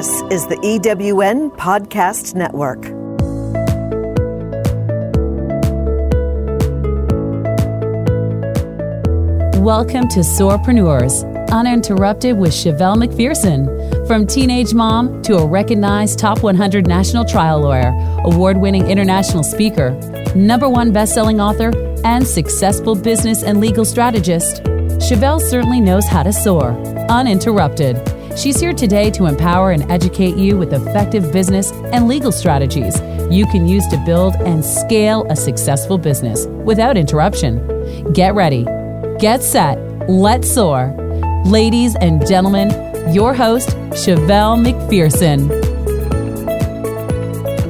This 0.00 0.22
is 0.30 0.46
the 0.46 0.56
EWN 0.56 1.54
Podcast 1.58 2.34
Network. 2.34 2.80
Welcome 9.62 10.08
to 10.08 10.20
Soarpreneurs, 10.20 11.22
uninterrupted 11.50 12.38
with 12.38 12.52
Chevelle 12.52 12.96
McPherson. 12.96 14.06
From 14.06 14.26
teenage 14.26 14.72
mom 14.72 15.20
to 15.20 15.36
a 15.36 15.46
recognized 15.46 16.18
top 16.18 16.42
100 16.42 16.86
national 16.86 17.26
trial 17.26 17.60
lawyer, 17.60 17.92
award 18.24 18.56
winning 18.56 18.86
international 18.86 19.42
speaker, 19.42 19.90
number 20.34 20.66
one 20.66 20.94
best-selling 20.94 21.42
author, 21.42 21.72
and 22.06 22.26
successful 22.26 22.94
business 22.94 23.42
and 23.42 23.60
legal 23.60 23.84
strategist, 23.84 24.62
Chevelle 24.96 25.42
certainly 25.42 25.82
knows 25.82 26.06
how 26.06 26.22
to 26.22 26.32
soar, 26.32 26.70
uninterrupted. 27.10 27.98
She's 28.36 28.60
here 28.60 28.72
today 28.72 29.10
to 29.10 29.26
empower 29.26 29.72
and 29.72 29.90
educate 29.90 30.36
you 30.36 30.56
with 30.56 30.72
effective 30.72 31.32
business 31.32 31.72
and 31.72 32.08
legal 32.08 32.32
strategies 32.32 32.98
you 33.30 33.44
can 33.46 33.66
use 33.66 33.86
to 33.88 33.96
build 34.06 34.34
and 34.36 34.64
scale 34.64 35.26
a 35.28 35.36
successful 35.36 35.98
business 35.98 36.46
without 36.46 36.96
interruption. 36.96 38.12
Get 38.12 38.34
ready, 38.34 38.64
get 39.18 39.42
set, 39.42 39.78
let's 40.08 40.50
soar. 40.50 40.94
Ladies 41.44 41.96
and 41.96 42.26
gentlemen, 42.26 42.70
your 43.12 43.34
host, 43.34 43.70
Chevelle 43.90 44.56
McPherson. 44.64 45.48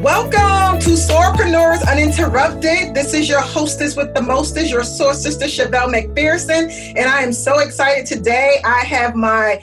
Welcome 0.02 0.78
to 0.80 0.90
Soarpreneurs 0.90 1.86
Uninterrupted. 1.90 2.94
This 2.94 3.12
is 3.12 3.28
your 3.28 3.40
hostess 3.40 3.96
with 3.96 4.14
the 4.14 4.22
mostest, 4.22 4.70
your 4.70 4.84
source 4.84 5.22
sister, 5.22 5.46
Chevelle 5.46 5.92
McPherson. 5.92 6.70
And 6.96 7.10
I 7.10 7.22
am 7.22 7.32
so 7.32 7.58
excited 7.58 8.06
today. 8.06 8.60
I 8.64 8.84
have 8.84 9.14
my 9.14 9.60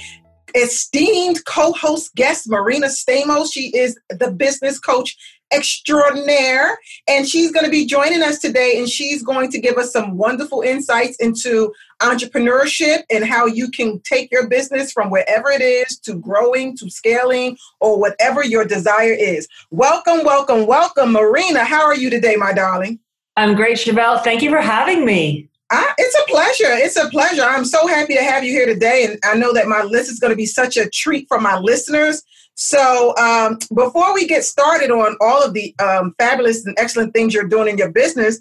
esteemed 0.55 1.43
co-host 1.45 2.15
guest, 2.15 2.49
Marina 2.49 2.87
Stamos. 2.87 3.51
She 3.51 3.75
is 3.75 3.99
the 4.09 4.31
business 4.31 4.79
coach 4.79 5.15
extraordinaire 5.53 6.77
and 7.07 7.27
she's 7.27 7.51
going 7.51 7.63
to 7.63 7.71
be 7.71 7.85
joining 7.85 8.21
us 8.21 8.39
today 8.39 8.73
and 8.77 8.89
she's 8.89 9.23
going 9.23 9.49
to 9.51 9.59
give 9.59 9.77
us 9.77 9.91
some 9.91 10.17
wonderful 10.17 10.61
insights 10.61 11.15
into 11.17 11.73
entrepreneurship 12.01 13.03
and 13.09 13.25
how 13.25 13.45
you 13.45 13.69
can 13.71 13.99
take 14.01 14.29
your 14.31 14.47
business 14.47 14.91
from 14.91 15.09
wherever 15.09 15.49
it 15.49 15.61
is 15.61 15.97
to 15.99 16.15
growing 16.15 16.75
to 16.75 16.89
scaling 16.89 17.57
or 17.79 17.99
whatever 17.99 18.43
your 18.43 18.65
desire 18.65 19.13
is. 19.13 19.47
Welcome 19.71 20.25
welcome 20.25 20.67
welcome 20.67 21.13
marina. 21.13 21.63
How 21.63 21.85
are 21.85 21.95
you 21.95 22.09
today 22.09 22.35
my 22.35 22.51
darling? 22.51 22.99
I'm 23.37 23.55
great 23.55 23.77
chevelle. 23.77 24.21
Thank 24.23 24.41
you 24.41 24.49
for 24.49 24.61
having 24.61 25.05
me 25.05 25.49
I, 25.69 25.93
it's 25.97 26.15
a 26.15 26.31
pleasure. 26.31 26.83
It's 26.83 26.95
a 26.95 27.09
pleasure. 27.09 27.41
I'm 27.41 27.65
so 27.65 27.87
happy 27.87 28.15
to 28.15 28.23
have 28.23 28.43
you 28.43 28.51
here 28.51 28.65
today. 28.65 29.05
And 29.05 29.19
I 29.23 29.35
know 29.35 29.53
that 29.53 29.67
my 29.67 29.83
list 29.83 30.09
is 30.09 30.19
going 30.19 30.31
to 30.31 30.37
be 30.37 30.45
such 30.45 30.77
a 30.77 30.89
treat 30.89 31.27
for 31.27 31.39
my 31.39 31.57
listeners. 31.59 32.23
So, 32.55 33.15
um, 33.17 33.59
before 33.75 34.13
we 34.13 34.25
get 34.25 34.43
started 34.43 34.89
on 34.89 35.15
all 35.21 35.43
of 35.43 35.53
the 35.53 35.75
um, 35.79 36.15
fabulous 36.17 36.65
and 36.65 36.75
excellent 36.79 37.13
things 37.13 37.33
you're 37.33 37.47
doing 37.47 37.67
in 37.67 37.77
your 37.77 37.91
business, 37.91 38.39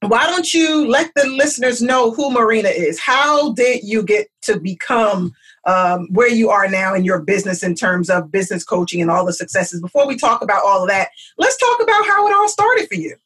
why 0.00 0.26
don't 0.26 0.52
you 0.54 0.88
let 0.88 1.10
the 1.14 1.26
listeners 1.26 1.82
know 1.82 2.12
who 2.12 2.30
Marina 2.32 2.68
is? 2.68 2.98
How 2.98 3.52
did 3.52 3.84
you 3.84 4.02
get 4.02 4.28
to 4.42 4.58
become 4.58 5.32
um, 5.66 6.08
where 6.10 6.30
you 6.30 6.50
are 6.50 6.68
now 6.68 6.94
in 6.94 7.04
your 7.04 7.20
business 7.20 7.62
in 7.62 7.74
terms 7.74 8.08
of 8.08 8.32
business 8.32 8.64
coaching 8.64 9.00
and 9.00 9.10
all 9.10 9.24
the 9.24 9.32
successes? 9.32 9.80
Before 9.80 10.06
we 10.06 10.16
talk 10.16 10.42
about 10.42 10.64
all 10.64 10.82
of 10.82 10.88
that, 10.88 11.10
let's 11.36 11.56
talk 11.58 11.80
about 11.82 12.06
how 12.06 12.26
it 12.26 12.34
all 12.34 12.48
started 12.48 12.88
for 12.88 12.94
you. 12.94 13.16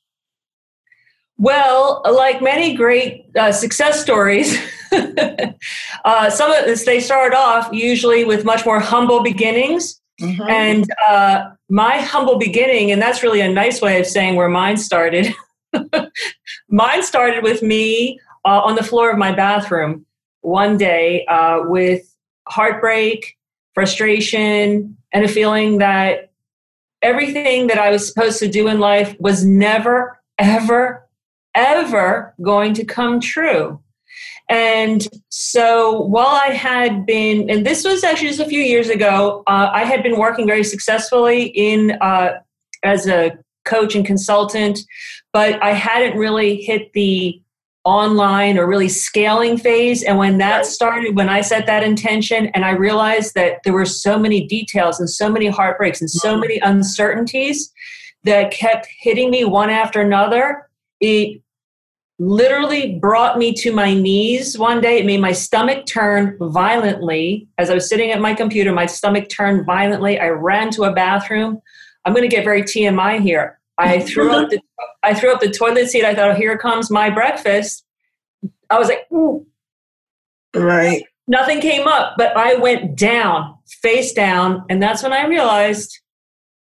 Well, 1.42 2.02
like 2.04 2.40
many 2.40 2.72
great 2.72 3.26
uh, 3.36 3.50
success 3.50 4.00
stories, 4.00 4.56
uh, 4.92 6.30
some 6.30 6.52
of 6.52 6.64
this 6.66 6.84
they 6.84 7.00
start 7.00 7.34
off 7.34 7.68
usually 7.72 8.24
with 8.24 8.44
much 8.44 8.64
more 8.64 8.78
humble 8.78 9.24
beginnings. 9.24 10.00
Mm-hmm. 10.20 10.48
And 10.48 10.88
uh, 11.08 11.50
my 11.68 11.98
humble 11.98 12.38
beginning, 12.38 12.92
and 12.92 13.02
that's 13.02 13.24
really 13.24 13.40
a 13.40 13.48
nice 13.48 13.82
way 13.82 13.98
of 13.98 14.06
saying 14.06 14.36
where 14.36 14.48
mine 14.48 14.76
started. 14.76 15.34
mine 16.68 17.02
started 17.02 17.42
with 17.42 17.60
me 17.60 18.20
uh, 18.44 18.60
on 18.60 18.76
the 18.76 18.84
floor 18.84 19.10
of 19.10 19.18
my 19.18 19.32
bathroom 19.32 20.06
one 20.42 20.76
day 20.76 21.26
uh, 21.26 21.62
with 21.64 22.02
heartbreak, 22.46 23.36
frustration, 23.74 24.96
and 25.12 25.24
a 25.24 25.28
feeling 25.28 25.78
that 25.78 26.30
everything 27.02 27.66
that 27.66 27.78
I 27.78 27.90
was 27.90 28.06
supposed 28.06 28.38
to 28.38 28.48
do 28.48 28.68
in 28.68 28.78
life 28.78 29.16
was 29.18 29.44
never, 29.44 30.20
ever, 30.38 31.02
ever 31.54 32.34
going 32.42 32.74
to 32.74 32.84
come 32.84 33.20
true. 33.20 33.80
And 34.48 35.06
so 35.28 36.00
while 36.02 36.26
I 36.26 36.48
had 36.48 37.06
been, 37.06 37.48
and 37.48 37.64
this 37.64 37.84
was 37.84 38.04
actually 38.04 38.28
just 38.28 38.40
a 38.40 38.44
few 38.44 38.60
years 38.60 38.88
ago, 38.88 39.42
uh, 39.46 39.70
I 39.72 39.84
had 39.84 40.02
been 40.02 40.18
working 40.18 40.46
very 40.46 40.64
successfully 40.64 41.44
in 41.44 41.92
uh, 42.00 42.38
as 42.82 43.06
a 43.06 43.32
coach 43.64 43.94
and 43.94 44.04
consultant, 44.04 44.80
but 45.32 45.62
I 45.62 45.70
hadn't 45.70 46.18
really 46.18 46.56
hit 46.56 46.92
the 46.92 47.40
online 47.84 48.58
or 48.58 48.66
really 48.66 48.88
scaling 48.88 49.56
phase. 49.56 50.02
And 50.02 50.18
when 50.18 50.38
that 50.38 50.66
started, 50.66 51.16
when 51.16 51.28
I 51.28 51.40
set 51.40 51.66
that 51.66 51.82
intention, 51.82 52.46
and 52.48 52.64
I 52.64 52.70
realized 52.72 53.34
that 53.34 53.62
there 53.64 53.72
were 53.72 53.86
so 53.86 54.18
many 54.18 54.46
details 54.46 55.00
and 55.00 55.08
so 55.08 55.28
many 55.28 55.46
heartbreaks 55.46 56.00
and 56.00 56.10
so 56.10 56.36
many 56.36 56.58
uncertainties 56.58 57.72
that 58.24 58.52
kept 58.52 58.86
hitting 59.00 59.30
me 59.30 59.44
one 59.44 59.70
after 59.70 60.00
another, 60.00 60.68
it 61.02 61.42
literally 62.18 62.98
brought 62.98 63.36
me 63.36 63.52
to 63.52 63.72
my 63.72 63.92
knees 63.92 64.56
one 64.56 64.80
day. 64.80 64.98
It 64.98 65.06
made 65.06 65.20
my 65.20 65.32
stomach 65.32 65.84
turn 65.86 66.38
violently. 66.40 67.48
As 67.58 67.68
I 67.68 67.74
was 67.74 67.88
sitting 67.88 68.10
at 68.12 68.20
my 68.20 68.32
computer, 68.32 68.72
my 68.72 68.86
stomach 68.86 69.28
turned 69.28 69.66
violently. 69.66 70.18
I 70.18 70.28
ran 70.28 70.70
to 70.72 70.84
a 70.84 70.92
bathroom. 70.92 71.60
I'm 72.04 72.14
going 72.14 72.28
to 72.28 72.34
get 72.34 72.44
very 72.44 72.62
TMI 72.62 73.20
here. 73.20 73.58
I 73.76 74.00
threw 74.00 74.30
up 74.30 74.50
the 74.50 74.60
I 75.02 75.14
threw 75.14 75.32
up 75.32 75.40
the 75.40 75.50
toilet 75.50 75.88
seat. 75.88 76.04
I 76.04 76.14
thought, 76.14 76.30
oh, 76.30 76.34
here 76.34 76.56
comes 76.56 76.90
my 76.90 77.10
breakfast. 77.10 77.84
I 78.70 78.78
was 78.78 78.88
like, 78.88 79.06
Ooh. 79.12 79.44
right. 80.54 81.02
Nothing 81.26 81.60
came 81.60 81.88
up, 81.88 82.14
but 82.16 82.36
I 82.36 82.54
went 82.56 82.96
down, 82.96 83.56
face 83.80 84.12
down, 84.12 84.64
and 84.68 84.82
that's 84.82 85.02
when 85.02 85.12
I 85.12 85.26
realized 85.26 86.01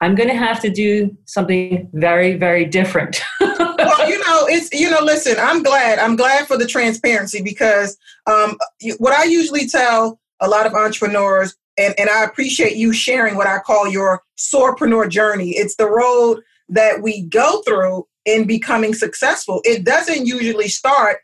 I'm 0.02 0.16
going 0.16 0.30
to 0.30 0.36
have 0.36 0.62
to 0.62 0.70
do 0.70 1.16
something 1.26 1.90
very, 1.94 2.36
very 2.36 2.66
different. 2.66 3.22
well, 3.42 4.10
you 4.10 4.18
know, 4.20 4.48
it's 4.48 4.72
you 4.72 4.90
know, 4.90 5.02
listen, 5.02 5.36
I'm 5.38 5.62
glad. 5.62 6.00
I'm 6.00 6.16
glad 6.16 6.48
for 6.48 6.58
the 6.58 6.68
transparency 6.68 7.42
because 7.42 7.98
um, 8.26 8.58
what 8.98 9.14
I 9.14 9.26
usually 9.26 9.68
tell 9.68 10.20
a 10.40 10.48
lot 10.48 10.66
of 10.66 10.74
entrepreneurs, 10.74 11.56
and, 11.78 11.94
and 12.00 12.10
I 12.10 12.24
appreciate 12.24 12.78
you 12.78 12.94
sharing 12.94 13.36
what 13.36 13.48
I 13.48 13.60
call 13.60 13.88
your 13.90 14.22
soarpreneur 14.38 15.10
journey. 15.10 15.52
It's 15.52 15.76
the 15.76 15.90
road 15.90 16.42
that 16.70 17.02
we 17.02 17.24
go 17.24 17.62
through 17.64 18.08
in 18.26 18.46
becoming 18.46 18.94
successful. 18.94 19.62
It 19.66 19.84
doesn't 19.84 20.26
usually 20.26 20.70
start 20.70 21.18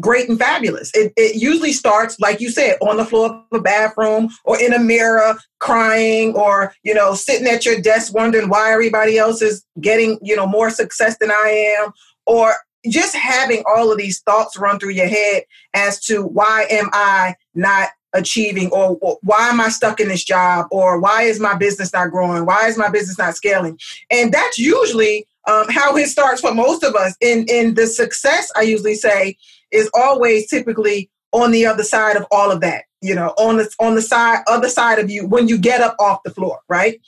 great 0.00 0.28
and 0.28 0.38
fabulous. 0.38 0.90
It, 0.94 1.12
it 1.16 1.36
usually 1.36 1.72
starts, 1.72 2.18
like 2.18 2.40
you 2.40 2.50
said, 2.50 2.76
on 2.80 2.96
the 2.96 3.04
floor 3.04 3.44
of 3.52 3.60
a 3.60 3.62
bathroom 3.62 4.30
or 4.44 4.60
in 4.60 4.72
a 4.72 4.78
mirror 4.78 5.36
crying 5.58 6.34
or, 6.34 6.74
you 6.82 6.94
know, 6.94 7.14
sitting 7.14 7.46
at 7.46 7.64
your 7.64 7.80
desk 7.80 8.14
wondering 8.14 8.48
why 8.48 8.72
everybody 8.72 9.18
else 9.18 9.42
is 9.42 9.64
getting, 9.80 10.18
you 10.22 10.34
know, 10.34 10.46
more 10.46 10.70
success 10.70 11.16
than 11.18 11.30
I 11.30 11.76
am 11.78 11.92
or 12.26 12.54
just 12.88 13.14
having 13.14 13.62
all 13.66 13.92
of 13.92 13.98
these 13.98 14.20
thoughts 14.20 14.56
run 14.56 14.78
through 14.78 14.90
your 14.90 15.08
head 15.08 15.42
as 15.74 16.00
to 16.04 16.22
why 16.22 16.66
am 16.70 16.88
I 16.92 17.34
not 17.54 17.90
achieving 18.12 18.70
or, 18.70 18.98
or, 19.00 19.18
why 19.22 19.48
am 19.48 19.60
I 19.60 19.68
stuck 19.68 20.00
in 20.00 20.08
this 20.08 20.24
job 20.24 20.66
or 20.70 20.98
why 20.98 21.22
is 21.22 21.38
my 21.38 21.54
business 21.54 21.92
not 21.92 22.10
growing? 22.10 22.46
Why 22.46 22.66
is 22.66 22.78
my 22.78 22.88
business 22.88 23.18
not 23.18 23.36
scaling? 23.36 23.78
And 24.10 24.32
that's 24.32 24.58
usually 24.58 25.26
um, 25.46 25.66
how 25.68 25.96
it 25.96 26.08
starts 26.08 26.40
for 26.40 26.54
most 26.54 26.82
of 26.82 26.94
us. 26.94 27.14
In 27.20 27.46
in 27.48 27.74
the 27.74 27.86
success, 27.86 28.50
I 28.56 28.62
usually 28.62 28.94
say 28.94 29.36
is 29.72 29.90
always 29.94 30.48
typically 30.48 31.10
on 31.32 31.50
the 31.50 31.66
other 31.66 31.84
side 31.84 32.16
of 32.16 32.26
all 32.30 32.50
of 32.50 32.60
that. 32.60 32.84
You 33.02 33.14
know, 33.14 33.28
on 33.38 33.56
the 33.56 33.74
on 33.80 33.94
the 33.94 34.02
side 34.02 34.42
other 34.46 34.68
side 34.68 34.98
of 34.98 35.10
you 35.10 35.26
when 35.26 35.48
you 35.48 35.56
get 35.56 35.80
up 35.80 35.96
off 35.98 36.22
the 36.22 36.30
floor, 36.30 36.60
right? 36.68 37.00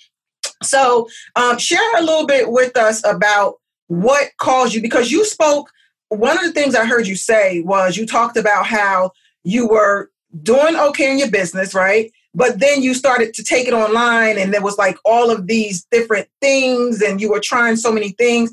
So, 0.63 1.09
um, 1.37 1.59
share 1.59 1.97
a 1.99 2.03
little 2.03 2.27
bit 2.27 2.51
with 2.51 2.77
us 2.77 3.05
about 3.05 3.57
what 3.89 4.31
caused 4.39 4.75
you 4.75 4.81
because 4.81 5.11
you 5.11 5.25
spoke. 5.25 5.71
One 6.09 6.39
of 6.39 6.45
the 6.45 6.53
things 6.53 6.75
I 6.75 6.87
heard 6.87 7.07
you 7.07 7.17
say 7.17 7.61
was 7.61 7.97
you 7.97 8.07
talked 8.07 8.37
about 8.37 8.67
how 8.67 9.13
you 9.45 9.67
were 9.67 10.11
doing 10.43 10.77
okay 10.77 11.11
in 11.11 11.19
your 11.19 11.31
business, 11.31 11.75
right? 11.75 12.11
But 12.35 12.61
then 12.61 12.83
you 12.83 12.95
started 12.95 13.35
to 13.35 13.45
take 13.45 13.69
it 13.69 13.75
online, 13.75 14.39
and 14.39 14.53
there 14.53 14.63
was 14.63 14.79
like 14.79 14.97
all 15.05 15.31
of 15.31 15.47
these 15.47 15.85
different 15.91 16.29
things, 16.41 17.03
and 17.03 17.21
you 17.21 17.31
were 17.31 17.41
trying 17.41 17.77
so 17.77 17.93
many 17.93 18.11
things. 18.11 18.51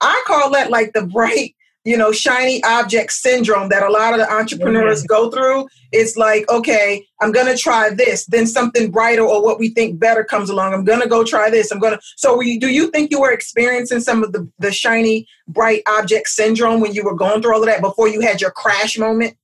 I 0.00 0.22
call 0.26 0.50
that 0.50 0.70
like 0.70 0.92
the 0.92 1.06
bright 1.06 1.54
you 1.84 1.96
know, 1.96 2.12
shiny 2.12 2.62
object 2.62 3.12
syndrome 3.12 3.68
that 3.70 3.82
a 3.82 3.90
lot 3.90 4.12
of 4.12 4.20
the 4.20 4.32
entrepreneurs 4.32 5.00
mm-hmm. 5.00 5.06
go 5.06 5.30
through. 5.30 5.66
It's 5.90 6.16
like, 6.16 6.48
okay, 6.48 7.04
I'm 7.20 7.32
going 7.32 7.46
to 7.46 7.60
try 7.60 7.90
this. 7.90 8.24
Then 8.26 8.46
something 8.46 8.90
brighter 8.90 9.22
or 9.22 9.42
what 9.42 9.58
we 9.58 9.70
think 9.70 9.98
better 9.98 10.22
comes 10.22 10.48
along. 10.48 10.74
I'm 10.74 10.84
going 10.84 11.00
to 11.00 11.08
go 11.08 11.24
try 11.24 11.50
this. 11.50 11.72
I'm 11.72 11.80
going 11.80 11.94
to. 11.94 12.00
So, 12.16 12.40
you, 12.40 12.60
do 12.60 12.68
you 12.68 12.90
think 12.90 13.10
you 13.10 13.20
were 13.20 13.32
experiencing 13.32 14.00
some 14.00 14.22
of 14.22 14.32
the, 14.32 14.48
the 14.58 14.70
shiny, 14.70 15.26
bright 15.48 15.82
object 15.88 16.28
syndrome 16.28 16.80
when 16.80 16.94
you 16.94 17.04
were 17.04 17.16
going 17.16 17.42
through 17.42 17.54
all 17.54 17.60
of 17.60 17.66
that 17.66 17.80
before 17.80 18.08
you 18.08 18.20
had 18.20 18.40
your 18.40 18.52
crash 18.52 18.96
moment? 18.96 19.36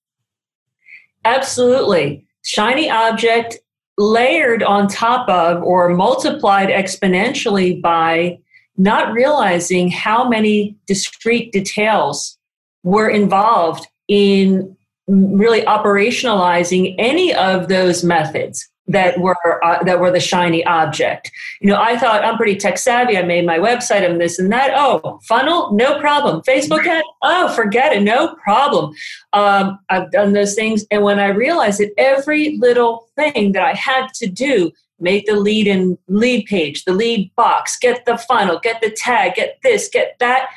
Absolutely. 1.25 2.25
Shiny 2.45 2.89
object 2.89 3.59
layered 3.99 4.63
on 4.63 4.87
top 4.87 5.29
of 5.29 5.63
or 5.65 5.89
multiplied 5.89 6.69
exponentially 6.69 7.83
by 7.83 8.39
not 8.79 9.13
realizing 9.13 9.91
how 9.91 10.29
many 10.29 10.77
discrete 10.87 11.53
details 11.53 12.39
were 12.85 13.09
involved 13.09 13.87
in 14.07 14.77
really 15.09 15.63
operationalizing 15.63 16.95
any 16.99 17.35
of 17.35 17.69
those 17.69 18.05
methods 18.05 18.69
that 18.89 19.21
were 19.21 19.37
uh, 19.63 19.83
that 19.85 20.01
were 20.01 20.11
the 20.11 20.21
shiny 20.21 20.65
object. 20.65 21.31
You 21.61 21.69
know, 21.69 21.81
I 21.81 21.99
thought 21.99 22.25
I'm 22.25 22.37
pretty 22.37 22.57
tech 22.57 22.79
savvy. 22.79 23.19
I 23.19 23.23
made 23.23 23.45
my 23.45 23.59
website. 23.59 24.09
I'm 24.09 24.19
this 24.19 24.39
and 24.39 24.51
that. 24.51 24.73
Oh, 24.75 25.21
funnel, 25.25 25.73
no 25.75 26.01
problem. 26.01 26.41
Facebook 26.43 26.87
ad, 26.87 27.05
oh, 27.23 27.53
forget 27.55 27.93
it, 27.93 28.03
no 28.03 28.35
problem. 28.37 28.95
Um, 29.35 29.79
I've 29.91 30.11
done 30.11 30.33
those 30.33 30.55
things, 30.55 30.87
and 30.91 31.03
when 31.03 31.21
I 31.21 31.29
realized 31.29 31.81
that 31.81 31.93
every 31.99 32.57
little 32.59 33.09
thing 33.15 33.53
that 33.53 33.63
I 33.63 33.75
had 33.75 34.09
to 34.15 34.27
do 34.27 34.73
make 35.01 35.27
the 35.27 35.37
lead 35.37 35.67
in 35.67 35.99
lead 36.09 36.47
page, 36.47 36.85
the 36.85 36.93
lead 36.93 37.31
box, 37.37 37.79
get 37.79 38.05
the 38.05 38.19
funnel, 38.19 38.59
get 38.63 38.81
the 38.81 38.91
tag, 38.91 39.35
get 39.35 39.59
this, 39.63 39.89
get 39.89 40.17
that. 40.21 40.51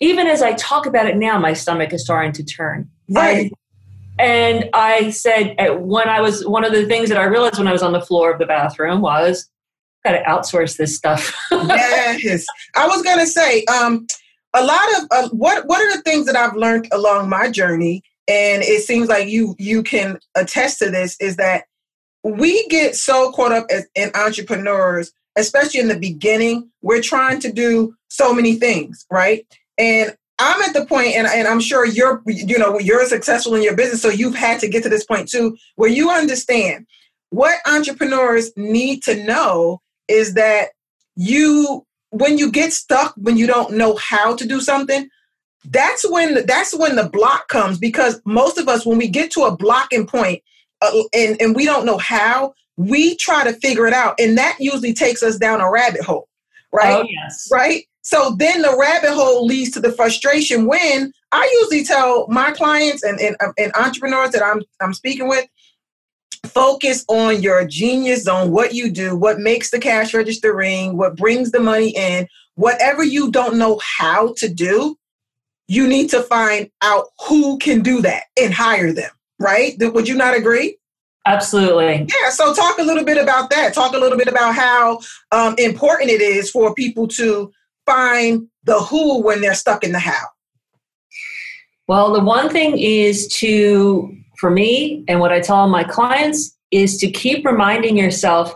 Even 0.00 0.26
as 0.26 0.42
I 0.42 0.52
talk 0.54 0.86
about 0.86 1.06
it 1.06 1.16
now, 1.16 1.38
my 1.38 1.52
stomach 1.52 1.92
is 1.92 2.04
starting 2.04 2.32
to 2.32 2.44
turn. 2.44 2.90
Right. 3.08 3.52
And 4.18 4.68
I 4.74 5.10
said, 5.10 5.56
when 5.80 6.08
I 6.08 6.20
was, 6.20 6.46
one 6.46 6.64
of 6.64 6.72
the 6.72 6.86
things 6.86 7.08
that 7.08 7.18
I 7.18 7.24
realized 7.24 7.58
when 7.58 7.68
I 7.68 7.72
was 7.72 7.82
on 7.82 7.92
the 7.92 8.00
floor 8.00 8.32
of 8.32 8.38
the 8.38 8.46
bathroom 8.46 9.00
was, 9.00 9.48
got 10.04 10.12
to 10.12 10.22
outsource 10.22 10.76
this 10.76 10.96
stuff. 10.96 11.34
yes. 11.50 12.44
I 12.74 12.86
was 12.86 13.02
going 13.02 13.18
to 13.18 13.26
say, 13.26 13.64
um, 13.66 14.06
a 14.54 14.64
lot 14.64 14.80
of 14.98 15.08
uh, 15.10 15.28
what 15.30 15.66
what 15.66 15.80
are 15.80 15.96
the 15.96 16.02
things 16.02 16.26
that 16.26 16.36
I've 16.36 16.54
learned 16.54 16.88
along 16.92 17.28
my 17.28 17.50
journey, 17.50 18.02
and 18.28 18.62
it 18.62 18.82
seems 18.82 19.08
like 19.08 19.28
you 19.28 19.54
you 19.58 19.82
can 19.82 20.18
attest 20.34 20.78
to 20.80 20.90
this, 20.90 21.16
is 21.20 21.36
that 21.36 21.64
we 22.24 22.66
get 22.68 22.96
so 22.96 23.32
caught 23.32 23.52
up 23.52 23.66
as, 23.70 23.86
in 23.94 24.10
entrepreneurs, 24.14 25.12
especially 25.36 25.80
in 25.80 25.88
the 25.88 25.98
beginning. 25.98 26.70
We're 26.82 27.02
trying 27.02 27.40
to 27.40 27.52
do 27.52 27.94
so 28.08 28.32
many 28.32 28.54
things, 28.54 29.06
right? 29.10 29.46
And 29.78 30.16
I'm 30.38 30.60
at 30.62 30.74
the 30.74 30.86
point, 30.86 31.14
and, 31.14 31.26
and 31.26 31.46
I'm 31.46 31.60
sure 31.60 31.86
you're, 31.86 32.22
you 32.26 32.58
know, 32.58 32.78
you're 32.78 33.06
successful 33.06 33.54
in 33.54 33.62
your 33.62 33.76
business, 33.76 34.02
so 34.02 34.08
you've 34.08 34.34
had 34.34 34.60
to 34.60 34.68
get 34.68 34.82
to 34.82 34.88
this 34.88 35.04
point 35.04 35.28
too, 35.28 35.56
where 35.76 35.90
you 35.90 36.10
understand 36.10 36.86
what 37.30 37.58
entrepreneurs 37.66 38.50
need 38.56 39.02
to 39.04 39.22
know 39.24 39.80
is 40.08 40.34
that 40.34 40.70
you, 41.16 41.86
when 42.10 42.38
you 42.38 42.50
get 42.50 42.72
stuck, 42.72 43.14
when 43.16 43.36
you 43.36 43.46
don't 43.46 43.74
know 43.74 43.96
how 43.96 44.36
to 44.36 44.46
do 44.46 44.60
something, 44.60 45.08
that's 45.66 46.08
when 46.10 46.44
that's 46.44 46.74
when 46.74 46.96
the 46.96 47.08
block 47.08 47.48
comes 47.48 47.78
because 47.78 48.20
most 48.24 48.58
of 48.58 48.68
us, 48.68 48.84
when 48.84 48.98
we 48.98 49.08
get 49.08 49.30
to 49.30 49.42
a 49.42 49.56
blocking 49.56 50.06
point, 50.06 50.42
uh, 50.82 51.02
and 51.14 51.40
and 51.40 51.56
we 51.56 51.64
don't 51.64 51.86
know 51.86 51.98
how, 51.98 52.52
we 52.76 53.16
try 53.16 53.44
to 53.44 53.52
figure 53.54 53.86
it 53.86 53.92
out, 53.92 54.14
and 54.18 54.36
that 54.38 54.56
usually 54.58 54.92
takes 54.92 55.22
us 55.22 55.38
down 55.38 55.60
a 55.60 55.70
rabbit 55.70 56.02
hole, 56.02 56.28
right? 56.72 57.04
Oh 57.04 57.06
yes, 57.08 57.48
right. 57.52 57.84
So 58.02 58.34
then 58.36 58.62
the 58.62 58.76
rabbit 58.76 59.12
hole 59.12 59.46
leads 59.46 59.70
to 59.72 59.80
the 59.80 59.92
frustration 59.92 60.66
when 60.66 61.12
I 61.30 61.48
usually 61.60 61.84
tell 61.84 62.26
my 62.28 62.50
clients 62.50 63.04
and, 63.04 63.20
and, 63.20 63.36
and 63.56 63.72
entrepreneurs 63.76 64.30
that 64.30 64.42
I'm, 64.42 64.60
I'm 64.80 64.92
speaking 64.92 65.28
with, 65.28 65.46
focus 66.46 67.04
on 67.08 67.40
your 67.40 67.64
genius 67.64 68.24
zone, 68.24 68.50
what 68.50 68.74
you 68.74 68.90
do, 68.90 69.16
what 69.16 69.38
makes 69.38 69.70
the 69.70 69.78
cash 69.78 70.12
register 70.12 70.54
ring, 70.54 70.96
what 70.96 71.16
brings 71.16 71.52
the 71.52 71.60
money 71.60 71.90
in, 71.90 72.26
whatever 72.56 73.04
you 73.04 73.30
don't 73.30 73.56
know 73.56 73.80
how 73.98 74.34
to 74.38 74.48
do, 74.48 74.96
you 75.68 75.86
need 75.86 76.10
to 76.10 76.22
find 76.22 76.68
out 76.82 77.06
who 77.28 77.56
can 77.58 77.82
do 77.82 78.02
that 78.02 78.24
and 78.40 78.52
hire 78.52 78.92
them, 78.92 79.10
right? 79.42 79.74
Would 79.78 80.08
you 80.08 80.14
not 80.14 80.36
agree? 80.36 80.78
Absolutely. 81.26 82.06
Yeah. 82.08 82.30
So 82.30 82.52
talk 82.54 82.78
a 82.78 82.82
little 82.82 83.04
bit 83.04 83.18
about 83.18 83.50
that. 83.50 83.74
Talk 83.74 83.94
a 83.94 83.98
little 83.98 84.18
bit 84.18 84.28
about 84.28 84.54
how 84.54 85.00
um, 85.30 85.54
important 85.58 86.10
it 86.10 86.20
is 86.20 86.50
for 86.50 86.74
people 86.74 87.06
to 87.08 87.52
find 87.86 88.48
the 88.64 88.80
who 88.80 89.22
when 89.22 89.40
they're 89.40 89.54
stuck 89.54 89.84
in 89.84 89.92
the 89.92 89.98
how? 89.98 90.26
Well, 91.88 92.12
the 92.12 92.20
one 92.20 92.48
thing 92.48 92.78
is 92.78 93.28
to, 93.38 94.16
for 94.38 94.50
me, 94.50 95.04
and 95.08 95.20
what 95.20 95.32
I 95.32 95.40
tell 95.40 95.68
my 95.68 95.84
clients 95.84 96.56
is 96.70 96.96
to 96.98 97.10
keep 97.10 97.44
reminding 97.44 97.96
yourself 97.96 98.54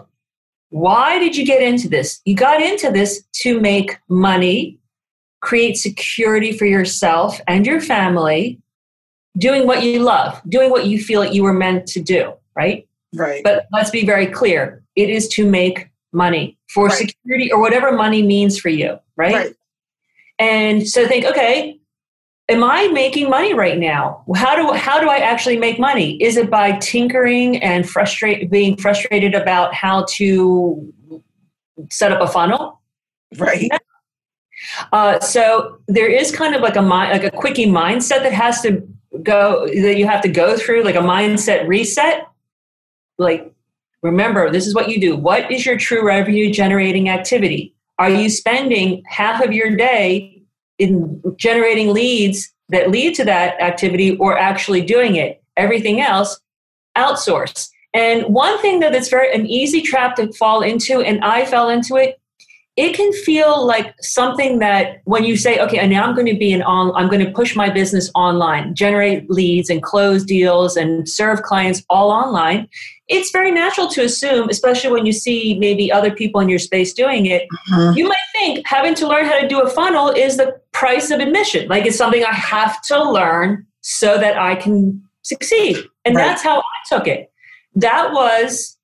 why 0.70 1.18
did 1.20 1.36
you 1.36 1.46
get 1.46 1.62
into 1.62 1.88
this? 1.88 2.20
You 2.24 2.34
got 2.34 2.60
into 2.60 2.90
this 2.90 3.22
to 3.34 3.60
make 3.60 3.98
money, 4.08 4.78
create 5.40 5.76
security 5.76 6.52
for 6.52 6.66
yourself 6.66 7.40
and 7.46 7.64
your 7.64 7.80
family, 7.80 8.60
doing 9.38 9.66
what 9.66 9.82
you 9.82 10.00
love, 10.00 10.40
doing 10.48 10.70
what 10.70 10.86
you 10.86 11.02
feel 11.02 11.20
like 11.20 11.32
you 11.32 11.42
were 11.42 11.52
meant 11.52 11.86
to 11.88 12.00
do, 12.00 12.32
right? 12.54 12.88
Right. 13.14 13.42
But 13.42 13.66
let's 13.72 13.90
be 13.90 14.04
very 14.04 14.26
clear 14.26 14.82
it 14.94 15.10
is 15.10 15.28
to 15.28 15.48
make 15.48 15.90
money 16.12 16.58
for 16.68 16.86
right. 16.86 16.98
security 16.98 17.52
or 17.52 17.60
whatever 17.60 17.92
money 17.92 18.22
means 18.22 18.58
for 18.58 18.68
you 18.68 18.98
right? 19.16 19.34
right? 19.34 19.54
And 20.38 20.88
so 20.88 21.06
think, 21.06 21.24
okay, 21.24 21.78
am 22.48 22.62
I 22.62 22.88
making 22.88 23.30
money 23.30 23.54
right 23.54 23.78
now? 23.78 24.24
How 24.34 24.54
do 24.54 24.72
how 24.76 25.00
do 25.00 25.08
I 25.08 25.18
actually 25.18 25.56
make 25.56 25.78
money? 25.78 26.22
Is 26.22 26.36
it 26.36 26.50
by 26.50 26.72
tinkering 26.72 27.62
and 27.62 27.88
frustrate 27.88 28.50
being 28.50 28.76
frustrated 28.76 29.34
about 29.34 29.74
how 29.74 30.04
to 30.10 30.92
set 31.90 32.12
up 32.12 32.20
a 32.20 32.30
funnel? 32.30 32.80
Right. 33.38 33.70
Uh, 34.92 35.20
so 35.20 35.78
there 35.86 36.08
is 36.08 36.34
kind 36.34 36.54
of 36.54 36.62
like 36.62 36.76
a 36.76 36.82
like 36.82 37.24
a 37.24 37.30
quickie 37.30 37.66
mindset 37.66 38.22
that 38.22 38.32
has 38.32 38.60
to 38.62 38.86
go 39.22 39.66
that 39.66 39.96
you 39.96 40.06
have 40.06 40.22
to 40.22 40.28
go 40.28 40.56
through, 40.56 40.82
like 40.82 40.94
a 40.94 41.00
mindset 41.00 41.66
reset. 41.66 42.26
Like, 43.18 43.52
remember, 44.02 44.50
this 44.50 44.66
is 44.66 44.74
what 44.74 44.88
you 44.88 45.00
do. 45.00 45.16
What 45.16 45.50
is 45.50 45.64
your 45.64 45.78
true 45.78 46.04
revenue 46.04 46.52
generating 46.52 47.08
activity? 47.08 47.74
Are 47.98 48.10
you 48.10 48.28
spending 48.28 49.02
half 49.08 49.42
of 49.42 49.52
your 49.52 49.74
day 49.74 50.42
in 50.78 51.22
generating 51.36 51.92
leads 51.92 52.52
that 52.68 52.90
lead 52.90 53.14
to 53.14 53.24
that 53.24 53.60
activity 53.60 54.16
or 54.18 54.36
actually 54.36 54.82
doing 54.82 55.16
it? 55.16 55.42
Everything 55.56 56.00
else, 56.00 56.38
outsource. 56.96 57.70
And 57.94 58.24
one 58.24 58.60
thing 58.60 58.80
that 58.80 58.94
it's 58.94 59.08
very 59.08 59.34
an 59.34 59.46
easy 59.46 59.80
trap 59.80 60.16
to 60.16 60.30
fall 60.34 60.60
into, 60.60 61.00
and 61.00 61.24
I 61.24 61.46
fell 61.46 61.70
into 61.70 61.96
it, 61.96 62.20
it 62.76 62.94
can 62.94 63.10
feel 63.10 63.66
like 63.66 63.94
something 64.02 64.58
that 64.58 65.00
when 65.04 65.24
you 65.24 65.36
say, 65.36 65.58
okay, 65.58 65.78
and 65.78 65.90
now 65.90 66.04
I'm 66.04 66.14
going 66.14 66.26
to 66.26 66.36
be 66.36 66.52
an 66.52 66.62
on, 66.62 66.94
I'm 66.94 67.08
going 67.08 67.24
to 67.24 67.32
push 67.32 67.56
my 67.56 67.70
business 67.70 68.10
online, 68.14 68.74
generate 68.74 69.30
leads 69.30 69.70
and 69.70 69.82
close 69.82 70.24
deals 70.24 70.76
and 70.76 71.08
serve 71.08 71.40
clients 71.42 71.82
all 71.88 72.10
online. 72.10 72.68
It's 73.08 73.30
very 73.30 73.50
natural 73.50 73.88
to 73.88 74.04
assume, 74.04 74.50
especially 74.50 74.90
when 74.90 75.06
you 75.06 75.12
see 75.12 75.58
maybe 75.58 75.90
other 75.90 76.10
people 76.10 76.38
in 76.40 76.50
your 76.50 76.58
space 76.58 76.92
doing 76.92 77.24
it, 77.24 77.46
mm-hmm. 77.72 77.96
you 77.96 78.06
might 78.08 78.16
think 78.32 78.66
having 78.66 78.94
to 78.96 79.08
learn 79.08 79.24
how 79.24 79.40
to 79.40 79.48
do 79.48 79.62
a 79.62 79.70
funnel 79.70 80.10
is 80.10 80.36
the 80.36 80.60
price 80.72 81.10
of 81.10 81.20
admission. 81.20 81.68
Like 81.68 81.86
it's 81.86 81.96
something 81.96 82.24
I 82.24 82.34
have 82.34 82.82
to 82.82 83.02
learn 83.02 83.66
so 83.80 84.18
that 84.18 84.36
I 84.36 84.54
can 84.54 85.02
succeed. 85.22 85.78
And 86.04 86.14
right. 86.14 86.26
that's 86.26 86.42
how 86.42 86.58
I 86.58 86.62
took 86.88 87.06
it. 87.06 87.32
That 87.74 88.12
was 88.12 88.76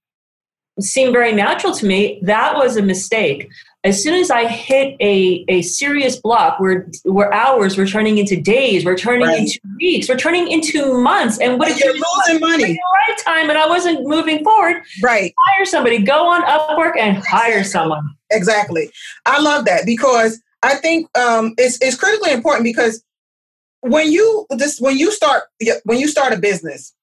seemed 0.81 1.13
very 1.13 1.33
natural 1.33 1.75
to 1.75 1.85
me. 1.85 2.19
That 2.23 2.57
was 2.57 2.79
a 2.79 2.83
mistake 2.83 3.51
as 3.85 4.03
soon 4.03 4.15
as 4.15 4.31
I 4.31 4.47
hit 4.47 4.97
a, 5.01 5.45
a 5.49 5.63
serious 5.63 6.17
block 6.17 6.61
where 6.61 6.89
where 7.05 7.33
hours 7.33 7.77
were 7.77 7.87
turning 7.87 8.19
into 8.19 8.41
days, 8.41 8.85
we're 8.85 8.97
turning 8.97 9.27
right. 9.27 9.41
into 9.41 9.59
weeks, 9.81 10.09
we're 10.09 10.17
turning 10.17 10.51
into 10.51 10.95
months, 11.03 11.39
and 11.39 11.59
what 11.59 11.69
if 11.69 11.83
you're 11.83 11.95
losing 11.95 12.41
money 12.41 12.81
right 13.09 13.19
time, 13.19 13.49
and 13.49 13.59
I 13.59 13.67
wasn't 13.67 14.07
moving 14.07 14.45
forward. 14.45 14.83
Right, 15.03 15.35
hire 15.37 15.65
somebody, 15.65 15.99
go 15.99 16.27
on 16.27 16.43
Upwork 16.43 16.97
and 16.99 17.19
hire 17.19 17.65
someone. 17.65 18.09
Exactly, 18.31 18.91
I 19.27 19.41
love 19.41 19.65
that 19.65 19.85
because 19.85 20.41
I 20.63 20.77
think 20.77 21.07
um, 21.19 21.55
it's 21.59 21.79
it's 21.81 21.97
critically 21.97 22.33
important 22.33 22.65
because 22.65 23.03
when 23.81 24.13
you 24.13 24.47
this 24.51 24.79
when 24.81 24.97
you 24.97 25.11
start 25.11 25.45
when 25.85 25.99
you 25.99 26.07
start 26.07 26.33
a 26.33 26.39
business 26.39 26.95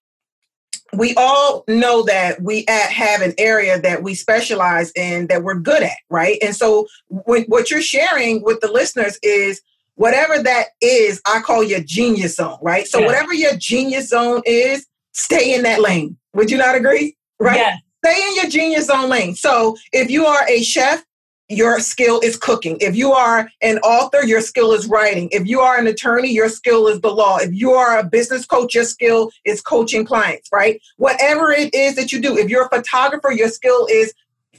we 0.94 1.14
all 1.16 1.64
know 1.68 2.04
that 2.04 2.42
we 2.42 2.66
at, 2.68 2.92
have 2.92 3.22
an 3.22 3.34
area 3.38 3.80
that 3.82 4.04
we 4.04 4.16
specialize 4.16 4.92
in 4.96 5.28
that 5.28 5.44
we're 5.44 5.56
good 5.56 5.84
at, 5.84 5.98
right? 6.10 6.38
And 6.42 6.56
so, 6.56 6.88
when, 7.08 7.44
what 7.44 7.70
you're 7.70 7.82
sharing 7.82 8.44
with 8.44 8.62
the 8.62 8.72
listeners 8.72 9.18
is 9.22 9.62
whatever 9.96 10.42
that 10.42 10.68
is, 10.82 11.22
I 11.28 11.42
call 11.42 11.64
your 11.64 11.82
genius 11.82 12.36
zone, 12.36 12.58
right? 12.62 12.88
So, 12.88 13.00
yeah. 13.00 13.06
whatever 13.06 13.34
your 13.34 13.56
genius 13.58 14.10
zone 14.10 14.42
is, 14.46 14.86
stay 15.14 15.54
in 15.54 15.64
that 15.64 15.82
lane. 15.82 16.18
Would 16.34 16.52
you 16.52 16.58
not 16.58 16.76
agree? 16.76 17.16
Right? 17.40 17.58
Yeah. 17.58 17.76
Stay 18.06 18.28
in 18.28 18.36
your 18.36 18.50
genius 18.50 18.88
zone 18.88 19.10
lane. 19.10 19.36
So, 19.36 19.76
if 19.94 20.10
you 20.10 20.26
are 20.26 20.48
a 20.48 20.64
chef, 20.64 21.04
your 21.50 21.80
skill 21.80 22.20
is 22.22 22.38
cooking. 22.38 22.78
If 22.80 22.96
you 22.96 23.12
are 23.12 23.50
an 23.62 23.80
author, 23.80 24.24
your 24.24 24.40
skill 24.40 24.72
is 24.72 24.88
writing. 24.88 25.30
If 25.32 25.48
you 25.48 25.60
are 25.62 25.78
an 25.78 25.88
attorney, 25.88 26.32
your 26.32 26.48
skill 26.48 26.88
is 26.88 27.02
the 27.02 27.10
law. 27.10 27.38
If 27.38 27.54
you 27.54 27.72
are 27.72 27.98
a 27.98 28.04
business 28.04 28.46
coach, 28.46 28.76
your 28.76 28.84
skill 28.84 29.32
is 29.46 29.60
coaching 29.60 30.06
clients, 30.06 30.50
right? 30.54 30.80
Whatever 30.98 31.52
it 31.52 31.74
is 31.74 31.96
that 31.96 32.12
you 32.12 32.22
do, 32.22 32.38
if 32.38 32.50
you're 32.50 32.66
a 32.66 32.70
photographer, 32.70 33.32
your 33.32 33.50
skill 33.50 33.88
is 33.90 34.14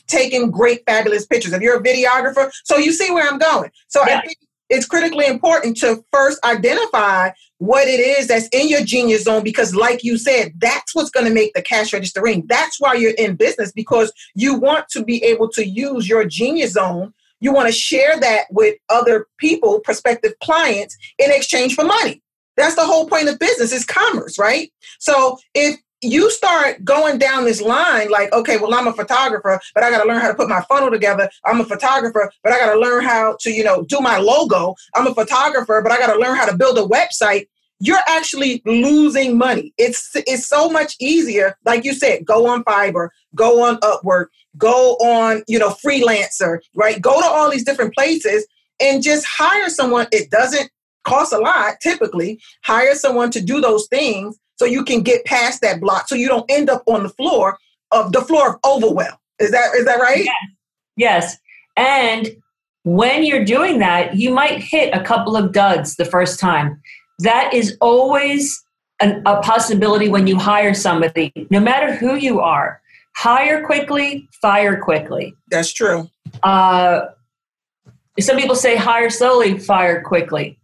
taking 0.09 0.51
great, 0.51 0.83
fabulous 0.85 1.25
pictures. 1.25 1.53
If 1.53 1.63
you're 1.63 1.79
a 1.79 1.83
videographer, 1.83 2.51
so 2.65 2.77
you 2.77 2.93
see 2.93 3.13
where 3.13 3.29
I'm 3.29 3.39
going. 3.39 3.71
So 3.87 4.05
yeah. 4.05 4.19
I 4.19 4.23
think 4.23 4.39
it's 4.71 4.87
critically 4.87 5.27
important 5.27 5.77
to 5.79 6.03
first 6.13 6.43
identify 6.45 7.31
what 7.59 7.89
it 7.89 8.01
is 8.01 8.29
that's 8.29 8.49
in 8.53 8.69
your 8.69 8.83
genius 8.83 9.25
zone 9.25 9.43
because 9.43 9.75
like 9.75 10.03
you 10.03 10.17
said 10.17 10.53
that's 10.59 10.95
what's 10.95 11.11
going 11.11 11.27
to 11.27 11.33
make 11.33 11.53
the 11.53 11.61
cash 11.61 11.93
register 11.93 12.23
ring. 12.23 12.45
That's 12.49 12.81
why 12.81 12.95
you're 12.95 13.15
in 13.19 13.37
business 13.37 13.73
because 13.73 14.13
you 14.35 14.55
want 14.55 14.89
to 14.91 15.05
be 15.05 15.23
able 15.25 15.51
to 15.51 15.67
use 15.67 16.09
your 16.09 16.25
genius 16.25 16.73
zone. 16.73 17.13
You 17.41 17.53
want 17.53 17.67
to 17.67 17.73
share 17.73 18.19
that 18.21 18.45
with 18.51 18.77
other 18.89 19.27
people 19.39 19.81
prospective 19.81 20.33
clients 20.43 20.97
in 21.19 21.31
exchange 21.33 21.75
for 21.75 21.85
money. 21.85 22.23
That's 22.57 22.77
the 22.77 22.87
whole 22.87 23.07
point 23.07 23.29
of 23.29 23.39
business 23.39 23.73
is 23.73 23.85
commerce 23.85 24.39
right? 24.39 24.73
So 25.01 25.39
if 25.55 25.79
you 26.03 26.31
start 26.31 26.85
going 26.85 27.19
down 27.19 27.45
this 27.45 27.61
line 27.61 28.11
like 28.11 28.33
okay 28.33 28.57
well 28.57 28.75
i'm 28.75 28.87
a 28.87 28.93
photographer 28.93 29.61
but 29.75 29.85
i 29.85 29.91
got 29.91 30.03
to 30.03 30.09
learn 30.09 30.21
how 30.21 30.29
to 30.29 30.35
put 30.35 30.49
my 30.49 30.61
funnel 30.63 30.91
together. 30.91 31.29
I'm 31.45 31.61
a 31.61 31.65
photographer 31.65 32.33
but 32.43 32.53
i 32.53 32.59
got 32.59 32.73
to 32.73 32.79
learn 32.79 33.05
how 33.05 33.37
to 33.41 33.51
you 33.51 33.65
know 33.65 33.83
do 33.85 34.01
my 34.01 34.19
logo. 34.19 34.75
I'm 34.95 35.07
a 35.07 35.15
photographer 35.15 35.81
but 35.83 35.93
i 35.93 35.99
got 35.99 36.13
to 36.13 36.19
learn 36.19 36.37
how 36.37 36.47
to 36.47 36.57
build 36.57 36.79
a 36.79 36.83
website. 36.83 37.49
You're 37.83 37.99
actually 38.09 38.63
losing 38.67 39.39
money. 39.39 39.73
It's 39.79 40.11
it's 40.15 40.47
so 40.47 40.69
much 40.69 40.97
easier 41.01 41.57
like 41.65 41.85
you 41.85 41.93
said 41.93 42.25
go 42.25 42.47
on 42.47 42.65
fiverr 42.65 43.09
go 43.35 43.63
on 43.63 43.77
upwork 43.79 44.27
go 44.57 44.95
on 44.97 45.43
you 45.49 45.59
know 45.59 45.71
freelancer 45.85 46.61
right? 46.75 47.01
Go 47.01 47.21
to 47.21 47.27
all 47.27 47.51
these 47.51 47.65
different 47.65 47.95
places 47.95 48.47
and 48.81 49.03
just 49.03 49.27
hire 49.27 49.69
someone. 49.69 50.07
It 50.13 50.31
doesn't 50.31 50.71
cost 51.05 51.33
a 51.33 51.39
lot 51.39 51.75
typically. 51.83 52.41
Hire 52.65 52.95
someone 52.95 53.31
to 53.33 53.41
do 53.43 53.61
those 53.61 53.87
things 53.89 54.39
so 54.61 54.67
you 54.67 54.85
can 54.85 55.01
get 55.01 55.25
past 55.25 55.63
that 55.63 55.81
block 55.81 56.07
so 56.07 56.15
you 56.15 56.29
don't 56.29 56.45
end 56.51 56.69
up 56.69 56.83
on 56.85 57.03
the 57.03 57.09
floor 57.09 57.57
of 57.93 58.13
the 58.13 58.21
floor 58.21 58.51
of 58.51 58.57
overwhelm. 58.63 59.17
Is 59.39 59.51
that 59.53 59.75
is 59.75 59.87
that 59.87 59.99
right? 59.99 60.27
Yes. 60.27 60.35
yes. 60.97 61.37
And 61.79 62.29
when 62.83 63.25
you're 63.25 63.47
doing 63.47 63.79
that, 63.79 64.17
you 64.17 64.31
might 64.35 64.63
hit 64.63 64.95
a 64.95 65.03
couple 65.03 65.35
of 65.35 65.53
duds 65.53 65.97
the 65.97 66.05
first 66.05 66.39
time. 66.39 66.79
That 67.21 67.55
is 67.55 67.79
always 67.81 68.63
an, 69.01 69.23
a 69.25 69.41
possibility 69.41 70.11
when 70.11 70.27
you 70.27 70.39
hire 70.39 70.75
somebody, 70.75 71.33
no 71.49 71.59
matter 71.59 71.95
who 71.95 72.17
you 72.17 72.41
are. 72.41 72.83
Hire 73.17 73.65
quickly, 73.65 74.29
fire 74.43 74.79
quickly. 74.79 75.35
That's 75.51 75.73
true. 75.73 76.11
Uh, 76.43 77.07
some 78.19 78.37
people 78.37 78.57
say 78.57 78.77
hire 78.77 79.09
slowly, 79.09 79.59
fire 79.59 80.03
quickly 80.03 80.60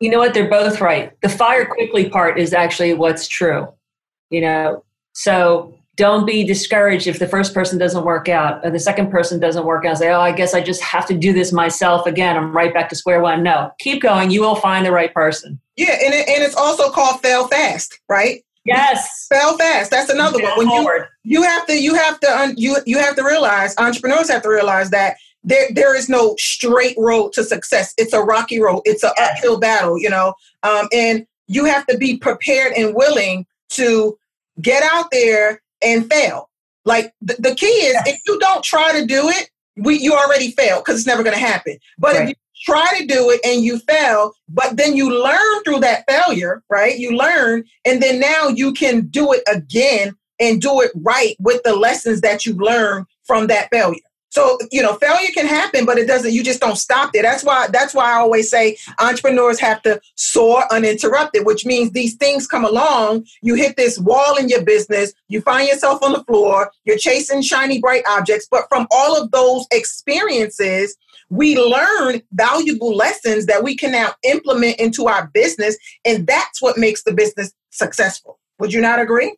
you 0.00 0.10
know 0.10 0.18
what? 0.18 0.34
They're 0.34 0.50
both 0.50 0.80
right. 0.80 1.12
The 1.22 1.28
fire 1.28 1.64
quickly 1.64 2.08
part 2.08 2.38
is 2.38 2.52
actually 2.52 2.94
what's 2.94 3.28
true. 3.28 3.72
You 4.30 4.40
know, 4.40 4.84
so 5.12 5.76
don't 5.96 6.26
be 6.26 6.44
discouraged 6.44 7.06
if 7.06 7.18
the 7.18 7.28
first 7.28 7.54
person 7.54 7.78
doesn't 7.78 8.04
work 8.04 8.28
out 8.28 8.64
or 8.64 8.70
the 8.70 8.78
second 8.78 9.10
person 9.10 9.40
doesn't 9.40 9.64
work 9.64 9.84
out. 9.84 9.98
Say, 9.98 10.10
oh, 10.10 10.20
I 10.20 10.32
guess 10.32 10.52
I 10.52 10.60
just 10.60 10.82
have 10.82 11.06
to 11.06 11.14
do 11.14 11.32
this 11.32 11.52
myself 11.52 12.06
again. 12.06 12.36
I'm 12.36 12.54
right 12.54 12.72
back 12.72 12.88
to 12.90 12.96
square 12.96 13.20
one. 13.22 13.42
No, 13.42 13.70
keep 13.78 14.02
going. 14.02 14.30
You 14.30 14.42
will 14.42 14.56
find 14.56 14.84
the 14.84 14.92
right 14.92 15.12
person. 15.14 15.58
Yeah, 15.76 15.96
and 16.04 16.12
it, 16.12 16.28
and 16.28 16.42
it's 16.42 16.54
also 16.54 16.90
called 16.90 17.22
fail 17.22 17.48
fast, 17.48 17.98
right? 18.08 18.44
Yes, 18.66 19.26
fail 19.30 19.56
fast. 19.56 19.90
That's 19.90 20.10
another 20.10 20.42
one. 20.42 20.58
When 20.58 20.68
you 20.68 21.04
you 21.22 21.42
have 21.42 21.66
to 21.66 21.80
you 21.80 21.94
have 21.94 22.20
to 22.20 22.54
you 22.56 22.76
you 22.84 22.98
have 22.98 23.14
to 23.16 23.22
realize 23.22 23.74
entrepreneurs 23.78 24.28
have 24.28 24.42
to 24.42 24.48
realize 24.48 24.90
that 24.90 25.16
there 25.46 25.68
there 25.70 25.96
is 25.96 26.08
no 26.08 26.34
straight 26.38 26.96
road 26.98 27.32
to 27.32 27.44
success. 27.44 27.94
It's 27.96 28.12
a 28.12 28.20
rocky 28.20 28.60
road. 28.60 28.82
It's 28.84 29.02
an 29.02 29.12
yes. 29.16 29.38
uphill 29.38 29.58
battle, 29.58 29.98
you 29.98 30.10
know. 30.10 30.34
Um, 30.62 30.88
and 30.92 31.26
you 31.46 31.64
have 31.64 31.86
to 31.86 31.96
be 31.96 32.18
prepared 32.18 32.72
and 32.76 32.94
willing 32.94 33.46
to 33.70 34.18
get 34.60 34.82
out 34.92 35.06
there 35.12 35.62
and 35.82 36.10
fail. 36.10 36.50
Like 36.84 37.12
the, 37.22 37.36
the 37.38 37.54
key 37.54 37.66
is, 37.66 37.94
yes. 37.94 38.08
if 38.08 38.20
you 38.26 38.38
don't 38.38 38.62
try 38.62 39.00
to 39.00 39.06
do 39.06 39.28
it, 39.28 39.50
we 39.76 39.98
you 39.98 40.14
already 40.14 40.50
failed 40.50 40.84
because 40.84 41.00
it's 41.00 41.06
never 41.06 41.22
going 41.22 41.36
to 41.36 41.44
happen. 41.44 41.78
But 41.98 42.14
right. 42.14 42.22
if 42.22 42.28
you 42.30 42.34
try 42.64 42.98
to 42.98 43.06
do 43.06 43.30
it 43.30 43.40
and 43.44 43.62
you 43.62 43.78
fail, 43.80 44.32
but 44.48 44.76
then 44.76 44.96
you 44.96 45.22
learn 45.22 45.62
through 45.64 45.80
that 45.80 46.04
failure, 46.08 46.62
right? 46.68 46.98
You 46.98 47.16
learn, 47.16 47.64
and 47.84 48.02
then 48.02 48.18
now 48.18 48.48
you 48.48 48.72
can 48.72 49.06
do 49.06 49.32
it 49.32 49.42
again 49.46 50.14
and 50.40 50.60
do 50.60 50.80
it 50.80 50.90
right 50.96 51.36
with 51.38 51.62
the 51.62 51.74
lessons 51.74 52.20
that 52.22 52.44
you 52.44 52.54
learned 52.54 53.06
from 53.24 53.46
that 53.46 53.68
failure. 53.72 54.00
So, 54.30 54.58
you 54.70 54.82
know, 54.82 54.94
failure 54.94 55.30
can 55.32 55.46
happen, 55.46 55.86
but 55.86 55.98
it 55.98 56.06
doesn't, 56.06 56.32
you 56.32 56.42
just 56.42 56.60
don't 56.60 56.76
stop 56.76 57.12
there. 57.12 57.22
That's 57.22 57.44
why, 57.44 57.68
that's 57.68 57.94
why 57.94 58.12
I 58.12 58.16
always 58.16 58.50
say 58.50 58.76
entrepreneurs 58.98 59.58
have 59.60 59.80
to 59.82 60.00
soar 60.16 60.64
uninterrupted, 60.70 61.46
which 61.46 61.64
means 61.64 61.92
these 61.92 62.16
things 62.16 62.46
come 62.46 62.64
along, 62.64 63.24
you 63.42 63.54
hit 63.54 63.76
this 63.76 63.98
wall 63.98 64.36
in 64.36 64.48
your 64.48 64.62
business, 64.62 65.14
you 65.28 65.40
find 65.40 65.68
yourself 65.68 66.02
on 66.02 66.12
the 66.12 66.24
floor, 66.24 66.70
you're 66.84 66.98
chasing 66.98 67.40
shiny, 67.40 67.80
bright 67.80 68.04
objects. 68.08 68.46
But 68.50 68.64
from 68.68 68.86
all 68.90 69.20
of 69.20 69.30
those 69.30 69.66
experiences, 69.70 70.96
we 71.30 71.56
learn 71.56 72.22
valuable 72.32 72.94
lessons 72.94 73.46
that 73.46 73.62
we 73.62 73.74
can 73.76 73.92
now 73.92 74.12
implement 74.24 74.78
into 74.78 75.06
our 75.06 75.28
business. 75.28 75.76
And 76.04 76.26
that's 76.26 76.60
what 76.60 76.78
makes 76.78 77.02
the 77.04 77.12
business 77.12 77.52
successful. 77.70 78.38
Would 78.58 78.72
you 78.72 78.80
not 78.80 79.00
agree? 79.00 79.36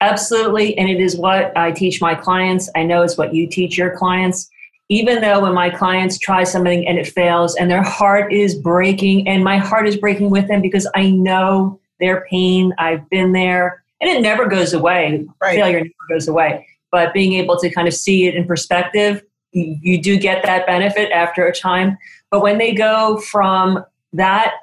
Absolutely. 0.00 0.76
And 0.78 0.88
it 0.88 1.00
is 1.00 1.16
what 1.16 1.56
I 1.56 1.72
teach 1.72 2.00
my 2.00 2.14
clients. 2.14 2.70
I 2.76 2.84
know 2.84 3.02
it's 3.02 3.18
what 3.18 3.34
you 3.34 3.48
teach 3.48 3.76
your 3.76 3.96
clients. 3.96 4.48
Even 4.88 5.20
though 5.20 5.42
when 5.42 5.52
my 5.52 5.68
clients 5.68 6.18
try 6.18 6.44
something 6.44 6.86
and 6.86 6.98
it 6.98 7.06
fails 7.06 7.54
and 7.56 7.70
their 7.70 7.82
heart 7.82 8.32
is 8.32 8.54
breaking, 8.54 9.28
and 9.28 9.44
my 9.44 9.58
heart 9.58 9.86
is 9.86 9.96
breaking 9.96 10.30
with 10.30 10.48
them 10.48 10.62
because 10.62 10.88
I 10.94 11.10
know 11.10 11.78
their 12.00 12.24
pain, 12.30 12.72
I've 12.78 13.08
been 13.10 13.32
there, 13.32 13.82
and 14.00 14.08
it 14.08 14.22
never 14.22 14.46
goes 14.46 14.72
away. 14.72 15.26
Right. 15.42 15.56
Failure 15.56 15.80
never 15.80 15.92
goes 16.08 16.28
away. 16.28 16.66
But 16.90 17.12
being 17.12 17.34
able 17.34 17.58
to 17.58 17.68
kind 17.70 17.86
of 17.86 17.92
see 17.92 18.26
it 18.26 18.34
in 18.34 18.46
perspective, 18.46 19.22
you, 19.52 19.76
you 19.82 20.00
do 20.00 20.16
get 20.16 20.42
that 20.44 20.66
benefit 20.66 21.10
after 21.10 21.46
a 21.46 21.54
time. 21.54 21.98
But 22.30 22.40
when 22.40 22.56
they 22.56 22.72
go 22.72 23.18
from 23.18 23.84
that 24.14 24.54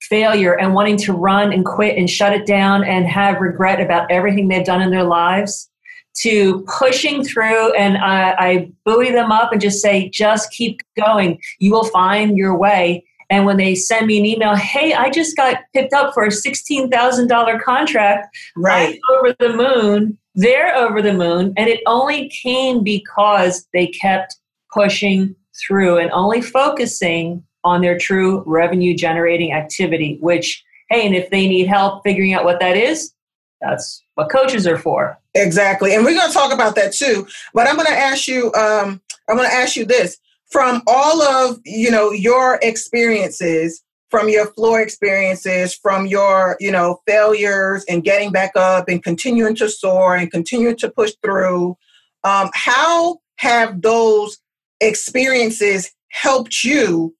failure 0.00 0.58
and 0.58 0.74
wanting 0.74 0.96
to 0.96 1.12
run 1.12 1.52
and 1.52 1.64
quit 1.64 1.96
and 1.98 2.08
shut 2.08 2.32
it 2.32 2.46
down 2.46 2.84
and 2.84 3.06
have 3.06 3.40
regret 3.40 3.80
about 3.80 4.10
everything 4.10 4.48
they've 4.48 4.64
done 4.64 4.80
in 4.80 4.90
their 4.90 5.04
lives 5.04 5.68
to 6.14 6.64
pushing 6.78 7.24
through. 7.24 7.72
And 7.74 7.98
I, 7.98 8.34
I 8.38 8.72
buoy 8.84 9.10
them 9.10 9.30
up 9.30 9.52
and 9.52 9.60
just 9.60 9.80
say 9.80 10.08
just 10.08 10.50
keep 10.50 10.80
going. 10.96 11.40
You 11.58 11.72
will 11.72 11.84
find 11.84 12.36
your 12.36 12.56
way. 12.56 13.04
And 13.30 13.44
when 13.44 13.58
they 13.58 13.74
send 13.74 14.06
me 14.06 14.18
an 14.18 14.24
email 14.24 14.56
hey 14.56 14.94
i 14.94 15.10
just 15.10 15.36
got 15.36 15.58
picked 15.74 15.92
up 15.92 16.14
for 16.14 16.24
a 16.24 16.28
$16000 16.28 17.62
contract. 17.62 18.36
Right. 18.56 18.98
I'm 19.10 19.16
over 19.16 19.36
the 19.38 19.52
moon. 19.54 20.18
They're 20.34 20.74
over 20.74 21.02
the 21.02 21.12
moon. 21.12 21.52
And 21.56 21.68
it 21.68 21.80
only 21.86 22.30
came 22.30 22.82
because 22.82 23.66
they 23.72 23.88
kept 23.88 24.36
pushing 24.72 25.34
through 25.60 25.98
and 25.98 26.10
only 26.12 26.40
focusing 26.40 27.42
on 27.64 27.80
their 27.80 27.98
true 27.98 28.42
revenue 28.46 28.94
generating 28.94 29.52
activity, 29.52 30.18
which, 30.20 30.64
hey, 30.90 31.06
and 31.06 31.14
if 31.14 31.30
they 31.30 31.48
need 31.48 31.66
help 31.66 32.02
figuring 32.04 32.32
out 32.32 32.44
what 32.44 32.60
that 32.60 32.76
is, 32.76 33.12
that's 33.60 34.02
what 34.14 34.30
coaches 34.30 34.66
are 34.66 34.78
for. 34.78 35.18
Exactly. 35.34 35.94
And 35.94 36.04
we're 36.04 36.14
going 36.14 36.28
to 36.28 36.34
talk 36.34 36.52
about 36.52 36.74
that 36.76 36.92
too. 36.92 37.26
But 37.54 37.68
I'm 37.68 37.74
going 37.74 37.88
to 37.88 37.98
ask 37.98 38.28
you, 38.28 38.52
um, 38.54 39.00
I'm 39.28 39.36
going 39.36 39.48
to 39.48 39.54
ask 39.54 39.76
you 39.76 39.84
this 39.84 40.18
from 40.50 40.82
all 40.86 41.22
of, 41.22 41.58
you 41.64 41.90
know, 41.90 42.10
your 42.10 42.58
experiences, 42.62 43.82
from 44.10 44.28
your 44.28 44.46
floor 44.52 44.80
experiences, 44.80 45.74
from 45.74 46.06
your, 46.06 46.56
you 46.60 46.70
know, 46.70 47.00
failures 47.06 47.84
and 47.88 48.04
getting 48.04 48.32
back 48.32 48.52
up 48.56 48.88
and 48.88 49.02
continuing 49.02 49.54
to 49.56 49.68
soar 49.68 50.16
and 50.16 50.30
continuing 50.30 50.76
to 50.76 50.90
push 50.90 51.12
through, 51.22 51.76
um, 52.24 52.50
how 52.54 53.18
have 53.36 53.82
those 53.82 54.38
experiences 54.80 55.90
helped 56.10 56.64
you 56.64 57.14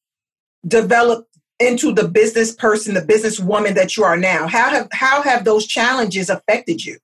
develop 0.69 1.27
into 1.61 1.93
the 1.93 2.07
business 2.07 2.55
person, 2.55 2.95
the 2.95 3.05
business 3.05 3.41
woman 3.41 3.75
that 3.75 3.97
you 3.97 4.05
are 4.05 4.17
now? 4.17 4.47
How 4.47 4.71
have 4.71 4.89
how 4.93 5.23
have 5.23 5.45
those 5.45 5.67
challenges 5.67 6.31
affected 6.31 6.85
you? 6.85 6.99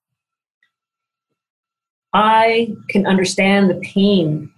I 2.13 2.75
can 2.89 3.07
understand 3.07 3.71
the 3.71 3.81
pain 3.81 4.51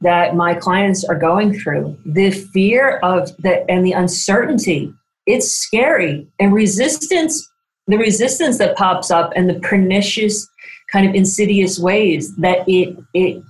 that 0.00 0.34
my 0.34 0.54
clients 0.54 1.04
are 1.04 1.18
going 1.18 1.58
through, 1.58 1.98
the 2.04 2.30
fear 2.30 2.98
of 2.98 3.36
the 3.38 3.68
and 3.70 3.84
the 3.84 3.92
uncertainty. 3.92 4.92
It's 5.26 5.50
scary 5.50 6.26
and 6.38 6.52
resistance, 6.52 7.50
the 7.86 7.98
resistance 7.98 8.58
that 8.58 8.76
pops 8.76 9.10
up 9.10 9.32
and 9.34 9.48
the 9.48 9.60
pernicious 9.60 10.48
kind 10.90 11.08
of 11.08 11.14
insidious 11.14 11.78
ways 11.78 12.34
that 12.36 12.66
it 12.68 12.96
it 13.12 13.42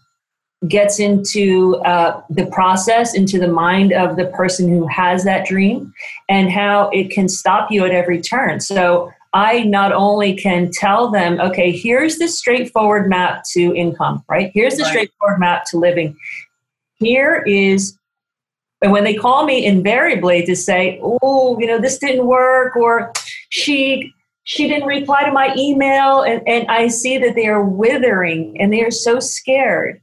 gets 0.69 0.99
into 0.99 1.77
uh, 1.85 2.23
the 2.31 2.47
process, 2.47 3.15
into 3.15 3.39
the 3.39 3.49
mind 3.49 3.93
of 3.93 4.17
the 4.17 4.27
person 4.27 4.69
who 4.69 4.87
has 4.87 5.25
that 5.25 5.47
dream, 5.47 5.93
and 6.29 6.51
how 6.51 6.89
it 6.91 7.11
can 7.11 7.29
stop 7.29 7.71
you 7.71 7.85
at 7.85 7.91
every 7.91 8.21
turn. 8.21 8.61
So 8.61 9.13
I 9.35 9.65
not 9.65 9.93
only 9.93 10.35
can 10.35 10.71
tell 10.73 11.11
them, 11.11 11.39
okay, 11.41 11.71
here's 11.71 12.17
the 12.17 12.29
straightforward 12.29 13.09
map 13.09 13.45
to 13.53 13.75
income, 13.75 14.25
right? 14.29 14.51
Here's 14.55 14.77
the 14.77 14.85
right. 14.85 14.91
straightforward 14.91 15.41
map 15.41 15.65
to 15.67 15.79
living. 15.79 16.17
Here 16.95 17.45
is, 17.47 17.99
and 18.81 18.93
when 18.93 19.05
they 19.05 19.15
call 19.15 19.45
me 19.45 19.65
invariably 19.67 20.47
to 20.47 20.57
say, 20.57 20.99
oh, 21.03 21.59
you 21.61 21.67
know, 21.67 21.79
this 21.79 21.99
didn't 21.99 22.27
work, 22.27 22.77
or 22.77 23.13
she 23.51 24.13
she 24.45 24.69
didn't 24.69 24.87
reply 24.87 25.25
to 25.25 25.33
my 25.33 25.53
email 25.57 26.23
and, 26.23 26.41
and 26.47 26.67
i 26.69 26.87
see 26.87 27.19
that 27.19 27.35
they 27.35 27.47
are 27.47 27.65
withering 27.65 28.57
and 28.61 28.73
they 28.73 28.83
are 28.83 28.93
so 28.93 29.19
scared 29.19 30.01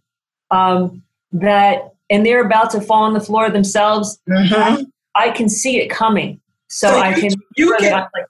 um, 0.53 1.01
that 1.31 1.93
and 2.09 2.25
they're 2.25 2.45
about 2.45 2.69
to 2.71 2.81
fall 2.81 3.03
on 3.03 3.13
the 3.13 3.19
floor 3.19 3.49
themselves. 3.49 4.19
Mm-hmm. 4.29 4.83
I 5.15 5.31
can 5.31 5.49
see 5.49 5.79
it 5.79 5.89
coming. 5.89 6.39
So, 6.67 6.89
so 6.89 6.99
I 6.99 7.13
can, 7.13 7.31
you 7.55 7.75
can, 7.79 7.91
like, 7.91 8.25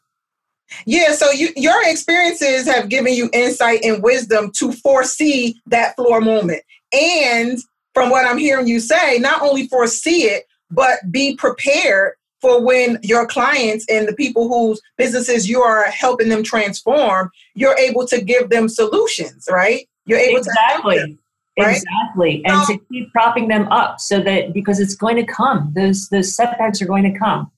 yeah, 0.85 1.13
so 1.13 1.31
you, 1.31 1.49
your 1.55 1.79
experiences 1.89 2.65
have 2.65 2.89
given 2.89 3.13
you 3.13 3.29
insight 3.33 3.83
and 3.83 4.01
wisdom 4.01 4.51
to 4.57 4.71
foresee 4.71 5.61
that 5.67 5.95
floor 5.95 6.21
moment. 6.21 6.63
And 6.91 7.59
from 7.93 8.09
what 8.09 8.25
I'm 8.25 8.37
hearing 8.37 8.67
you 8.67 8.79
say, 8.79 9.17
not 9.19 9.41
only 9.41 9.67
foresee 9.67 10.23
it, 10.23 10.45
but 10.71 10.99
be 11.11 11.35
prepared 11.35 12.13
for 12.41 12.61
when 12.61 12.99
your 13.03 13.25
clients 13.25 13.85
and 13.89 14.07
the 14.07 14.15
people 14.15 14.49
whose 14.49 14.81
businesses 14.97 15.49
you 15.49 15.61
are 15.61 15.85
helping 15.85 16.29
them 16.29 16.43
transform, 16.43 17.31
you're 17.55 17.77
able 17.77 18.05
to 18.07 18.21
give 18.21 18.49
them 18.49 18.67
solutions, 18.67 19.47
right? 19.49 19.87
You're 20.05 20.19
able 20.19 20.39
exactly. 20.39 20.97
to 20.97 21.17
right? 21.59 21.77
Exactly. 21.77 22.43
And 22.45 22.65
to 22.67 22.79
keep 22.91 23.11
propping 23.11 23.47
them 23.47 23.67
up 23.71 23.99
so 23.99 24.19
that 24.21 24.53
because 24.53 24.79
it's 24.79 24.95
going 24.95 25.17
to 25.17 25.25
come. 25.25 25.71
Those 25.75 26.09
those 26.09 26.35
setbacks 26.35 26.81
are 26.81 26.85
going 26.85 27.03
to 27.11 27.17
come. 27.17 27.51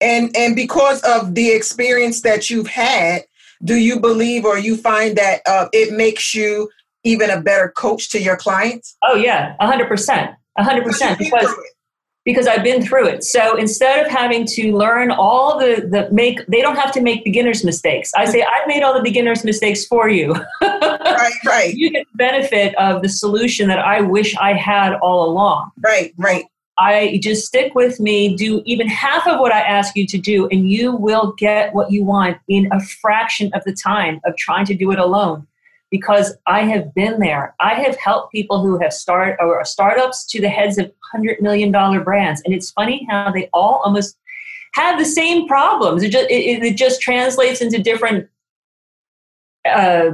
And 0.00 0.34
and 0.36 0.54
because 0.54 1.00
of 1.02 1.34
the 1.34 1.50
experience 1.50 2.22
that 2.22 2.50
you've 2.50 2.68
had, 2.68 3.24
do 3.64 3.76
you 3.76 4.00
believe 4.00 4.44
or 4.44 4.58
you 4.58 4.76
find 4.76 5.16
that 5.16 5.40
uh, 5.46 5.68
it 5.72 5.94
makes 5.96 6.34
you 6.34 6.70
even 7.04 7.30
a 7.30 7.40
better 7.40 7.72
coach 7.76 8.10
to 8.10 8.20
your 8.20 8.36
clients? 8.36 8.96
Oh 9.02 9.14
yeah, 9.14 9.56
hundred 9.60 9.88
percent, 9.88 10.32
hundred 10.58 10.84
percent. 10.84 11.18
Because 11.18 11.54
because 12.26 12.48
I've 12.48 12.64
been 12.64 12.82
through 12.82 13.06
it. 13.06 13.24
So 13.24 13.56
instead 13.56 14.04
of 14.04 14.12
having 14.12 14.44
to 14.48 14.76
learn 14.76 15.10
all 15.10 15.58
the 15.58 15.88
the 15.88 16.10
make, 16.12 16.44
they 16.48 16.60
don't 16.60 16.76
have 16.76 16.92
to 16.92 17.00
make 17.00 17.24
beginners 17.24 17.64
mistakes. 17.64 18.12
I 18.14 18.26
say 18.26 18.42
I've 18.42 18.66
made 18.66 18.82
all 18.82 18.92
the 18.92 19.02
beginners 19.02 19.44
mistakes 19.44 19.86
for 19.86 20.10
you. 20.10 20.34
right, 20.60 21.32
right. 21.46 21.74
You 21.74 21.90
get 21.90 22.06
the 22.12 22.16
benefit 22.18 22.74
of 22.74 23.00
the 23.00 23.08
solution 23.08 23.68
that 23.68 23.78
I 23.78 24.02
wish 24.02 24.36
I 24.36 24.52
had 24.52 24.94
all 24.96 25.30
along. 25.30 25.70
Right, 25.80 26.12
right. 26.18 26.44
I 26.78 27.18
just 27.22 27.46
stick 27.46 27.74
with 27.74 28.00
me, 28.00 28.36
do 28.36 28.60
even 28.66 28.86
half 28.86 29.26
of 29.26 29.40
what 29.40 29.50
I 29.50 29.60
ask 29.60 29.96
you 29.96 30.06
to 30.08 30.18
do, 30.18 30.46
and 30.48 30.68
you 30.68 30.94
will 30.94 31.32
get 31.38 31.72
what 31.74 31.90
you 31.90 32.04
want 32.04 32.36
in 32.48 32.68
a 32.70 32.80
fraction 32.80 33.50
of 33.54 33.64
the 33.64 33.72
time 33.72 34.20
of 34.26 34.36
trying 34.36 34.66
to 34.66 34.74
do 34.74 34.90
it 34.90 34.98
alone 34.98 35.46
because 35.90 36.36
I 36.46 36.62
have 36.62 36.94
been 36.94 37.20
there. 37.20 37.54
I 37.60 37.74
have 37.74 37.96
helped 37.96 38.32
people 38.32 38.60
who 38.60 38.78
have 38.78 38.92
started 38.92 39.36
or 39.40 39.64
startups 39.64 40.26
to 40.26 40.40
the 40.40 40.48
heads 40.48 40.78
of 40.78 40.92
hundred 41.12 41.40
million 41.40 41.70
dollar 41.70 42.00
brands, 42.00 42.42
and 42.44 42.54
it's 42.54 42.70
funny 42.70 43.06
how 43.08 43.30
they 43.30 43.48
all 43.52 43.80
almost 43.84 44.16
have 44.74 44.98
the 44.98 45.04
same 45.04 45.46
problems. 45.46 46.02
It 46.02 46.10
just 46.10 46.28
it, 46.30 46.62
it 46.62 46.76
just 46.76 47.00
translates 47.00 47.60
into 47.60 47.80
different 47.80 48.28
uh, 49.68 50.10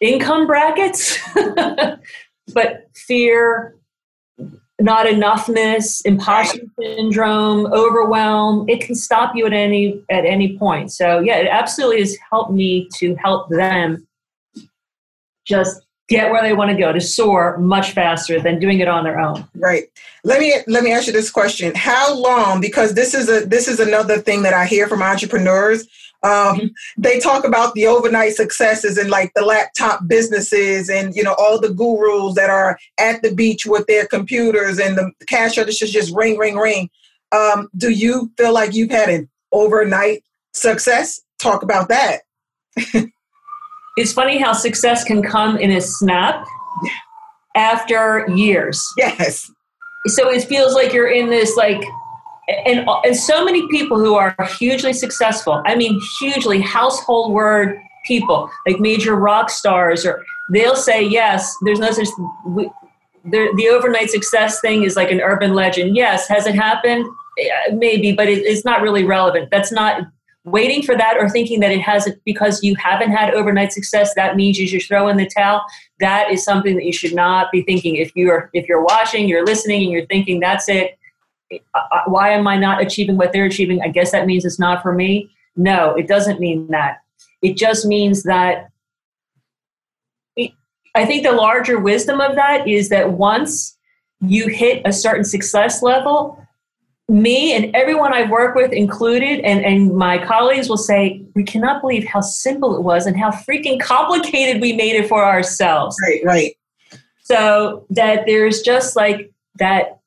income 0.00 0.46
brackets, 0.46 1.18
but 2.54 2.88
fear. 2.94 3.76
Not 4.80 5.06
enoughness, 5.06 6.02
imposter 6.04 6.58
syndrome, 6.80 7.72
overwhelm. 7.72 8.68
It 8.68 8.80
can 8.80 8.96
stop 8.96 9.36
you 9.36 9.46
at 9.46 9.52
any 9.52 10.02
at 10.10 10.26
any 10.26 10.58
point. 10.58 10.90
So 10.90 11.20
yeah, 11.20 11.36
it 11.36 11.46
absolutely 11.46 12.00
has 12.00 12.18
helped 12.28 12.50
me 12.50 12.88
to 12.96 13.14
help 13.14 13.48
them 13.50 14.04
just 15.44 15.82
get 16.08 16.30
where 16.30 16.42
they 16.42 16.52
want 16.52 16.70
to 16.70 16.76
go 16.76 16.92
to 16.92 17.00
soar 17.00 17.56
much 17.58 17.92
faster 17.92 18.40
than 18.40 18.58
doing 18.58 18.80
it 18.80 18.88
on 18.88 19.04
their 19.04 19.18
own. 19.18 19.48
Right. 19.54 19.84
Let 20.22 20.40
me 20.40 20.54
let 20.66 20.84
me 20.84 20.92
ask 20.92 21.06
you 21.06 21.12
this 21.12 21.30
question. 21.30 21.72
How 21.74 22.14
long 22.14 22.60
because 22.60 22.94
this 22.94 23.14
is 23.14 23.28
a 23.28 23.46
this 23.46 23.68
is 23.68 23.80
another 23.80 24.18
thing 24.18 24.42
that 24.42 24.54
i 24.54 24.66
hear 24.66 24.88
from 24.88 25.02
entrepreneurs 25.02 25.86
um, 26.24 26.70
they 26.96 27.20
talk 27.20 27.44
about 27.44 27.74
the 27.74 27.86
overnight 27.86 28.32
successes 28.32 28.96
and 28.96 29.10
like 29.10 29.32
the 29.34 29.44
laptop 29.44 30.08
businesses 30.08 30.88
and 30.88 31.14
you 31.14 31.22
know 31.22 31.34
all 31.38 31.60
the 31.60 31.72
gurus 31.72 32.34
that 32.34 32.48
are 32.48 32.78
at 32.98 33.22
the 33.22 33.34
beach 33.34 33.66
with 33.66 33.86
their 33.86 34.06
computers 34.06 34.78
and 34.78 34.96
the 34.96 35.12
cash 35.28 35.58
registers 35.58 35.90
just 35.90 36.14
ring 36.14 36.38
ring 36.38 36.56
ring. 36.56 36.88
Um, 37.30 37.68
do 37.76 37.90
you 37.90 38.32
feel 38.38 38.54
like 38.54 38.74
you've 38.74 38.90
had 38.90 39.10
an 39.10 39.28
overnight 39.52 40.24
success? 40.54 41.20
Talk 41.38 41.62
about 41.62 41.88
that 41.88 42.22
it's 43.96 44.12
funny 44.12 44.38
how 44.38 44.52
success 44.52 45.04
can 45.04 45.22
come 45.22 45.56
in 45.56 45.70
a 45.70 45.80
snap 45.80 46.44
after 47.54 48.26
years. 48.28 48.84
Yes. 48.96 49.50
So 50.06 50.30
it 50.30 50.44
feels 50.44 50.74
like 50.74 50.92
you're 50.92 51.10
in 51.10 51.30
this 51.30 51.56
like 51.56 51.82
and, 52.66 52.86
and 53.04 53.16
so 53.16 53.42
many 53.44 53.66
people 53.68 53.98
who 53.98 54.16
are 54.16 54.36
hugely 54.58 54.92
successful, 54.92 55.62
I 55.64 55.76
mean 55.76 56.00
hugely 56.18 56.60
household 56.60 57.32
word 57.32 57.78
people, 58.04 58.50
like 58.66 58.78
major 58.80 59.14
rock 59.14 59.48
stars 59.48 60.04
or 60.04 60.22
they'll 60.52 60.76
say 60.76 61.02
yes, 61.02 61.54
there's 61.62 61.78
no 61.78 61.90
such 61.90 62.08
we, 62.46 62.70
the, 63.24 63.50
the 63.56 63.68
overnight 63.68 64.10
success 64.10 64.60
thing 64.60 64.82
is 64.82 64.96
like 64.96 65.10
an 65.10 65.20
urban 65.20 65.54
legend. 65.54 65.96
Yes, 65.96 66.28
has 66.28 66.46
it 66.46 66.54
happened? 66.54 67.06
Maybe, 67.72 68.12
but 68.12 68.28
it, 68.28 68.44
it's 68.44 68.64
not 68.64 68.82
really 68.82 69.04
relevant. 69.04 69.50
That's 69.50 69.72
not 69.72 70.02
waiting 70.44 70.82
for 70.82 70.96
that 70.96 71.16
or 71.18 71.28
thinking 71.28 71.60
that 71.60 71.72
it 71.72 71.80
hasn't 71.80 72.20
because 72.24 72.62
you 72.62 72.74
haven't 72.76 73.10
had 73.10 73.32
overnight 73.32 73.72
success 73.72 74.12
that 74.14 74.36
means 74.36 74.58
you 74.58 74.66
should 74.66 74.82
throw 74.86 75.08
in 75.08 75.16
the 75.16 75.26
towel. 75.26 75.62
That 76.00 76.30
is 76.30 76.44
something 76.44 76.76
that 76.76 76.84
you 76.84 76.92
should 76.92 77.14
not 77.14 77.50
be 77.50 77.62
thinking. 77.62 77.96
If 77.96 78.12
you're 78.14 78.50
if 78.52 78.68
you're 78.68 78.84
watching 78.84 79.26
you're 79.26 79.44
listening 79.44 79.82
and 79.82 79.90
you're 79.90 80.06
thinking 80.06 80.40
that's 80.40 80.68
it. 80.68 80.98
Why 82.06 82.30
am 82.30 82.46
i 82.46 82.58
not 82.58 82.82
achieving 82.82 83.16
what 83.16 83.32
they're 83.32 83.44
achieving? 83.46 83.80
I 83.82 83.88
guess 83.88 84.12
that 84.12 84.26
means 84.26 84.44
it's 84.44 84.58
not 84.58 84.82
for 84.82 84.92
me. 84.92 85.30
No 85.56 85.94
it 85.94 86.06
doesn't 86.06 86.40
mean 86.40 86.68
that. 86.68 86.98
It 87.42 87.56
just 87.56 87.86
means 87.86 88.22
that 88.24 88.70
i 90.96 91.04
think 91.04 91.24
the 91.24 91.32
larger 91.32 91.78
wisdom 91.78 92.20
of 92.20 92.36
that 92.36 92.68
is 92.68 92.88
that 92.88 93.12
once 93.12 93.76
you 94.20 94.46
hit 94.46 94.80
a 94.84 94.92
certain 94.92 95.24
success 95.24 95.82
level 95.82 96.43
me 97.08 97.54
and 97.54 97.74
everyone 97.76 98.14
I 98.14 98.28
work 98.30 98.54
with 98.54 98.72
included, 98.72 99.40
and, 99.40 99.64
and 99.64 99.94
my 99.94 100.24
colleagues 100.24 100.68
will 100.68 100.78
say, 100.78 101.22
we 101.34 101.44
cannot 101.44 101.82
believe 101.82 102.06
how 102.06 102.20
simple 102.20 102.76
it 102.76 102.82
was 102.82 103.06
and 103.06 103.16
how 103.16 103.30
freaking 103.30 103.78
complicated 103.78 104.62
we 104.62 104.72
made 104.72 104.96
it 104.96 105.08
for 105.08 105.24
ourselves. 105.24 105.96
Right, 106.02 106.24
right. 106.24 106.56
So 107.22 107.86
that 107.90 108.24
there's 108.26 108.62
just 108.62 108.96
like 108.96 109.30
that 109.58 110.00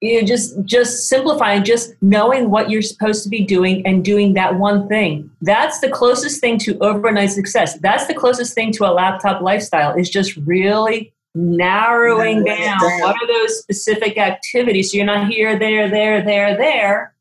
you 0.00 0.20
know, 0.20 0.26
just 0.26 0.62
just 0.64 1.08
simplifying 1.08 1.62
just 1.62 1.94
knowing 2.02 2.50
what 2.50 2.68
you're 2.68 2.82
supposed 2.82 3.22
to 3.22 3.28
be 3.28 3.44
doing 3.44 3.86
and 3.86 4.04
doing 4.04 4.34
that 4.34 4.56
one 4.56 4.88
thing 4.88 5.30
that's 5.42 5.78
the 5.78 5.88
closest 5.88 6.40
thing 6.40 6.58
to 6.58 6.76
overnight 6.80 7.30
success 7.30 7.78
that's 7.78 8.08
the 8.08 8.14
closest 8.14 8.52
thing 8.52 8.72
to 8.72 8.84
a 8.84 8.90
laptop 8.90 9.40
lifestyle 9.40 9.96
is 9.96 10.10
just 10.10 10.36
really 10.38 11.12
narrowing 11.34 12.44
down, 12.44 12.58
down. 12.58 13.00
What 13.00 13.16
are 13.16 13.26
those 13.26 13.60
specific 13.60 14.18
activities? 14.18 14.90
So 14.90 14.98
you're 14.98 15.06
not 15.06 15.28
here 15.28 15.58
there 15.58 15.88
there 15.88 16.22
there 16.22 16.56
there. 16.56 17.14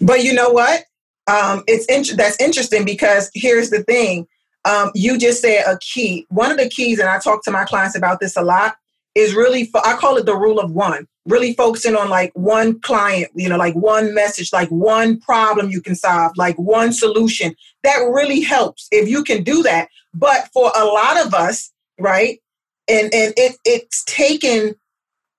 But 0.00 0.22
you 0.22 0.32
know 0.32 0.50
what? 0.50 0.84
Um, 1.26 1.62
it's 1.66 2.14
that's 2.14 2.40
interesting 2.40 2.84
because 2.84 3.30
here's 3.34 3.70
the 3.70 3.82
thing. 3.82 4.26
Um, 4.64 4.90
you 4.94 5.18
just 5.18 5.42
said 5.42 5.64
a 5.66 5.78
key. 5.78 6.26
One 6.30 6.50
of 6.50 6.58
the 6.58 6.68
keys 6.68 6.98
and 6.98 7.08
i 7.08 7.18
talk 7.18 7.42
to 7.44 7.50
my 7.50 7.64
clients 7.64 7.96
about 7.96 8.20
this 8.20 8.36
a 8.36 8.42
lot 8.42 8.76
is 9.14 9.34
really 9.34 9.64
fo- 9.64 9.82
i 9.84 9.94
call 9.96 10.16
it 10.16 10.26
the 10.26 10.36
rule 10.36 10.58
of 10.58 10.70
one. 10.70 11.06
Really 11.26 11.54
focusing 11.54 11.94
on 11.94 12.08
like 12.08 12.32
one 12.34 12.80
client 12.80 13.30
you 13.34 13.48
know 13.48 13.56
like 13.56 13.74
one 13.74 14.14
message 14.14 14.52
like 14.52 14.68
one 14.68 15.20
problem 15.20 15.70
you 15.70 15.82
can 15.82 15.94
solve 15.94 16.32
like 16.36 16.56
one 16.56 16.92
solution. 16.92 17.54
That 17.82 17.98
really 17.98 18.40
helps 18.40 18.88
if 18.90 19.08
you 19.08 19.24
can 19.24 19.42
do 19.42 19.62
that. 19.64 19.88
But 20.14 20.48
for 20.52 20.72
a 20.74 20.84
lot 20.84 21.26
of 21.26 21.34
us 21.34 21.72
right 21.98 22.40
and 22.88 23.12
and 23.14 23.34
it 23.36 23.56
it's 23.64 24.04
taken 24.04 24.74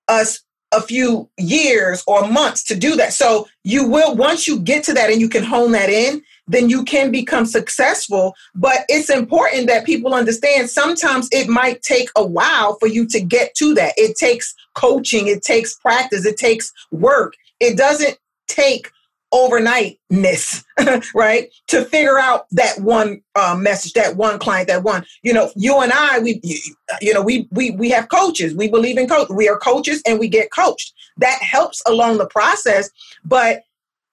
us 0.08 0.42
a 0.72 0.80
few 0.80 1.28
years 1.36 2.04
or 2.06 2.28
months 2.28 2.62
to 2.62 2.76
do 2.76 2.94
that. 2.96 3.12
So 3.12 3.48
you 3.64 3.88
will 3.88 4.14
once 4.14 4.46
you 4.46 4.60
get 4.60 4.84
to 4.84 4.94
that 4.94 5.10
and 5.10 5.20
you 5.20 5.28
can 5.28 5.42
hone 5.42 5.72
that 5.72 5.90
in, 5.90 6.22
then 6.46 6.70
you 6.70 6.84
can 6.84 7.10
become 7.10 7.44
successful. 7.44 8.34
But 8.54 8.84
it's 8.88 9.10
important 9.10 9.66
that 9.66 9.84
people 9.84 10.14
understand 10.14 10.70
sometimes 10.70 11.28
it 11.32 11.48
might 11.48 11.82
take 11.82 12.08
a 12.16 12.24
while 12.24 12.76
for 12.78 12.86
you 12.86 13.06
to 13.08 13.20
get 13.20 13.54
to 13.56 13.74
that. 13.74 13.94
It 13.96 14.16
takes 14.16 14.54
coaching, 14.74 15.26
it 15.26 15.42
takes 15.42 15.74
practice, 15.74 16.24
it 16.24 16.36
takes 16.36 16.72
work. 16.92 17.34
It 17.58 17.76
doesn't 17.76 18.16
take 18.46 18.90
overnightness, 19.32 20.64
right? 21.14 21.48
To 21.68 21.84
figure 21.84 22.18
out 22.18 22.46
that 22.52 22.80
one 22.80 23.22
uh, 23.34 23.56
message, 23.58 23.92
that 23.94 24.16
one 24.16 24.38
client, 24.38 24.68
that 24.68 24.82
one. 24.82 25.04
You 25.22 25.32
know, 25.32 25.50
you 25.56 25.80
and 25.80 25.92
I, 25.92 26.18
we, 26.18 26.40
you 27.00 27.14
know, 27.14 27.22
we 27.22 27.48
we 27.50 27.70
we 27.72 27.90
have 27.90 28.08
coaches. 28.08 28.54
We 28.54 28.68
believe 28.68 28.98
in 28.98 29.08
coach. 29.08 29.28
We 29.30 29.48
are 29.48 29.58
coaches, 29.58 30.02
and 30.06 30.18
we 30.18 30.28
get 30.28 30.52
coached. 30.52 30.92
That 31.18 31.40
helps 31.42 31.82
along 31.86 32.18
the 32.18 32.26
process. 32.26 32.90
But 33.24 33.62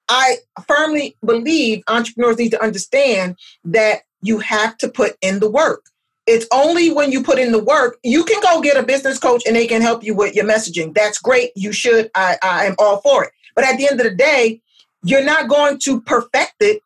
I 0.09 0.37
firmly 0.67 1.17
believe 1.25 1.83
entrepreneurs 1.87 2.37
need 2.37 2.51
to 2.51 2.63
understand 2.63 3.37
that 3.65 4.01
you 4.21 4.39
have 4.39 4.77
to 4.77 4.89
put 4.89 5.15
in 5.21 5.39
the 5.39 5.49
work. 5.49 5.85
It's 6.25 6.45
only 6.51 6.91
when 6.91 7.11
you 7.11 7.23
put 7.23 7.39
in 7.39 7.53
the 7.53 7.63
work, 7.63 7.97
you 8.03 8.25
can 8.25 8.41
go 8.41 8.61
get 8.61 8.77
a 8.77 8.83
business 8.83 9.17
coach 9.17 9.43
and 9.47 9.55
they 9.55 9.65
can 9.65 9.81
help 9.81 10.03
you 10.03 10.13
with 10.13 10.35
your 10.35 10.45
messaging. 10.45 10.93
That's 10.93 11.19
great. 11.19 11.51
You 11.55 11.71
should. 11.71 12.11
I, 12.15 12.37
I 12.41 12.65
am 12.65 12.75
all 12.79 12.99
for 12.99 13.23
it. 13.23 13.31
But 13.55 13.63
at 13.63 13.77
the 13.77 13.87
end 13.89 13.99
of 13.99 14.05
the 14.05 14.15
day, 14.15 14.61
you're 15.03 15.23
not 15.23 15.47
going 15.47 15.79
to 15.79 16.01
perfect 16.01 16.55
it 16.61 16.81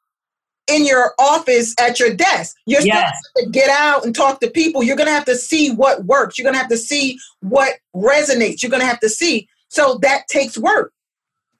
in 0.67 0.86
your 0.86 1.13
office 1.19 1.76
at 1.80 2.00
your 2.00 2.13
desk. 2.13 2.56
You're 2.65 2.82
yes. 2.82 3.13
still 3.36 3.45
to 3.45 3.52
get 3.52 3.69
out 3.69 4.06
and 4.06 4.15
talk 4.15 4.39
to 4.39 4.50
people. 4.50 4.84
You're 4.84 4.95
going 4.95 5.08
to 5.08 5.13
have 5.13 5.26
to 5.26 5.36
see 5.36 5.74
what 5.74 6.06
works. 6.06 6.38
You're 6.38 6.45
going 6.45 6.54
to 6.54 6.60
have 6.60 6.69
to 6.69 6.78
see 6.78 7.17
what 7.41 7.74
resonates. 7.95 8.62
You're 8.62 8.69
going 8.69 8.82
to 8.82 8.88
have 8.88 9.00
to 9.02 9.10
see. 9.10 9.47
So 9.69 10.00
that 10.02 10.28
takes 10.28 10.58
work. 10.58 10.93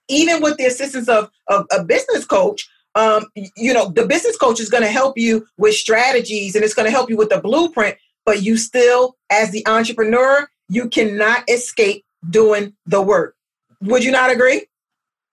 even 0.08 0.42
with 0.42 0.56
the 0.58 0.64
assistance 0.64 1.08
of, 1.08 1.30
of 1.48 1.66
a 1.72 1.82
business 1.82 2.24
coach, 2.24 2.68
um, 2.94 3.26
you 3.56 3.72
know, 3.72 3.88
the 3.90 4.06
business 4.06 4.36
coach 4.36 4.60
is 4.60 4.68
going 4.68 4.82
to 4.82 4.90
help 4.90 5.16
you 5.16 5.46
with 5.56 5.74
strategies 5.74 6.54
and 6.54 6.64
it's 6.64 6.74
going 6.74 6.86
to 6.86 6.90
help 6.92 7.08
you 7.08 7.16
with 7.16 7.30
the 7.30 7.40
blueprint, 7.40 7.96
but 8.26 8.42
you 8.42 8.56
still, 8.56 9.16
as 9.30 9.50
the 9.50 9.66
entrepreneur, 9.66 10.48
you 10.68 10.88
cannot 10.88 11.48
escape 11.48 12.04
doing 12.28 12.74
the 12.86 13.00
work. 13.00 13.34
Would 13.82 14.04
you 14.04 14.10
not 14.10 14.30
agree? 14.30 14.66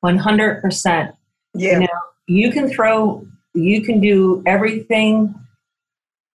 100%. 0.04 1.14
Yeah. 1.54 1.74
You, 1.74 1.80
know, 1.80 1.88
you 2.28 2.52
can 2.52 2.70
throw, 2.70 3.26
you 3.54 3.82
can 3.82 4.00
do 4.00 4.44
everything 4.46 5.34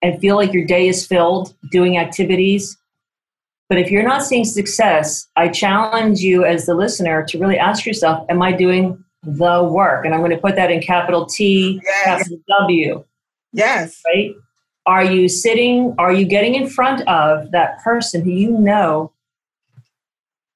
and 0.01 0.19
feel 0.19 0.35
like 0.35 0.53
your 0.53 0.65
day 0.65 0.87
is 0.87 1.07
filled 1.07 1.53
doing 1.71 1.97
activities. 1.97 2.77
But 3.69 3.77
if 3.77 3.89
you're 3.89 4.03
not 4.03 4.23
seeing 4.23 4.43
success, 4.43 5.27
I 5.35 5.47
challenge 5.47 6.19
you 6.19 6.43
as 6.43 6.65
the 6.65 6.75
listener 6.75 7.23
to 7.29 7.39
really 7.39 7.57
ask 7.57 7.85
yourself, 7.85 8.25
am 8.29 8.41
I 8.41 8.51
doing 8.51 9.03
the 9.23 9.63
work? 9.63 10.05
And 10.05 10.13
I'm 10.13 10.19
going 10.19 10.31
to 10.31 10.37
put 10.37 10.55
that 10.57 10.69
in 10.69 10.81
capital 10.81 11.25
T, 11.25 11.79
yes. 11.83 12.03
capital 12.03 12.39
W. 12.59 13.03
Yes. 13.53 14.01
Right? 14.05 14.35
Are 14.85 15.05
you 15.05 15.29
sitting, 15.29 15.95
are 15.97 16.11
you 16.11 16.25
getting 16.25 16.55
in 16.55 16.67
front 16.67 17.07
of 17.07 17.51
that 17.51 17.81
person 17.81 18.21
who 18.23 18.31
you 18.31 18.51
know 18.51 19.12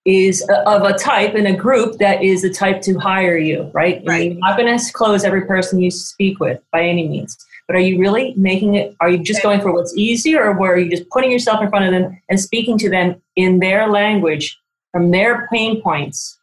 is 0.07 0.41
of 0.65 0.83
a 0.83 0.97
type 0.97 1.35
and 1.35 1.45
a 1.45 1.53
group 1.53 1.97
that 1.97 2.23
is 2.23 2.41
the 2.41 2.49
type 2.49 2.81
to 2.81 2.97
hire 2.97 3.37
you, 3.37 3.69
right? 3.73 4.01
right. 4.05 4.31
You're 4.31 4.39
not 4.39 4.57
going 4.57 4.79
to 4.79 4.93
close 4.93 5.25
every 5.25 5.45
person 5.45 5.81
you 5.81 5.91
speak 5.91 6.39
with 6.39 6.61
by 6.71 6.81
any 6.81 7.07
means. 7.07 7.37
But 7.67 7.75
are 7.75 7.81
you 7.81 7.99
really 7.99 8.33
making 8.37 8.75
it? 8.75 8.95
Are 9.01 9.09
you 9.09 9.17
just 9.17 9.43
going 9.43 9.59
for 9.59 9.73
what's 9.73 9.93
easy, 9.97 10.37
or 10.37 10.53
where 10.53 10.71
are 10.71 10.77
you 10.77 10.89
just 10.89 11.09
putting 11.09 11.29
yourself 11.29 11.61
in 11.61 11.69
front 11.69 11.83
of 11.83 11.91
them 11.91 12.17
and 12.29 12.39
speaking 12.39 12.77
to 12.77 12.89
them 12.89 13.21
in 13.35 13.59
their 13.59 13.89
language, 13.89 14.57
from 14.93 15.11
their 15.11 15.49
pain 15.51 15.81
points, 15.81 16.39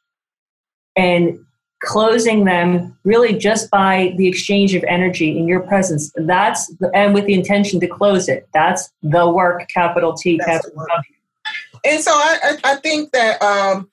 and 0.94 1.38
closing 1.82 2.44
them 2.44 2.98
really 3.04 3.32
just 3.32 3.70
by 3.70 4.12
the 4.18 4.28
exchange 4.28 4.74
of 4.74 4.84
energy 4.84 5.38
in 5.38 5.48
your 5.48 5.60
presence? 5.60 6.12
That's 6.16 6.66
the, 6.76 6.90
and 6.94 7.14
with 7.14 7.24
the 7.24 7.32
intention 7.32 7.80
to 7.80 7.86
close 7.86 8.28
it. 8.28 8.46
That's 8.52 8.90
the 9.02 9.26
work, 9.30 9.66
capital 9.72 10.12
T, 10.12 10.36
That's 10.36 10.50
capital 10.50 10.84
W. 10.86 11.02
And 11.84 12.02
so 12.02 12.12
I, 12.12 12.58
I 12.64 12.76
think 12.76 13.12
that 13.12 13.42
um, 13.42 13.90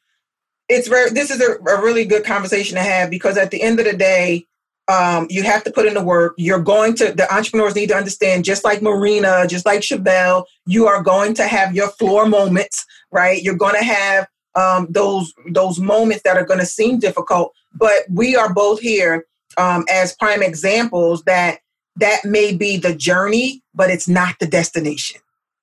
it's 0.69 0.87
very. 0.87 1.09
This 1.11 1.29
is 1.29 1.41
a, 1.41 1.53
a 1.69 1.81
really 1.81 2.05
good 2.05 2.23
conversation 2.23 2.75
to 2.75 2.83
have 2.83 3.09
because 3.09 3.37
at 3.37 3.51
the 3.51 3.61
end 3.61 3.79
of 3.79 3.85
the 3.85 3.95
day, 3.95 4.45
um, 4.91 5.27
you 5.29 5.43
have 5.43 5.63
to 5.63 5.71
put 5.71 5.85
in 5.85 5.93
the 5.93 6.03
work. 6.03 6.33
You're 6.37 6.61
going 6.61 6.95
to, 6.95 7.11
the 7.11 7.33
entrepreneurs 7.33 7.75
need 7.75 7.89
to 7.89 7.95
understand, 7.95 8.45
just 8.45 8.63
like 8.63 8.81
Marina, 8.81 9.45
just 9.47 9.65
like 9.65 9.81
Chevelle, 9.81 10.45
you 10.65 10.87
are 10.87 11.03
going 11.03 11.33
to 11.35 11.47
have 11.47 11.75
your 11.75 11.89
floor 11.89 12.25
moments, 12.25 12.85
right? 13.11 13.41
You're 13.41 13.55
going 13.55 13.75
to 13.75 13.83
have 13.83 14.27
um, 14.55 14.87
those 14.89 15.33
those 15.51 15.79
moments 15.79 16.23
that 16.23 16.37
are 16.37 16.45
going 16.45 16.59
to 16.59 16.65
seem 16.65 16.99
difficult, 16.99 17.53
but 17.73 18.03
we 18.09 18.35
are 18.35 18.53
both 18.53 18.81
here 18.81 19.25
um, 19.57 19.85
as 19.89 20.15
prime 20.15 20.43
examples 20.43 21.23
that 21.23 21.59
that 21.97 22.25
may 22.25 22.55
be 22.55 22.77
the 22.77 22.95
journey, 22.95 23.63
but 23.73 23.89
it's 23.89 24.07
not 24.07 24.35
the 24.39 24.47
destination, 24.47 25.21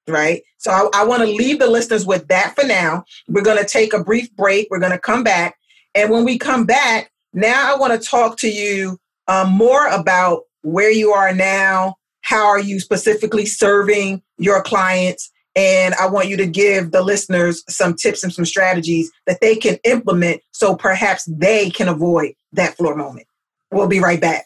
right? 0.09 0.43
So 0.59 0.71
I, 0.71 0.89
I 0.95 1.05
want 1.05 1.23
to 1.23 1.29
leave 1.29 1.59
the 1.59 1.71
listeners 1.71 2.07
with 2.07 2.29
that 2.29 2.55
for 2.55 2.67
now. 2.67 3.05
We're 3.29 3.43
going 3.43 3.59
to 3.59 3.69
take 3.69 3.93
a 3.93 4.03
brief 4.03 4.35
break. 4.35 4.69
We're 4.71 4.81
going 4.81 4.93
to 4.93 4.99
come 4.99 5.23
back, 5.23 5.57
and 5.95 6.11
when 6.11 6.25
we 6.25 6.39
come 6.39 6.67
back, 6.67 7.11
now 7.33 7.75
I 7.75 7.79
want 7.79 8.01
to 8.01 8.09
talk 8.09 8.39
to 8.39 8.49
you 8.49 8.99
um, 9.29 9.51
more 9.51 9.87
about 9.89 10.43
where 10.63 10.91
you 10.91 11.13
are 11.13 11.35
now, 11.35 11.95
how 12.23 12.47
are 12.47 12.61
you 12.61 12.81
specifically 12.81 13.47
serving 13.47 14.23
your 14.39 14.63
clients, 14.63 15.31
and 15.55 15.95
I 15.95 16.07
want 16.07 16.29
you 16.29 16.37
to 16.37 16.47
give 16.47 16.93
the 16.93 17.03
listeners 17.03 17.63
some 17.69 17.95
tips 17.95 18.23
and 18.23 18.33
some 18.33 18.45
strategies 18.45 19.11
that 19.27 19.41
they 19.41 19.57
can 19.57 19.79
implement 19.85 20.43
so 20.53 20.77
perhaps 20.77 21.25
they 21.25 21.71
can 21.71 21.89
avoid 21.89 22.35
that 22.53 22.77
floor 22.77 22.95
moment. 22.95 23.27
We'll 23.71 23.89
be 23.89 24.01
right 24.01 24.21
back. 24.21 24.45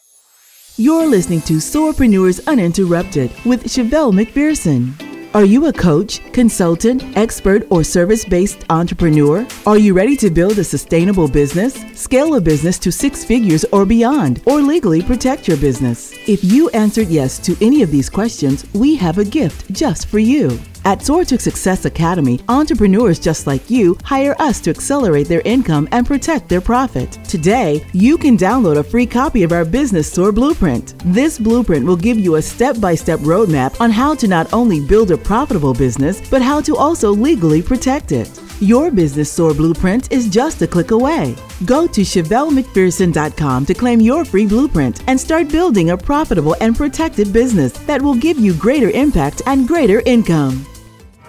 You're 0.77 1.05
listening 1.05 1.41
to 1.41 1.57
Soarpreneurs 1.57 2.45
Uninterrupted 2.47 3.31
with 3.45 3.63
Chevelle 3.65 4.11
McPherson. 4.11 5.12
Are 5.33 5.45
you 5.45 5.65
a 5.65 5.73
coach, 5.73 6.21
consultant, 6.31 7.17
expert, 7.17 7.65
or 7.71 7.83
service 7.83 8.23
based 8.23 8.65
entrepreneur? 8.69 9.47
Are 9.65 9.79
you 9.79 9.95
ready 9.95 10.15
to 10.17 10.29
build 10.29 10.59
a 10.59 10.63
sustainable 10.63 11.27
business, 11.27 11.73
scale 11.99 12.35
a 12.35 12.41
business 12.41 12.77
to 12.77 12.91
six 12.91 13.25
figures 13.25 13.65
or 13.71 13.83
beyond, 13.83 14.43
or 14.45 14.61
legally 14.61 15.01
protect 15.01 15.47
your 15.47 15.57
business? 15.57 16.13
If 16.27 16.43
you 16.43 16.69
answered 16.69 17.07
yes 17.07 17.39
to 17.39 17.57
any 17.61 17.81
of 17.81 17.89
these 17.89 18.11
questions, 18.11 18.63
we 18.75 18.95
have 18.97 19.17
a 19.17 19.25
gift 19.25 19.73
just 19.73 20.05
for 20.05 20.19
you. 20.19 20.59
At 20.85 21.01
Soar 21.01 21.23
to 21.25 21.39
Success 21.39 21.85
Academy, 21.85 22.41
entrepreneurs 22.49 23.17
just 23.17 23.47
like 23.47 23.69
you 23.69 23.97
hire 24.03 24.35
us 24.39 24.59
to 24.61 24.69
accelerate 24.69 25.29
their 25.29 25.41
income 25.45 25.87
and 25.93 26.05
protect 26.05 26.49
their 26.49 26.59
profit. 26.59 27.09
Today, 27.23 27.85
you 27.93 28.17
can 28.17 28.37
download 28.37 28.77
a 28.77 28.83
free 28.83 29.05
copy 29.05 29.43
of 29.43 29.53
our 29.53 29.63
Business 29.63 30.11
Soar 30.11 30.33
Blueprint. 30.33 30.95
This 31.05 31.39
blueprint 31.39 31.85
will 31.85 31.95
give 31.95 32.19
you 32.19 32.35
a 32.35 32.41
step 32.41 32.81
by 32.81 32.95
step 32.95 33.21
roadmap 33.21 33.79
on 33.79 33.91
how 33.91 34.13
to 34.15 34.27
not 34.27 34.51
only 34.51 34.85
build 34.85 35.11
a 35.11 35.17
profitable 35.17 35.73
business, 35.73 36.21
but 36.29 36.41
how 36.41 36.59
to 36.59 36.75
also 36.75 37.11
legally 37.11 37.61
protect 37.61 38.11
it. 38.11 38.29
Your 38.59 38.91
Business 38.91 39.31
Soar 39.31 39.53
Blueprint 39.53 40.11
is 40.11 40.29
just 40.29 40.61
a 40.63 40.67
click 40.67 40.91
away. 40.91 41.33
Go 41.65 41.87
to 41.87 42.01
ChevelleMcPherson.com 42.01 43.65
to 43.65 43.73
claim 43.73 44.01
your 44.01 44.25
free 44.25 44.45
blueprint 44.45 45.01
and 45.07 45.17
start 45.17 45.47
building 45.47 45.91
a 45.91 45.97
profitable 45.97 46.57
and 46.59 46.75
protected 46.75 47.31
business 47.31 47.71
that 47.71 48.01
will 48.01 48.15
give 48.15 48.37
you 48.37 48.53
greater 48.53 48.89
impact 48.89 49.41
and 49.45 49.65
greater 49.65 50.01
income. 50.05 50.65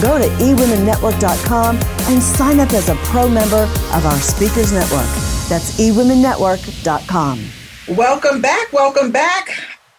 go 0.00 0.18
to 0.18 0.24
eWomenNetwork.com 0.24 1.76
and 1.76 2.22
sign 2.22 2.60
up 2.60 2.72
as 2.72 2.88
a 2.88 2.94
pro 2.96 3.28
member 3.28 3.64
of 3.92 4.06
our 4.06 4.18
Speakers 4.20 4.72
Network. 4.72 5.08
That's 5.48 5.78
eWomenNetwork.com. 5.78 7.44
Welcome 7.96 8.40
back. 8.40 8.72
Welcome 8.72 9.10
back. 9.10 9.50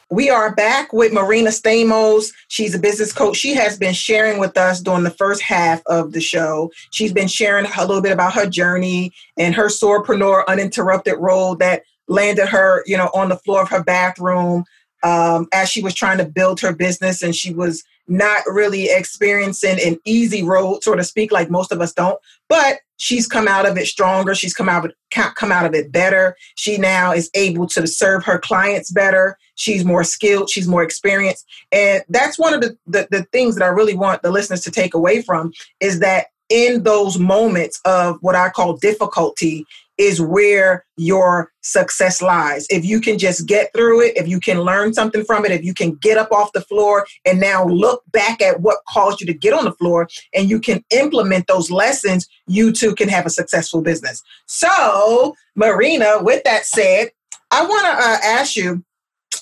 We 0.10 0.30
are 0.30 0.54
back 0.54 0.94
with 0.94 1.12
Marina 1.12 1.50
Stamos. 1.50 2.32
She's 2.48 2.76
a 2.76 2.80
business 2.80 3.12
coach. 3.12 3.36
She 3.36 3.56
has 3.56 3.78
been 3.80 3.94
sharing 3.94 4.40
with 4.40 4.58
us 4.58 4.80
during 4.80 5.04
the 5.04 5.10
first 5.10 5.42
half 5.42 5.82
of 5.88 6.12
the 6.12 6.22
show. 6.22 6.72
She's 6.92 7.12
been 7.12 7.28
sharing 7.28 7.66
a 7.66 7.86
little 7.86 8.02
bit 8.02 8.12
about 8.12 8.34
her 8.36 8.46
journey 8.46 9.12
and 9.38 9.56
her 9.56 9.70
soarpreneur 9.70 10.46
uninterrupted 10.48 11.16
role 11.18 11.56
that 11.56 11.84
landed 12.08 12.48
her, 12.48 12.84
you 12.86 12.96
know, 12.96 13.10
on 13.14 13.30
the 13.30 13.38
floor 13.38 13.64
of 13.64 13.70
her 13.70 13.84
bathroom 13.84 14.66
um, 15.04 15.48
as 15.54 15.70
she 15.70 15.82
was 15.82 15.94
trying 15.94 16.20
to 16.20 16.26
build 16.26 16.60
her 16.62 16.74
business 16.74 17.24
and 17.24 17.36
she 17.36 17.54
was 17.54 17.84
not 18.08 18.42
really 18.48 18.90
experiencing 18.90 19.80
an 19.80 19.98
easy 20.06 20.44
road, 20.44 20.84
so 20.84 20.96
to 20.96 21.04
speak, 21.04 21.32
like 21.32 21.50
most 21.50 21.72
of 21.72 21.82
us 21.82 21.94
don't. 21.94 22.20
But 22.50 22.80
she's 22.98 23.28
come 23.28 23.48
out 23.48 23.68
of 23.68 23.78
it 23.78 23.88
stronger. 23.88 24.36
She's 24.36 24.54
come 24.54 24.70
out 24.70 24.86
of 24.86 24.92
it, 24.92 24.98
come 25.36 25.52
out 25.52 25.66
of 25.66 25.74
it 25.74 25.92
better. 25.92 26.36
She 26.56 26.78
now 26.78 27.14
is 27.14 27.30
able 27.34 27.68
to 27.68 27.88
serve 27.88 28.24
her 28.26 28.40
clients 28.40 28.92
better. 28.92 29.38
She's 29.56 29.86
more 29.86 30.04
skilled. 30.04 30.50
She's 30.50 30.68
more 30.68 30.84
experienced, 30.84 31.46
and 31.72 32.04
that's 32.10 32.40
one 32.40 32.54
of 32.54 32.62
the, 32.62 32.78
the, 32.88 33.08
the 33.12 33.24
things 33.32 33.56
that 33.56 33.64
I 33.64 33.68
really 33.68 33.96
want 33.96 34.22
the 34.22 34.32
listeners 34.32 34.62
to 34.62 34.72
take 34.72 34.94
away 34.94 35.22
from 35.22 35.54
is 35.80 36.00
that 36.00 36.28
in 36.50 36.84
those 36.84 37.18
moments 37.18 37.80
of 37.86 38.18
what 38.22 38.36
I 38.36 38.50
call 38.50 38.78
difficulty, 38.78 39.66
is 39.98 40.22
where 40.22 40.86
your 40.98 41.52
success 41.62 42.22
lies. 42.22 42.66
If 42.70 42.84
you 42.86 43.00
can 43.00 43.18
just 43.18 43.48
get 43.48 43.72
through 43.74 44.02
it, 44.02 44.18
if 44.18 44.28
you 44.28 44.40
can 44.40 44.62
learn 44.62 44.94
something 44.94 45.24
from 45.24 45.46
it, 45.46 45.52
if 45.52 45.64
you 45.64 45.74
can 45.74 45.96
get 45.96 46.18
up 46.18 46.32
off 46.32 46.54
the 46.54 46.62
floor 46.62 47.06
and 47.26 47.40
now 47.40 47.66
look 47.66 48.04
back 48.12 48.42
at 48.42 48.62
what 48.62 48.78
caused 48.90 49.22
you 49.22 49.28
to 49.28 49.34
get 49.34 49.54
on 49.54 49.66
the 49.66 49.74
floor 49.74 50.08
and 50.34 50.50
you 50.50 50.60
can 50.60 50.84
implement 50.90 51.48
those 51.48 51.70
lessons, 51.70 52.28
you 52.48 52.72
too 52.72 52.96
can 52.96 53.08
have 53.10 53.26
a 53.26 53.30
successful 53.30 53.82
business. 53.82 54.24
So, 54.48 55.36
Marina, 55.56 56.18
with 56.22 56.44
that 56.44 56.66
said, 56.66 57.10
I 57.52 57.66
want 57.66 57.86
to 57.86 57.92
uh, 57.92 58.18
ask 58.24 58.56
you 58.56 58.84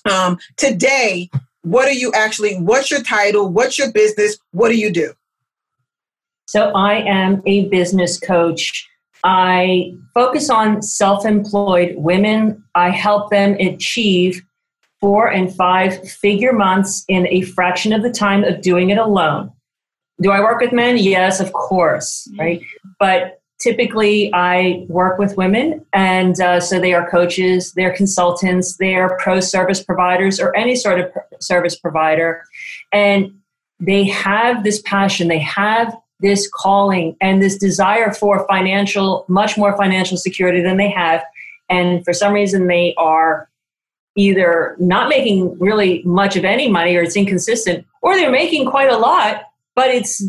um, 0.09 0.37
today, 0.57 1.29
what 1.61 1.87
are 1.87 1.93
you 1.93 2.11
actually, 2.13 2.55
what's 2.55 2.91
your 2.91 3.03
title? 3.03 3.49
What's 3.49 3.77
your 3.77 3.91
business? 3.91 4.37
What 4.51 4.69
do 4.69 4.77
you 4.77 4.91
do? 4.91 5.13
So, 6.45 6.71
I 6.71 6.95
am 6.95 7.41
a 7.45 7.69
business 7.69 8.19
coach 8.19 8.90
I 9.23 9.93
focus 10.13 10.49
on 10.49 10.81
self 10.81 11.25
employed 11.25 11.95
women. 11.97 12.63
I 12.75 12.89
help 12.89 13.29
them 13.29 13.53
achieve 13.59 14.41
four 14.99 15.27
and 15.27 15.53
five 15.53 16.07
figure 16.09 16.53
months 16.53 17.03
in 17.07 17.27
a 17.27 17.41
fraction 17.41 17.91
of 17.91 18.03
the 18.03 18.11
time 18.11 18.43
of 18.43 18.61
doing 18.61 18.91
it 18.91 18.97
alone. 18.97 19.51
Do 20.21 20.31
I 20.31 20.39
work 20.39 20.61
with 20.61 20.71
men? 20.71 20.97
Yes, 20.97 21.39
of 21.39 21.51
course, 21.53 22.29
right? 22.37 22.61
But 22.99 23.41
typically 23.59 24.31
I 24.33 24.85
work 24.87 25.17
with 25.17 25.37
women, 25.37 25.83
and 25.93 26.39
uh, 26.39 26.59
so 26.59 26.79
they 26.79 26.93
are 26.93 27.09
coaches, 27.09 27.73
they're 27.73 27.95
consultants, 27.95 28.77
they're 28.77 29.17
pro 29.17 29.39
service 29.39 29.83
providers, 29.83 30.39
or 30.39 30.55
any 30.55 30.75
sort 30.75 30.99
of 30.99 31.11
service 31.39 31.75
provider. 31.75 32.43
And 32.91 33.33
they 33.79 34.03
have 34.05 34.63
this 34.63 34.81
passion, 34.83 35.27
they 35.27 35.39
have 35.39 35.95
this 36.21 36.49
calling 36.53 37.15
and 37.19 37.41
this 37.41 37.57
desire 37.57 38.13
for 38.13 38.45
financial, 38.47 39.25
much 39.27 39.57
more 39.57 39.75
financial 39.75 40.17
security 40.17 40.61
than 40.61 40.77
they 40.77 40.89
have. 40.89 41.23
And 41.69 42.03
for 42.03 42.13
some 42.13 42.33
reason, 42.33 42.67
they 42.67 42.93
are 42.97 43.49
either 44.15 44.75
not 44.79 45.09
making 45.09 45.57
really 45.59 46.03
much 46.03 46.35
of 46.35 46.45
any 46.45 46.67
money 46.67 46.95
or 46.95 47.03
it's 47.03 47.15
inconsistent, 47.15 47.85
or 48.01 48.15
they're 48.15 48.31
making 48.31 48.69
quite 48.69 48.91
a 48.91 48.97
lot, 48.97 49.43
but 49.75 49.89
it's 49.89 50.23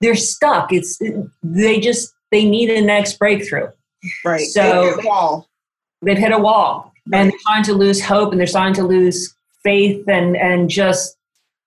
they're 0.00 0.14
stuck. 0.14 0.72
It's 0.72 1.00
they 1.42 1.80
just 1.80 2.14
they 2.30 2.48
need 2.48 2.70
a 2.70 2.80
next 2.80 3.18
breakthrough. 3.18 3.68
Right. 4.24 4.46
So 4.46 4.62
they've 4.62 4.94
hit 4.96 5.04
a 5.04 5.08
wall. 5.08 5.48
They've 6.00 6.18
hit 6.18 6.32
a 6.32 6.38
wall, 6.38 6.92
right. 7.08 7.20
and 7.20 7.30
they're 7.30 7.38
starting 7.40 7.64
to 7.64 7.74
lose 7.74 8.04
hope, 8.04 8.30
and 8.30 8.38
they're 8.38 8.46
starting 8.46 8.74
to 8.74 8.84
lose 8.84 9.34
faith, 9.64 10.08
and 10.08 10.36
and 10.36 10.70
just 10.70 11.17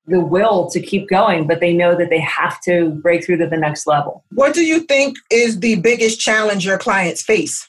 the 0.08 0.20
will 0.20 0.70
to 0.72 0.80
keep 0.82 1.10
going. 1.10 1.48
But 1.48 1.60
they 1.60 1.74
know 1.74 1.96
that 1.96 2.10
they 2.10 2.20
have 2.20 2.62
to 2.62 2.90
break 3.02 3.26
through 3.26 3.38
to 3.38 3.48
the 3.48 3.58
next 3.58 3.88
level. 3.88 4.24
What 4.32 4.54
do 4.54 4.64
you 4.64 4.82
think 4.82 5.18
is 5.30 5.60
the 5.60 5.76
biggest 5.76 6.20
challenge 6.20 6.66
your 6.66 6.78
clients 6.78 7.22
face? 7.22 7.68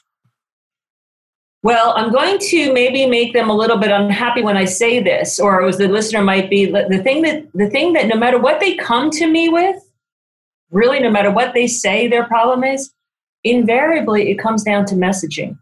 Well, 1.63 1.93
I'm 1.95 2.11
going 2.11 2.39
to 2.39 2.73
maybe 2.73 3.05
make 3.05 3.31
them 3.31 3.49
a 3.49 3.55
little 3.55 3.77
bit 3.77 3.89
unhappy 3.89 4.41
when 4.41 4.57
I 4.57 4.65
say 4.65 5.01
this, 5.01 5.39
or 5.39 5.65
as 5.65 5.77
the 5.77 5.87
listener 5.87 6.21
might 6.21 6.49
be 6.49 6.65
the 6.65 7.01
thing 7.01 7.21
that 7.21 7.45
the 7.53 7.69
thing 7.69 7.93
that 7.93 8.07
no 8.07 8.17
matter 8.17 8.37
what 8.37 8.59
they 8.59 8.75
come 8.75 9.09
to 9.11 9.27
me 9.27 9.47
with, 9.47 9.77
really 10.71 10.99
no 10.99 11.09
matter 11.09 11.31
what 11.31 11.53
they 11.53 11.67
say 11.67 12.07
their 12.07 12.25
problem 12.25 12.65
is, 12.65 12.91
invariably 13.45 14.29
it 14.29 14.35
comes 14.39 14.63
down 14.63 14.85
to 14.87 14.95
messaging. 14.95 15.57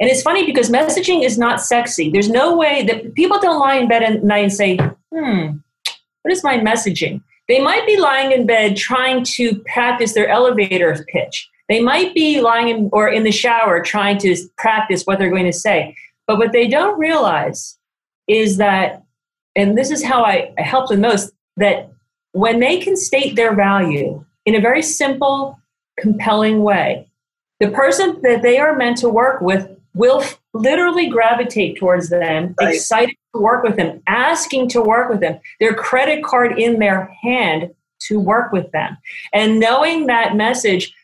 And 0.00 0.10
it's 0.10 0.22
funny 0.22 0.44
because 0.46 0.68
messaging 0.68 1.22
is 1.24 1.38
not 1.38 1.60
sexy. 1.60 2.10
There's 2.10 2.30
no 2.30 2.56
way 2.56 2.82
that 2.84 3.14
people 3.14 3.38
don't 3.38 3.60
lie 3.60 3.76
in 3.76 3.86
bed 3.86 4.02
at 4.02 4.24
night 4.24 4.38
and 4.38 4.52
say, 4.52 4.78
hmm, 5.14 5.58
what 6.22 6.32
is 6.32 6.44
my 6.44 6.58
messaging? 6.58 7.22
They 7.48 7.60
might 7.60 7.86
be 7.86 7.98
lying 7.98 8.32
in 8.32 8.46
bed 8.46 8.76
trying 8.76 9.24
to 9.24 9.56
practice 9.72 10.14
their 10.14 10.28
elevator 10.28 11.04
pitch. 11.08 11.48
They 11.68 11.80
might 11.80 12.14
be 12.14 12.40
lying 12.40 12.68
in, 12.68 12.90
or 12.92 13.08
in 13.08 13.22
the 13.22 13.32
shower 13.32 13.82
trying 13.82 14.18
to 14.18 14.36
practice 14.56 15.04
what 15.04 15.18
they're 15.18 15.30
going 15.30 15.46
to 15.46 15.52
say. 15.52 15.96
But 16.26 16.38
what 16.38 16.52
they 16.52 16.68
don't 16.68 16.98
realize 16.98 17.78
is 18.28 18.56
that, 18.58 19.02
and 19.56 19.76
this 19.76 19.90
is 19.90 20.04
how 20.04 20.24
I 20.24 20.52
help 20.58 20.88
them 20.88 21.00
most, 21.00 21.32
that 21.56 21.90
when 22.32 22.60
they 22.60 22.78
can 22.78 22.96
state 22.96 23.34
their 23.34 23.54
value 23.54 24.24
in 24.46 24.54
a 24.54 24.60
very 24.60 24.82
simple, 24.82 25.60
compelling 25.98 26.62
way. 26.62 27.08
The 27.60 27.70
person 27.70 28.20
that 28.22 28.42
they 28.42 28.58
are 28.58 28.76
meant 28.76 28.98
to 28.98 29.08
work 29.08 29.40
with 29.40 29.68
will 29.94 30.24
literally 30.54 31.08
gravitate 31.08 31.76
towards 31.78 32.08
them, 32.08 32.54
right. 32.60 32.74
excited 32.74 33.16
work 33.34 33.62
with 33.62 33.76
them, 33.76 34.02
asking 34.06 34.68
to 34.70 34.82
work 34.82 35.08
with 35.08 35.20
them, 35.20 35.38
their 35.60 35.74
credit 35.74 36.24
card 36.24 36.58
in 36.58 36.78
their 36.78 37.06
hand 37.22 37.70
to 38.00 38.18
work 38.18 38.52
with 38.52 38.70
them. 38.72 38.96
And 39.32 39.60
knowing 39.60 40.06
that 40.06 40.36
message, 40.36 40.94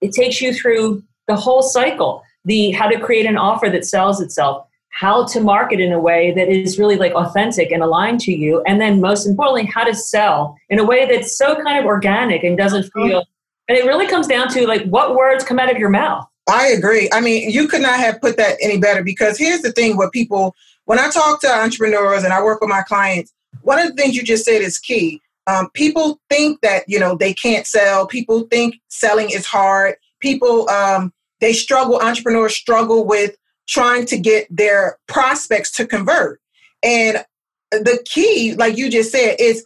it 0.00 0.12
takes 0.12 0.40
you 0.40 0.52
through 0.52 1.02
the 1.26 1.36
whole 1.36 1.62
cycle 1.62 2.22
the 2.44 2.70
how 2.70 2.88
to 2.88 2.98
create 2.98 3.26
an 3.26 3.36
offer 3.36 3.68
that 3.68 3.84
sells 3.84 4.20
itself 4.20 4.66
how 4.90 5.26
to 5.26 5.40
market 5.40 5.78
in 5.78 5.92
a 5.92 6.00
way 6.00 6.32
that 6.32 6.48
is 6.48 6.78
really 6.78 6.96
like 6.96 7.12
authentic 7.12 7.70
and 7.70 7.82
aligned 7.82 8.20
to 8.20 8.32
you 8.32 8.62
and 8.66 8.80
then 8.80 9.00
most 9.00 9.26
importantly 9.26 9.66
how 9.66 9.84
to 9.84 9.94
sell 9.94 10.56
in 10.70 10.78
a 10.78 10.84
way 10.84 11.06
that's 11.06 11.36
so 11.36 11.54
kind 11.62 11.78
of 11.78 11.84
organic 11.84 12.42
and 12.42 12.56
doesn't 12.56 12.84
uh-huh. 12.86 13.06
feel 13.06 13.24
and 13.68 13.76
it 13.76 13.84
really 13.84 14.06
comes 14.06 14.26
down 14.26 14.48
to 14.48 14.66
like 14.66 14.84
what 14.84 15.14
words 15.14 15.44
come 15.44 15.58
out 15.58 15.70
of 15.70 15.76
your 15.76 15.90
mouth 15.90 16.26
i 16.48 16.68
agree 16.68 17.10
i 17.12 17.20
mean 17.20 17.50
you 17.50 17.68
could 17.68 17.82
not 17.82 17.98
have 17.98 18.20
put 18.20 18.36
that 18.36 18.56
any 18.62 18.78
better 18.78 19.02
because 19.02 19.36
here's 19.36 19.60
the 19.60 19.72
thing 19.72 19.96
what 19.96 20.12
people 20.12 20.54
when 20.86 20.98
i 20.98 21.08
talk 21.10 21.40
to 21.40 21.48
entrepreneurs 21.48 22.24
and 22.24 22.32
i 22.32 22.42
work 22.42 22.60
with 22.60 22.70
my 22.70 22.82
clients 22.82 23.32
one 23.66 23.80
of 23.80 23.88
the 23.88 23.94
things 23.94 24.16
you 24.16 24.22
just 24.22 24.44
said 24.44 24.62
is 24.62 24.78
key. 24.78 25.20
Um, 25.48 25.70
people 25.74 26.20
think 26.30 26.60
that 26.60 26.84
you 26.86 26.98
know 26.98 27.16
they 27.16 27.34
can't 27.34 27.66
sell. 27.66 28.06
People 28.06 28.46
think 28.50 28.76
selling 28.88 29.30
is 29.30 29.46
hard. 29.46 29.96
People 30.20 30.68
um, 30.68 31.12
they 31.40 31.52
struggle 31.52 31.98
entrepreneurs 31.98 32.54
struggle 32.54 33.04
with 33.04 33.36
trying 33.68 34.06
to 34.06 34.18
get 34.18 34.46
their 34.50 34.98
prospects 35.08 35.72
to 35.72 35.86
convert. 35.86 36.40
And 36.82 37.24
the 37.72 37.98
key, 38.04 38.54
like 38.54 38.76
you 38.76 38.88
just 38.88 39.10
said, 39.10 39.36
is 39.40 39.64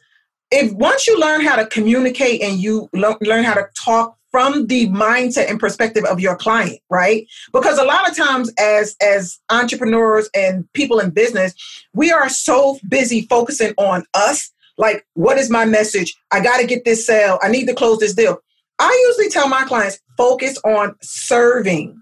if 0.50 0.72
once 0.72 1.06
you 1.06 1.18
learn 1.20 1.42
how 1.42 1.56
to 1.56 1.66
communicate 1.66 2.42
and 2.42 2.59
you 2.59 2.88
lo- 2.94 3.18
learn 3.20 3.44
how 3.44 3.54
to 3.54 3.66
talk 3.85 4.16
from 4.31 4.66
the 4.66 4.88
mindset 4.88 5.51
and 5.51 5.59
perspective 5.59 6.05
of 6.05 6.21
your 6.21 6.37
client 6.37 6.79
right 6.90 7.27
because 7.53 7.79
a 7.79 7.85
lot 7.85 8.09
of 8.09 8.16
times 8.16 8.53
as 8.59 8.97
as 9.03 9.38
entrepreneurs 9.51 10.29
and 10.35 10.71
people 10.73 10.99
in 10.99 11.11
business 11.11 11.55
we 11.95 12.11
are 12.11 12.29
so 12.29 12.79
busy 12.88 13.23
focusing 13.23 13.73
on 13.77 14.05
us 14.14 14.51
like 14.79 15.07
what 15.14 15.38
is 15.38 15.51
my 15.51 15.64
message 15.64 16.14
i 16.31 16.40
got 16.40 16.59
to 16.59 16.66
get 16.66 16.85
this 16.85 17.07
sale 17.07 17.38
i 17.43 17.49
need 17.49 17.66
to 17.66 17.75
close 17.75 17.99
this 17.99 18.14
deal 18.14 18.38
i 18.79 19.07
usually 19.09 19.31
tell 19.31 19.49
my 19.49 19.64
clients 19.64 20.01
focus 20.16 20.59
on 20.64 20.95
serving 21.03 22.01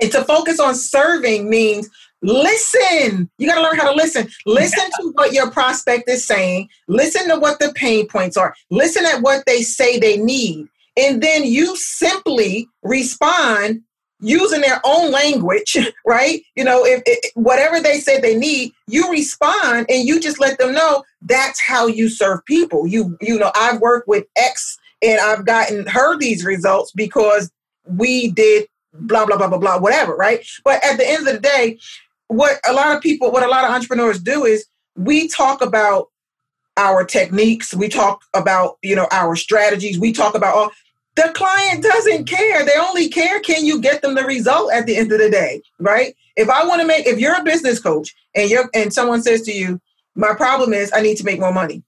and 0.00 0.10
to 0.12 0.24
focus 0.24 0.60
on 0.60 0.74
serving 0.74 1.48
means 1.48 1.88
listen. 2.22 3.30
You 3.38 3.46
got 3.46 3.56
to 3.56 3.62
learn 3.62 3.76
how 3.76 3.90
to 3.90 3.96
listen. 3.96 4.28
Listen 4.46 4.84
to 5.00 5.10
what 5.14 5.32
your 5.32 5.50
prospect 5.50 6.08
is 6.08 6.26
saying. 6.26 6.68
Listen 6.88 7.28
to 7.28 7.38
what 7.38 7.58
the 7.58 7.72
pain 7.74 8.08
points 8.08 8.36
are. 8.36 8.54
Listen 8.70 9.04
at 9.04 9.22
what 9.22 9.44
they 9.46 9.62
say 9.62 9.98
they 9.98 10.16
need. 10.16 10.66
And 10.96 11.22
then 11.22 11.44
you 11.44 11.76
simply 11.76 12.68
respond 12.82 13.82
using 14.20 14.60
their 14.60 14.80
own 14.84 15.10
language, 15.10 15.76
right? 16.06 16.42
You 16.56 16.64
know, 16.64 16.84
if, 16.84 17.02
if 17.06 17.32
whatever 17.34 17.80
they 17.80 17.98
said 17.98 18.22
they 18.22 18.36
need, 18.36 18.72
you 18.86 19.10
respond 19.10 19.86
and 19.88 20.06
you 20.06 20.20
just 20.20 20.40
let 20.40 20.58
them 20.58 20.72
know 20.72 21.04
that's 21.22 21.60
how 21.60 21.86
you 21.86 22.08
serve 22.08 22.44
people. 22.44 22.86
You 22.86 23.16
you 23.20 23.38
know, 23.38 23.50
I've 23.54 23.80
worked 23.80 24.08
with 24.08 24.24
X 24.36 24.78
and 25.02 25.20
I've 25.20 25.44
gotten 25.44 25.86
her 25.86 26.16
these 26.18 26.44
results 26.44 26.92
because 26.92 27.50
we 27.86 28.30
did 28.30 28.66
blah 28.94 29.26
blah 29.26 29.36
blah 29.36 29.48
blah 29.48 29.58
blah 29.58 29.78
whatever 29.78 30.14
right 30.14 30.46
but 30.64 30.82
at 30.84 30.96
the 30.96 31.08
end 31.08 31.26
of 31.26 31.34
the 31.34 31.40
day 31.40 31.78
what 32.28 32.60
a 32.66 32.72
lot 32.72 32.94
of 32.94 33.02
people 33.02 33.30
what 33.30 33.42
a 33.42 33.48
lot 33.48 33.64
of 33.64 33.70
entrepreneurs 33.70 34.20
do 34.20 34.44
is 34.44 34.66
we 34.96 35.28
talk 35.28 35.60
about 35.60 36.08
our 36.76 37.04
techniques 37.04 37.74
we 37.74 37.88
talk 37.88 38.22
about 38.34 38.76
you 38.82 38.94
know 38.94 39.08
our 39.10 39.34
strategies 39.34 39.98
we 39.98 40.12
talk 40.12 40.34
about 40.34 40.54
all 40.54 40.70
the 41.16 41.30
client 41.34 41.82
doesn't 41.82 42.24
care 42.26 42.64
they 42.64 42.76
only 42.78 43.08
care 43.08 43.40
can 43.40 43.64
you 43.64 43.80
get 43.80 44.02
them 44.02 44.14
the 44.14 44.24
result 44.24 44.72
at 44.72 44.86
the 44.86 44.96
end 44.96 45.12
of 45.12 45.18
the 45.18 45.30
day 45.30 45.62
right 45.78 46.14
if 46.36 46.48
i 46.48 46.64
want 46.66 46.80
to 46.80 46.86
make 46.86 47.06
if 47.06 47.18
you're 47.18 47.38
a 47.38 47.44
business 47.44 47.78
coach 47.78 48.14
and 48.34 48.50
you're 48.50 48.68
and 48.74 48.92
someone 48.92 49.22
says 49.22 49.42
to 49.42 49.52
you 49.52 49.80
my 50.14 50.34
problem 50.34 50.72
is 50.72 50.90
i 50.94 51.00
need 51.00 51.16
to 51.16 51.24
make 51.24 51.40
more 51.40 51.52
money 51.52 51.82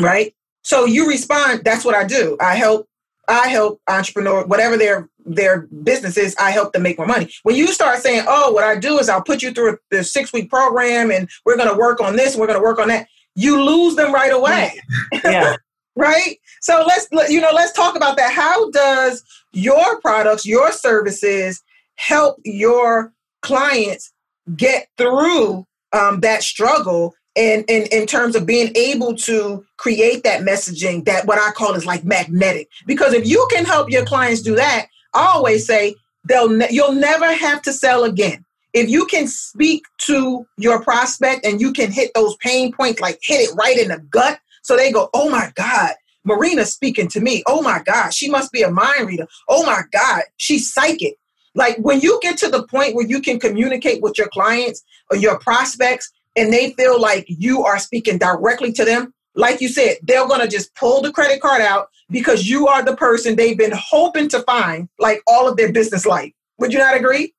right 0.00 0.34
so 0.62 0.84
you 0.84 1.08
respond 1.08 1.62
that's 1.64 1.84
what 1.84 1.94
i 1.94 2.04
do 2.04 2.36
i 2.40 2.54
help 2.54 2.88
I 3.28 3.48
help 3.48 3.80
entrepreneur, 3.88 4.44
whatever 4.44 4.76
their 4.76 5.08
their 5.24 5.62
business 5.82 6.16
is, 6.16 6.36
I 6.38 6.52
help 6.52 6.72
them 6.72 6.82
make 6.82 6.98
more 6.98 7.06
money. 7.06 7.32
When 7.42 7.56
you 7.56 7.68
start 7.68 8.00
saying, 8.00 8.24
"Oh, 8.28 8.52
what 8.52 8.64
I 8.64 8.76
do 8.76 8.98
is 8.98 9.08
I'll 9.08 9.22
put 9.22 9.42
you 9.42 9.52
through 9.52 9.78
the 9.90 10.04
six 10.04 10.32
week 10.32 10.48
program, 10.48 11.10
and 11.10 11.28
we're 11.44 11.56
going 11.56 11.68
to 11.68 11.76
work 11.76 12.00
on 12.00 12.16
this, 12.16 12.32
and 12.32 12.40
we're 12.40 12.46
going 12.46 12.58
to 12.58 12.64
work 12.64 12.78
on 12.78 12.88
that," 12.88 13.08
you 13.34 13.62
lose 13.62 13.96
them 13.96 14.12
right 14.12 14.32
away. 14.32 14.80
Yeah. 15.24 15.56
Right. 15.96 16.38
So 16.60 16.86
let's 16.86 17.08
you 17.30 17.40
know 17.40 17.52
let's 17.52 17.72
talk 17.72 17.96
about 17.96 18.16
that. 18.16 18.32
How 18.32 18.70
does 18.70 19.22
your 19.52 20.00
products, 20.00 20.46
your 20.46 20.72
services, 20.72 21.62
help 21.96 22.38
your 22.44 23.12
clients 23.42 24.12
get 24.56 24.88
through 24.98 25.66
um, 25.92 26.20
that 26.20 26.42
struggle 26.42 27.14
in, 27.34 27.64
in, 27.68 27.86
in 27.92 28.06
terms 28.06 28.34
of 28.34 28.46
being 28.46 28.72
able 28.74 29.14
to 29.14 29.64
create 29.76 30.24
that 30.24 30.40
messaging 30.40 31.04
that 31.04 31.26
what 31.26 31.38
I 31.38 31.52
call 31.52 31.74
is 31.74 31.86
like 31.86 32.04
magnetic. 32.04 32.68
Because 32.86 33.12
if 33.12 33.26
you 33.26 33.46
can 33.52 33.64
help 33.64 33.90
your 33.90 34.04
clients 34.04 34.42
do 34.42 34.56
that, 34.56 34.86
I 35.14 35.32
always 35.34 35.66
say 35.66 35.94
they'll 36.28 36.48
ne- 36.48 36.68
you'll 36.70 36.92
never 36.92 37.32
have 37.32 37.62
to 37.62 37.72
sell 37.72 38.04
again. 38.04 38.44
If 38.72 38.90
you 38.90 39.06
can 39.06 39.26
speak 39.26 39.84
to 39.98 40.46
your 40.58 40.82
prospect 40.82 41.46
and 41.46 41.60
you 41.60 41.72
can 41.72 41.90
hit 41.90 42.10
those 42.14 42.36
pain 42.36 42.72
points, 42.72 43.00
like 43.00 43.18
hit 43.22 43.48
it 43.48 43.54
right 43.54 43.78
in 43.78 43.88
the 43.88 43.98
gut, 43.98 44.38
so 44.66 44.76
they 44.76 44.90
go, 44.90 45.08
"Oh 45.14 45.30
my 45.30 45.52
God, 45.54 45.92
Marina's 46.24 46.72
speaking 46.72 47.08
to 47.08 47.20
me. 47.20 47.42
Oh 47.46 47.62
my 47.62 47.80
God, 47.84 48.12
she 48.12 48.28
must 48.28 48.50
be 48.52 48.62
a 48.62 48.70
mind 48.70 49.06
reader. 49.06 49.26
Oh 49.48 49.64
my 49.64 49.82
God, 49.92 50.22
she's 50.36 50.72
psychic." 50.72 51.16
Like 51.54 51.76
when 51.78 52.00
you 52.00 52.18
get 52.20 52.36
to 52.38 52.48
the 52.48 52.66
point 52.66 52.94
where 52.94 53.06
you 53.06 53.20
can 53.20 53.40
communicate 53.40 54.02
with 54.02 54.18
your 54.18 54.28
clients 54.28 54.82
or 55.10 55.16
your 55.16 55.38
prospects 55.38 56.12
and 56.36 56.52
they 56.52 56.72
feel 56.72 57.00
like 57.00 57.24
you 57.28 57.64
are 57.64 57.78
speaking 57.78 58.18
directly 58.18 58.72
to 58.72 58.84
them, 58.84 59.14
like 59.34 59.60
you 59.60 59.68
said, 59.68 59.96
they're 60.02 60.26
going 60.26 60.40
to 60.40 60.48
just 60.48 60.74
pull 60.74 61.00
the 61.00 61.12
credit 61.12 61.40
card 61.40 61.62
out 61.62 61.88
because 62.10 62.48
you 62.48 62.68
are 62.68 62.84
the 62.84 62.96
person 62.96 63.36
they've 63.36 63.56
been 63.56 63.72
hoping 63.74 64.28
to 64.28 64.42
find 64.42 64.88
like 64.98 65.22
all 65.26 65.48
of 65.48 65.56
their 65.56 65.72
business 65.72 66.04
life. 66.04 66.32
Would 66.58 66.72
you 66.72 66.78
not 66.78 66.96
agree? 66.96 67.34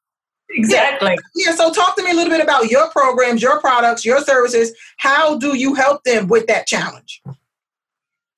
Exactly. 0.49 1.17
Yeah. 1.35 1.51
yeah. 1.51 1.55
So 1.55 1.71
talk 1.71 1.95
to 1.97 2.03
me 2.03 2.11
a 2.11 2.13
little 2.13 2.31
bit 2.31 2.41
about 2.41 2.69
your 2.69 2.89
programs, 2.91 3.41
your 3.41 3.59
products, 3.59 4.05
your 4.05 4.21
services. 4.21 4.71
How 4.97 5.37
do 5.37 5.57
you 5.57 5.73
help 5.73 6.03
them 6.03 6.27
with 6.27 6.47
that 6.47 6.67
challenge? 6.67 7.21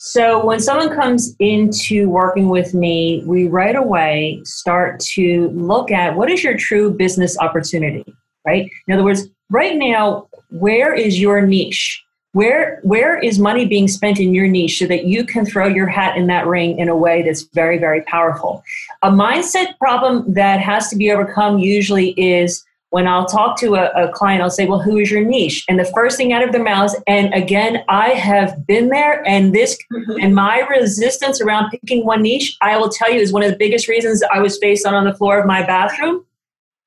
So 0.01 0.45
when 0.45 0.61
someone 0.61 0.95
comes 0.95 1.35
into 1.39 2.09
working 2.09 2.47
with 2.47 2.73
me, 2.73 3.21
we 3.25 3.47
right 3.47 3.75
away 3.75 4.39
start 4.45 5.01
to 5.01 5.49
look 5.49 5.91
at 5.91 6.15
what 6.15 6.31
is 6.31 6.41
your 6.41 6.57
true 6.57 6.89
business 6.89 7.37
opportunity, 7.37 8.05
right? 8.47 8.69
In 8.87 8.93
other 8.93 9.03
words, 9.03 9.27
right 9.49 9.75
now, 9.75 10.29
where 10.51 10.93
is 10.93 11.19
your 11.19 11.41
niche? 11.41 12.01
Where 12.33 12.79
where 12.83 13.17
is 13.17 13.39
money 13.39 13.65
being 13.65 13.87
spent 13.87 14.19
in 14.19 14.35
your 14.35 14.47
niche 14.47 14.77
so 14.77 14.85
that 14.85 15.05
you 15.05 15.23
can 15.23 15.45
throw 15.45 15.67
your 15.67 15.87
hat 15.87 16.15
in 16.15 16.27
that 16.27 16.45
ring 16.45 16.77
in 16.77 16.87
a 16.87 16.95
way 16.95 17.23
that's 17.23 17.43
very 17.53 17.79
very 17.79 18.01
powerful? 18.03 18.63
A 19.01 19.09
mindset 19.09 19.77
problem 19.79 20.31
that 20.33 20.59
has 20.59 20.89
to 20.89 20.95
be 20.95 21.11
overcome 21.11 21.57
usually 21.57 22.09
is 22.11 22.63
when 22.91 23.07
I'll 23.07 23.25
talk 23.25 23.59
to 23.59 23.75
a, 23.75 23.89
a, 23.91 24.11
client, 24.11 24.41
I'll 24.41 24.49
say, 24.49 24.65
Well, 24.65 24.81
who 24.81 24.97
is 24.97 25.11
your 25.11 25.23
niche? 25.23 25.63
And 25.69 25.79
the 25.79 25.85
first 25.85 26.17
thing 26.17 26.33
out 26.33 26.43
of 26.43 26.51
their 26.51 26.63
mouths, 26.63 26.95
and 27.07 27.33
again, 27.33 27.83
I 27.87 28.09
have 28.09 28.65
been 28.65 28.89
there, 28.89 29.25
and 29.27 29.53
this 29.53 29.77
mm-hmm. 29.91 30.23
and 30.23 30.33
my 30.33 30.59
resistance 30.61 31.39
around 31.39 31.69
picking 31.69 32.05
one 32.05 32.23
niche, 32.23 32.57
I 32.61 32.77
will 32.77 32.89
tell 32.89 33.11
you, 33.11 33.19
is 33.19 33.31
one 33.31 33.43
of 33.43 33.51
the 33.51 33.57
biggest 33.57 33.87
reasons 33.87 34.23
I 34.31 34.39
was 34.39 34.57
faced 34.57 34.85
on 34.85 34.93
on 34.95 35.05
the 35.05 35.13
floor 35.13 35.39
of 35.39 35.45
my 35.45 35.63
bathroom. 35.65 36.25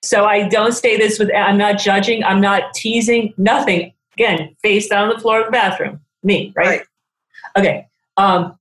So 0.02 0.24
I 0.24 0.48
don't 0.48 0.72
say 0.72 0.96
this 0.96 1.18
with 1.18 1.30
I'm 1.34 1.58
not 1.58 1.78
judging, 1.78 2.24
I'm 2.24 2.40
not 2.40 2.74
teasing, 2.74 3.32
nothing. 3.36 3.92
Again, 4.14 4.56
face 4.62 4.88
down 4.88 5.08
on 5.08 5.14
the 5.14 5.20
floor 5.20 5.40
of 5.40 5.46
the 5.46 5.52
bathroom. 5.52 6.00
Me, 6.22 6.52
right? 6.56 6.66
right. 6.66 6.82
Okay. 7.56 7.86
Um, 8.16 8.58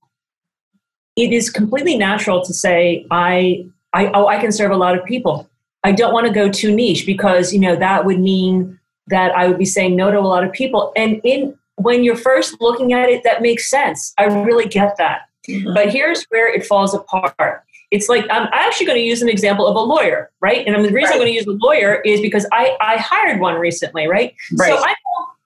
it 1.16 1.32
is 1.32 1.50
completely 1.50 1.96
natural 1.96 2.42
to 2.44 2.54
say 2.54 3.06
I 3.10 3.66
I 3.92 4.06
oh 4.08 4.26
I 4.26 4.38
can 4.38 4.50
serve 4.50 4.70
a 4.70 4.76
lot 4.76 4.98
of 4.98 5.04
people 5.04 5.48
I 5.84 5.92
don't 5.92 6.12
want 6.12 6.26
to 6.26 6.32
go 6.32 6.48
too 6.48 6.74
niche 6.74 7.06
because 7.06 7.52
you 7.52 7.58
know 7.58 7.76
that 7.76 8.04
would 8.04 8.20
mean 8.20 8.78
that 9.08 9.32
I 9.32 9.48
would 9.48 9.58
be 9.58 9.64
saying 9.64 9.96
no 9.96 10.10
to 10.10 10.18
a 10.18 10.20
lot 10.20 10.44
of 10.44 10.52
people. 10.52 10.92
And 10.96 11.20
in 11.24 11.56
when 11.76 12.04
you're 12.04 12.16
first 12.16 12.60
looking 12.60 12.92
at 12.92 13.08
it, 13.08 13.24
that 13.24 13.42
makes 13.42 13.68
sense. 13.68 14.14
I 14.18 14.24
really 14.24 14.68
get 14.68 14.96
that. 14.98 15.22
Mm-hmm. 15.48 15.74
But 15.74 15.90
here's 15.90 16.24
where 16.24 16.52
it 16.52 16.64
falls 16.64 16.94
apart. 16.94 17.62
It's 17.90 18.08
like 18.08 18.24
I'm 18.30 18.48
actually 18.52 18.86
going 18.86 18.98
to 18.98 19.04
use 19.04 19.22
an 19.22 19.28
example 19.28 19.66
of 19.66 19.74
a 19.74 19.80
lawyer, 19.80 20.30
right? 20.40 20.66
And 20.66 20.74
the 20.76 20.90
reason 20.90 20.94
right. 20.94 21.12
I'm 21.12 21.18
going 21.18 21.32
to 21.32 21.34
use 21.34 21.46
a 21.46 21.52
lawyer 21.52 22.00
is 22.02 22.20
because 22.20 22.46
I, 22.52 22.76
I 22.80 22.96
hired 22.96 23.40
one 23.40 23.56
recently, 23.56 24.06
right? 24.06 24.34
right? 24.56 24.68
So 24.68 24.76
I 24.76 24.94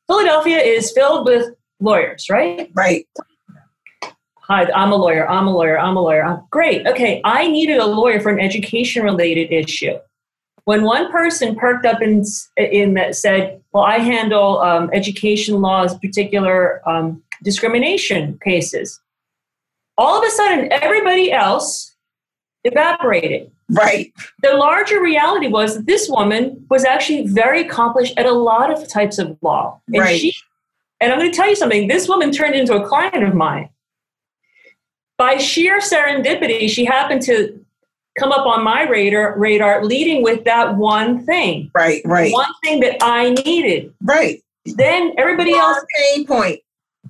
Philadelphia 0.09 0.59
is 0.59 0.93
filled 0.93 1.27
with 1.27 1.55
lawyers, 1.81 2.27
right? 2.31 2.71
Right. 2.75 3.07
Hi, 4.43 4.71
I'm 4.73 4.93
a 4.93 4.97
lawyer. 4.97 5.29
I'm 5.29 5.47
a 5.47 5.53
lawyer. 5.53 5.79
I'm 5.79 5.97
a 5.97 6.01
lawyer. 6.01 6.25
I'm, 6.25 6.43
great. 6.51 6.87
Okay, 6.87 7.21
I 7.25 7.49
needed 7.49 7.79
a 7.79 7.87
lawyer 7.87 8.21
for 8.21 8.31
an 8.31 8.39
education 8.39 9.03
related 9.03 9.53
issue 9.53 9.99
when 10.67 10.83
one 10.83 11.11
person 11.13 11.55
perked 11.55 11.87
up 11.87 12.03
in, 12.03 12.25
in 12.57 13.13
said, 13.13 13.63
well, 13.73 13.85
I 13.85 13.99
handle 13.99 14.59
um, 14.59 14.91
education 14.93 15.61
laws, 15.61 15.97
particular 15.99 16.87
um, 16.89 17.23
discrimination 17.45 18.39
cases, 18.43 19.01
all 19.97 20.19
of 20.19 20.27
a 20.27 20.31
sudden 20.31 20.73
everybody 20.73 21.31
else 21.33 21.96
evaporated. 22.67 23.51
Right. 23.71 24.13
The 24.43 24.55
larger 24.55 25.01
reality 25.01 25.49
was 25.49 25.77
that 25.77 25.87
this 25.87 26.09
woman 26.09 26.65
was 26.71 26.85
actually 26.85 27.27
very 27.27 27.63
accomplished 27.63 28.15
at 28.17 28.27
a 28.27 28.33
lot 28.33 28.71
of 28.71 28.89
types 28.89 29.19
of 29.19 29.37
law. 29.43 29.81
And 29.89 29.99
right. 29.99 30.21
She, 30.21 30.35
and 31.01 31.13
I'm 31.13 31.19
going 31.19 31.31
to 31.31 31.37
tell 31.37 31.49
you 31.49 31.57
something 31.57 31.89
this 31.89 32.09
woman 32.09 32.31
turned 32.31 32.55
into 32.55 32.75
a 32.75 32.87
client 32.87 33.25
of 33.25 33.35
mine. 33.35 33.69
By 35.19 35.39
sheer 35.39 35.81
serendipity, 35.81 36.69
she 36.69 36.85
happened 36.85 37.23
to 37.23 37.59
come 38.19 38.33
up 38.33 38.47
on 38.47 38.63
my 38.63 38.89
radar 38.89 39.39
radar 39.39 39.85
leading 39.85 40.23
with 40.23 40.45
that 40.45 40.77
one 40.77 41.25
thing. 41.25 41.71
Right, 41.75 42.03
right. 42.05 42.33
One 42.33 42.51
thing 42.63 42.81
that 42.81 42.99
I 43.03 43.31
needed. 43.31 43.93
Right. 44.03 44.43
Then 44.65 45.13
everybody 45.19 45.51
Your 45.51 45.61
else 45.61 45.85
pain 45.99 46.27
point. 46.27 46.61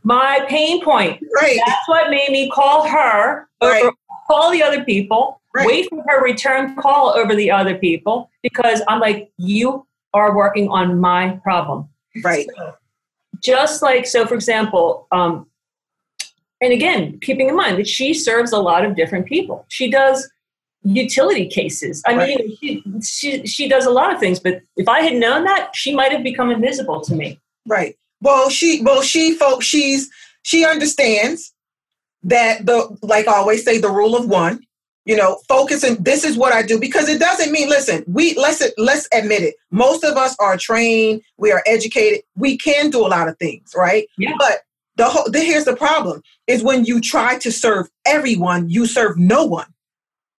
My 0.05 0.45
pain 0.49 0.85
point. 0.85 1.23
Right. 1.35 1.59
That's 1.67 1.89
what 1.89 2.11
made 2.11 2.31
me 2.31 2.51
call 2.51 2.87
her 2.89 3.49
right. 3.63 3.83
over 3.83 3.93
call 4.27 4.51
the 4.51 4.63
other 4.63 4.85
people, 4.85 5.41
right. 5.57 5.67
wait 5.67 5.89
for 5.89 6.03
her 6.07 6.23
return 6.23 6.77
call 6.77 7.11
over 7.11 7.35
the 7.35 7.51
other 7.51 7.77
people 7.77 8.31
because 8.43 8.83
I'm 8.89 9.01
like, 9.01 9.31
you 9.39 9.87
are 10.15 10.37
working 10.37 10.69
on 10.69 10.99
my 11.01 11.41
problem. 11.43 11.89
Right. 12.23 12.49
So, 12.57 12.75
just 13.43 13.83
like 13.83 14.07
so 14.07 14.27
for 14.27 14.35
example, 14.35 15.07
um, 15.13 15.47
and 16.61 16.73
again, 16.73 17.19
keeping 17.21 17.49
in 17.49 17.57
mind 17.57 17.79
that 17.79 17.87
she 17.87 18.15
serves 18.15 18.53
a 18.53 18.59
lot 18.59 18.85
of 18.85 18.97
different 18.97 19.27
people. 19.27 19.67
She 19.69 19.91
does 19.91 20.29
utility 20.83 21.47
cases. 21.47 22.03
I 22.07 22.17
right. 22.17 22.39
mean, 22.39 22.57
she, 22.57 22.85
she 23.03 23.47
she 23.47 23.69
does 23.69 23.87
a 23.87 23.91
lot 23.91 24.13
of 24.13 24.21
things, 24.21 24.41
but 24.41 24.63
if 24.77 24.89
I 24.89 25.01
had 25.01 25.15
known 25.15 25.45
that, 25.45 25.75
she 25.75 25.95
might 25.95 26.13
have 26.13 26.23
become 26.23 26.51
invisible 26.51 27.01
to 27.03 27.15
me. 27.15 27.41
Right. 27.67 27.97
Well, 28.21 28.49
she 28.49 28.83
well 28.83 29.03
she 29.03 29.35
folks 29.35 29.67
she's 29.67 30.09
she 30.43 30.65
understands 30.65 31.53
that 32.23 32.65
the 32.67 32.97
like 33.03 33.29
I 33.29 33.35
always 33.37 33.65
say 33.65 33.79
the 33.79 33.91
rule 33.91 34.17
of 34.17 34.29
one. 34.29 34.63
You 35.07 35.17
know, 35.17 35.41
focusing. 35.49 35.97
This 36.03 36.25
is 36.25 36.37
what 36.37 36.53
I 36.53 36.63
do 36.63 36.79
because 36.79 37.09
it 37.09 37.19
doesn't 37.19 37.51
mean. 37.51 37.71
Listen, 37.71 38.05
we 38.07 38.35
let's 38.35 38.63
let's 38.77 39.09
admit 39.15 39.43
it. 39.43 39.55
Most 39.71 40.05
of 40.05 40.17
us 40.17 40.37
are 40.39 40.59
trained. 40.59 41.23
We 41.39 41.53
are 41.53 41.63
educated. 41.67 42.23
We 42.37 42.59
can 42.59 42.91
do 42.91 43.07
a 43.07 43.09
lot 43.09 43.29
of 43.29 43.39
things, 43.39 43.73
right? 43.75 44.07
Yeah. 44.19 44.33
But 44.39 44.63
the 44.97 45.07
whole 45.07 45.31
the, 45.31 45.41
here's 45.41 45.65
the 45.65 45.77
problem: 45.77 46.23
is 46.47 46.63
when 46.63 46.85
you 46.85 47.01
try 47.01 47.39
to 47.39 47.51
serve 47.51 47.89
everyone, 48.05 48.69
you 48.69 48.85
serve 48.85 49.17
no 49.17 49.45
one 49.45 49.73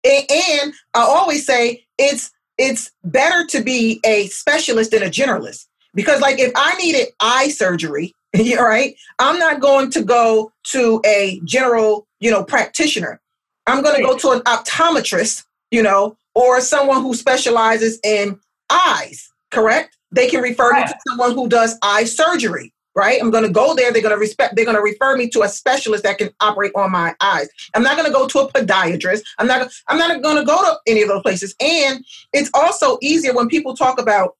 and 0.04 0.74
I 0.94 1.00
always 1.00 1.46
say 1.46 1.84
it's 1.98 2.30
it's 2.56 2.90
better 3.04 3.46
to 3.46 3.62
be 3.62 4.00
a 4.04 4.26
specialist 4.28 4.90
than 4.90 5.02
a 5.02 5.06
generalist 5.06 5.66
because 5.94 6.20
like 6.20 6.38
if 6.38 6.52
I 6.56 6.74
needed 6.76 7.08
eye 7.20 7.48
surgery, 7.48 8.14
right, 8.58 8.96
I'm 9.18 9.38
not 9.38 9.60
going 9.60 9.90
to 9.92 10.02
go 10.02 10.52
to 10.64 11.00
a 11.06 11.40
general, 11.44 12.06
you 12.20 12.30
know, 12.30 12.44
practitioner. 12.44 13.20
I'm 13.68 13.82
going 13.82 13.96
to 13.96 14.02
go 14.02 14.16
to 14.18 14.30
an 14.30 14.40
optometrist, 14.40 15.44
you 15.70 15.82
know, 15.82 16.16
or 16.34 16.60
someone 16.60 17.02
who 17.02 17.14
specializes 17.14 17.98
in 18.04 18.38
eyes, 18.70 19.28
correct? 19.50 19.96
They 20.10 20.28
can 20.28 20.40
refer 20.40 20.72
me 20.72 20.82
to 20.82 20.94
someone 21.08 21.32
who 21.34 21.48
does 21.48 21.76
eye 21.82 22.04
surgery 22.04 22.72
right? 22.98 23.22
I'm 23.22 23.30
going 23.30 23.44
to 23.44 23.50
go 23.50 23.74
there. 23.76 23.92
They're 23.92 24.02
going 24.02 24.14
to 24.14 24.18
respect. 24.18 24.56
They're 24.56 24.64
going 24.64 24.76
to 24.76 24.82
refer 24.82 25.16
me 25.16 25.28
to 25.30 25.42
a 25.42 25.48
specialist 25.48 26.02
that 26.02 26.18
can 26.18 26.30
operate 26.40 26.72
on 26.74 26.90
my 26.90 27.14
eyes. 27.20 27.48
I'm 27.74 27.84
not 27.84 27.96
going 27.96 28.08
to 28.08 28.12
go 28.12 28.26
to 28.26 28.40
a 28.40 28.52
podiatrist. 28.52 29.22
I'm 29.38 29.46
not. 29.46 29.70
I'm 29.86 29.98
not 29.98 30.20
going 30.20 30.36
to 30.36 30.44
go 30.44 30.56
to 30.56 30.78
any 30.88 31.02
of 31.02 31.08
those 31.08 31.22
places. 31.22 31.54
And 31.60 32.04
it's 32.32 32.50
also 32.54 32.98
easier 33.00 33.32
when 33.32 33.46
people 33.46 33.76
talk 33.76 34.00
about 34.00 34.34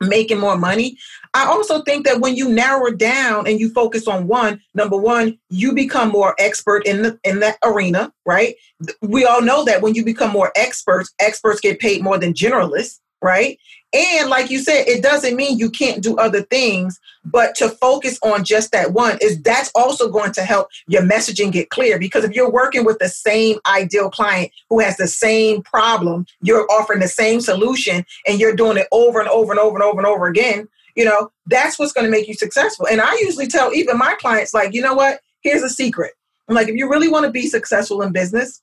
making 0.00 0.38
more 0.38 0.56
money. 0.56 0.96
I 1.34 1.46
also 1.46 1.82
think 1.82 2.06
that 2.06 2.20
when 2.20 2.34
you 2.34 2.48
narrow 2.48 2.86
it 2.86 2.98
down 2.98 3.46
and 3.46 3.60
you 3.60 3.70
focus 3.70 4.08
on 4.08 4.26
one, 4.26 4.60
number 4.74 4.96
one, 4.96 5.38
you 5.48 5.72
become 5.72 6.08
more 6.08 6.34
expert 6.38 6.86
in 6.86 7.02
the 7.02 7.20
in 7.24 7.40
that 7.40 7.58
arena, 7.62 8.12
right? 8.26 8.56
We 9.02 9.24
all 9.24 9.42
know 9.42 9.64
that 9.64 9.82
when 9.82 9.94
you 9.94 10.04
become 10.04 10.30
more 10.30 10.52
experts, 10.56 11.12
experts 11.20 11.60
get 11.60 11.78
paid 11.78 12.02
more 12.02 12.18
than 12.18 12.32
generalists, 12.32 12.98
right? 13.22 13.58
And 13.92 14.30
like 14.30 14.50
you 14.50 14.60
said, 14.60 14.86
it 14.86 15.02
doesn't 15.02 15.34
mean 15.34 15.58
you 15.58 15.68
can't 15.68 16.02
do 16.02 16.16
other 16.16 16.42
things, 16.42 17.00
but 17.24 17.56
to 17.56 17.68
focus 17.68 18.18
on 18.22 18.44
just 18.44 18.70
that 18.70 18.92
one 18.92 19.18
is 19.20 19.42
that's 19.42 19.70
also 19.74 20.08
going 20.08 20.30
to 20.32 20.42
help 20.42 20.68
your 20.86 21.02
messaging 21.02 21.50
get 21.50 21.70
clear. 21.70 21.98
Because 21.98 22.22
if 22.22 22.32
you're 22.32 22.50
working 22.50 22.84
with 22.84 23.00
the 23.00 23.08
same 23.08 23.58
ideal 23.66 24.08
client 24.08 24.52
who 24.68 24.78
has 24.78 24.96
the 24.96 25.08
same 25.08 25.62
problem, 25.62 26.24
you're 26.40 26.70
offering 26.70 27.00
the 27.00 27.08
same 27.08 27.40
solution 27.40 28.04
and 28.28 28.38
you're 28.38 28.54
doing 28.54 28.76
it 28.76 28.86
over 28.92 29.18
and 29.18 29.28
over 29.28 29.52
and 29.52 29.58
over 29.58 29.76
and 29.76 29.82
over 29.82 29.98
and 29.98 30.06
over 30.06 30.26
again, 30.28 30.68
you 30.94 31.04
know, 31.04 31.32
that's 31.46 31.78
what's 31.78 31.92
going 31.92 32.04
to 32.04 32.10
make 32.10 32.28
you 32.28 32.34
successful. 32.34 32.86
And 32.86 33.00
I 33.00 33.12
usually 33.16 33.48
tell 33.48 33.72
even 33.72 33.98
my 33.98 34.14
clients, 34.20 34.54
like, 34.54 34.72
you 34.72 34.82
know 34.82 34.94
what? 34.94 35.20
Here's 35.40 35.62
a 35.62 35.70
secret. 35.70 36.12
I'm 36.48 36.54
like, 36.54 36.68
if 36.68 36.76
you 36.76 36.88
really 36.88 37.08
want 37.08 37.26
to 37.26 37.30
be 37.30 37.46
successful 37.46 38.02
in 38.02 38.12
business, 38.12 38.62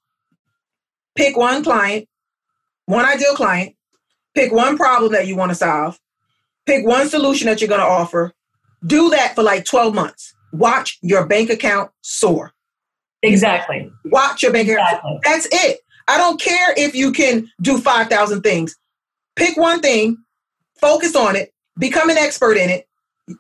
pick 1.16 1.36
one 1.36 1.64
client, 1.64 2.08
one 2.86 3.06
ideal 3.06 3.36
client, 3.36 3.76
Pick 4.38 4.52
one 4.52 4.78
problem 4.78 5.14
that 5.14 5.26
you 5.26 5.36
want 5.36 5.50
to 5.50 5.56
solve. 5.56 6.00
Pick 6.68 6.86
one 6.86 7.10
solution 7.10 7.48
that 7.48 7.60
you're 7.60 7.68
going 7.68 7.82
to 7.82 7.88
offer. 7.88 8.34
Do 8.86 9.10
that 9.10 9.34
for 9.34 9.42
like 9.42 9.66
12 9.66 9.96
months. 9.96 10.32
Watch 10.54 11.00
your 11.02 11.26
bank 11.26 11.50
account 11.50 11.90
soar. 12.04 12.54
Exactly. 13.24 13.92
Watch 14.06 14.44
your 14.44 14.54
bank 14.54 14.70
exactly. 14.70 15.10
account. 15.10 15.24
That's 15.24 15.48
it. 15.52 15.80
I 16.08 16.20
don't 16.20 16.40
care 16.40 16.76
if 16.78 16.94
you 16.94 17.12
can 17.14 17.50
do 17.64 17.80
5,000 17.80 18.44
things. 18.44 18.76
Pick 19.36 19.58
one 19.58 19.80
thing, 19.80 20.18
focus 20.80 21.16
on 21.16 21.36
it, 21.36 21.52
become 21.80 22.12
an 22.12 22.18
expert 22.20 22.58
in 22.58 22.70
it. 22.70 22.88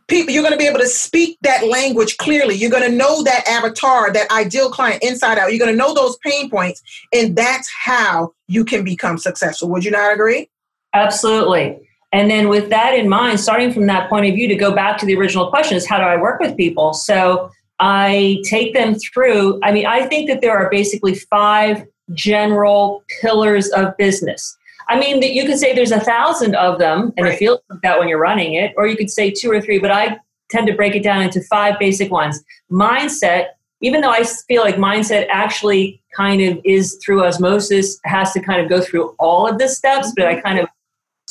People, 0.08 0.34
you're 0.34 0.42
going 0.42 0.54
to 0.54 0.58
be 0.58 0.66
able 0.66 0.80
to 0.80 0.88
speak 0.88 1.38
that 1.44 1.68
language 1.68 2.18
clearly. 2.18 2.56
You're 2.56 2.72
going 2.72 2.90
to 2.90 2.98
know 2.98 3.22
that 3.22 3.48
avatar, 3.48 4.12
that 4.14 4.32
ideal 4.32 4.72
client 4.72 5.04
inside 5.04 5.38
out. 5.38 5.54
You're 5.54 5.64
going 5.64 5.72
to 5.72 5.78
know 5.78 5.93
those 5.93 6.18
pain 6.26 6.50
points, 6.50 6.82
and 7.14 7.36
that's 7.36 7.70
how 7.72 8.34
you 8.48 8.66
can 8.66 8.84
become 8.84 9.20
successful. 9.20 9.70
Would 9.70 9.86
you 9.86 9.91
not 9.91 10.12
agree? 10.12 10.50
Absolutely. 10.94 11.80
And 12.12 12.32
then, 12.32 12.48
with 12.48 12.70
that 12.70 12.94
in 12.94 13.10
mind, 13.10 13.40
starting 13.40 13.74
from 13.74 13.88
that 13.88 14.10
point 14.10 14.26
of 14.26 14.34
view, 14.34 14.48
to 14.48 14.56
go 14.56 14.74
back 14.74 14.98
to 15.00 15.06
the 15.06 15.16
original 15.16 15.50
question 15.50 15.78
is 15.78 15.86
how 15.86 15.98
do 15.98 16.04
I 16.04 16.16
work 16.16 16.40
with 16.40 16.56
people? 16.56 16.94
So 16.94 17.52
I 17.80 18.42
take 18.46 18.74
them 18.74 18.96
through. 18.96 19.60
I 19.62 19.72
mean, 19.72 19.86
I 19.86 20.06
think 20.08 20.30
that 20.30 20.42
there 20.42 20.58
are 20.58 20.70
basically 20.70 21.16
five 21.16 21.86
general 22.14 23.04
pillars 23.22 23.70
of 23.70 23.96
business. 23.98 24.58
I 24.90 24.98
mean, 24.98 25.20
that 25.20 25.34
you 25.34 25.46
could 25.46 25.60
say 25.60 25.76
there's 25.76 25.92
a 25.92 26.00
thousand 26.00 26.56
of 26.56 26.80
them, 26.80 27.14
and 27.18 27.26
right. 27.26 27.34
it 27.34 27.38
feels 27.38 27.60
like 27.70 27.82
that 27.82 28.00
when 28.00 28.08
you're 28.08 28.20
running 28.20 28.54
it, 28.54 28.74
or 28.78 28.88
you 28.88 28.96
could 28.96 29.10
say 29.10 29.30
two 29.30 29.52
or 29.52 29.60
three, 29.60 29.80
but 29.80 29.92
I 29.92 30.18
tend 30.50 30.68
to 30.68 30.74
break 30.74 30.96
it 30.96 31.04
down 31.04 31.24
into 31.24 31.42
five 31.42 31.78
basic 31.78 32.10
ones 32.10 32.42
mindset, 32.72 33.48
even 33.82 34.02
though 34.02 34.12
I 34.12 34.24
feel 34.24 34.64
like 34.64 34.78
mindset 34.78 35.28
actually 35.30 36.02
kind 36.16 36.42
of 36.42 36.60
is 36.64 36.98
through 37.04 37.26
osmosis, 37.26 38.00
has 38.06 38.32
to 38.32 38.40
kind 38.40 38.62
of 38.62 38.70
go 38.70 38.82
through 38.82 39.14
all 39.20 39.48
of 39.48 39.60
the 39.60 39.68
steps, 39.68 40.14
but 40.16 40.26
I 40.26 40.40
kind 40.40 40.60
of 40.60 40.68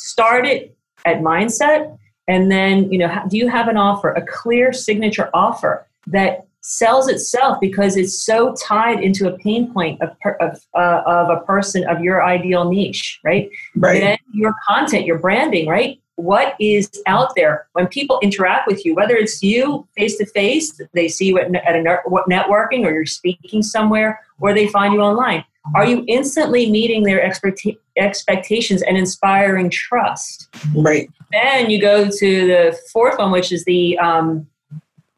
started 0.07 0.71
at 1.05 1.17
mindset. 1.17 1.97
And 2.27 2.51
then, 2.51 2.91
you 2.91 2.97
know, 2.97 3.23
do 3.29 3.37
you 3.37 3.47
have 3.47 3.67
an 3.67 3.77
offer, 3.77 4.11
a 4.11 4.25
clear 4.25 4.73
signature 4.73 5.29
offer 5.33 5.87
that 6.07 6.47
sells 6.61 7.07
itself 7.07 7.57
because 7.61 7.95
it's 7.95 8.21
so 8.21 8.53
tied 8.61 9.01
into 9.01 9.33
a 9.33 9.37
pain 9.37 9.71
point 9.71 10.01
of, 10.01 10.09
of, 10.41 10.59
uh, 10.73 11.01
of 11.05 11.29
a 11.29 11.39
person 11.45 11.87
of 11.87 12.01
your 12.01 12.23
ideal 12.23 12.69
niche, 12.69 13.19
right? 13.23 13.49
Right. 13.75 14.01
Then 14.01 14.17
your 14.33 14.53
content, 14.67 15.05
your 15.05 15.19
branding, 15.19 15.67
right? 15.67 15.99
what 16.17 16.55
is 16.59 16.89
out 17.05 17.35
there 17.35 17.67
when 17.73 17.87
people 17.87 18.19
interact 18.21 18.67
with 18.67 18.83
you, 18.83 18.95
whether 18.95 19.15
it's 19.15 19.41
you 19.41 19.87
face 19.95 20.17
to 20.17 20.25
face, 20.25 20.79
they 20.93 21.07
see 21.07 21.27
you 21.27 21.39
at, 21.39 21.53
at 21.55 21.75
a 21.75 21.99
networking 22.27 22.85
or 22.85 22.91
you're 22.91 23.05
speaking 23.05 23.61
somewhere, 23.61 24.19
or 24.39 24.53
they 24.53 24.67
find 24.67 24.93
you 24.93 24.99
online. 24.99 25.45
Are 25.75 25.85
you 25.85 26.03
instantly 26.07 26.69
meeting 26.69 27.03
their 27.03 27.19
expecta- 27.19 27.77
expectations 27.97 28.81
and 28.81 28.97
inspiring 28.97 29.69
trust? 29.69 30.47
Right. 30.75 31.09
Then 31.31 31.69
you 31.69 31.81
go 31.81 32.09
to 32.09 32.47
the 32.47 32.77
fourth 32.91 33.17
one, 33.17 33.31
which 33.31 33.51
is 33.51 33.65
the 33.65 33.97
um, 33.99 34.47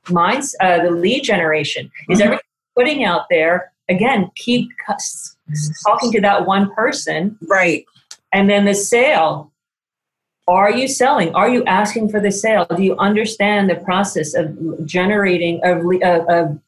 minds, 0.10 0.56
uh, 0.60 0.84
the 0.84 0.92
lead 0.92 1.24
generation. 1.24 1.92
Is 2.10 2.20
mm-hmm. 2.20 2.26
everything 2.26 2.46
putting 2.76 3.04
out 3.04 3.26
there? 3.30 3.72
Again, 3.90 4.30
keep 4.36 4.70
talking 5.86 6.12
to 6.12 6.22
that 6.22 6.46
one 6.46 6.74
person. 6.74 7.38
Right. 7.48 7.86
And 8.32 8.50
then 8.50 8.66
the 8.66 8.76
sale 8.76 9.52
are 10.50 10.72
you 10.72 10.88
selling? 10.88 11.34
Are 11.36 11.48
you 11.48 11.64
asking 11.66 12.10
for 12.10 12.20
the 12.20 12.32
sale? 12.32 12.66
Do 12.76 12.82
you 12.82 12.98
understand 12.98 13.70
the 13.70 13.76
process 13.76 14.34
of 14.34 14.84
generating, 14.84 15.62
of, 15.64 15.86
of, 16.02 16.28
of 16.28 16.60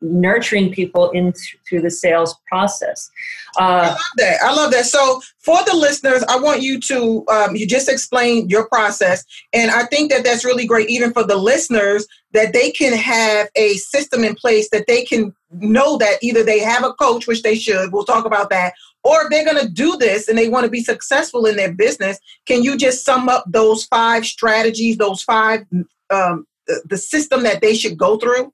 nurturing 0.00 0.72
people 0.72 1.10
into 1.10 1.40
through 1.68 1.82
the 1.82 1.90
sales 1.90 2.36
process. 2.46 3.10
Uh, 3.58 3.62
I 3.62 3.88
love 3.88 3.98
that. 4.16 4.38
I 4.42 4.54
love 4.54 4.70
that. 4.72 4.86
So 4.86 5.20
for 5.38 5.58
the 5.64 5.74
listeners, 5.74 6.22
I 6.28 6.38
want 6.38 6.62
you 6.62 6.80
to 6.80 7.24
um, 7.28 7.56
you 7.56 7.66
just 7.66 7.88
explain 7.88 8.48
your 8.48 8.68
process, 8.68 9.24
and 9.52 9.70
I 9.70 9.84
think 9.86 10.10
that 10.10 10.24
that's 10.24 10.44
really 10.44 10.66
great, 10.66 10.88
even 10.90 11.12
for 11.12 11.24
the 11.24 11.36
listeners, 11.36 12.06
that 12.32 12.52
they 12.52 12.70
can 12.70 12.92
have 12.92 13.48
a 13.56 13.74
system 13.74 14.24
in 14.24 14.34
place 14.34 14.68
that 14.70 14.86
they 14.86 15.04
can 15.04 15.34
know 15.50 15.96
that 15.98 16.18
either 16.22 16.42
they 16.42 16.60
have 16.60 16.84
a 16.84 16.92
coach, 16.92 17.26
which 17.26 17.42
they 17.42 17.56
should. 17.56 17.92
We'll 17.92 18.04
talk 18.04 18.24
about 18.24 18.50
that, 18.50 18.74
or 19.02 19.22
if 19.22 19.30
they're 19.30 19.44
going 19.44 19.64
to 19.64 19.72
do 19.72 19.96
this 19.96 20.28
and 20.28 20.36
they 20.36 20.48
want 20.48 20.64
to 20.64 20.70
be 20.70 20.82
successful 20.82 21.46
in 21.46 21.56
their 21.56 21.72
business, 21.72 22.18
can 22.46 22.62
you 22.62 22.76
just 22.76 23.04
sum 23.04 23.28
up 23.28 23.44
those 23.48 23.84
five 23.84 24.26
strategies, 24.26 24.96
those 24.96 25.22
five, 25.22 25.64
um, 26.10 26.46
the 26.84 26.98
system 26.98 27.42
that 27.42 27.60
they 27.60 27.74
should 27.74 27.96
go 27.96 28.18
through 28.18 28.52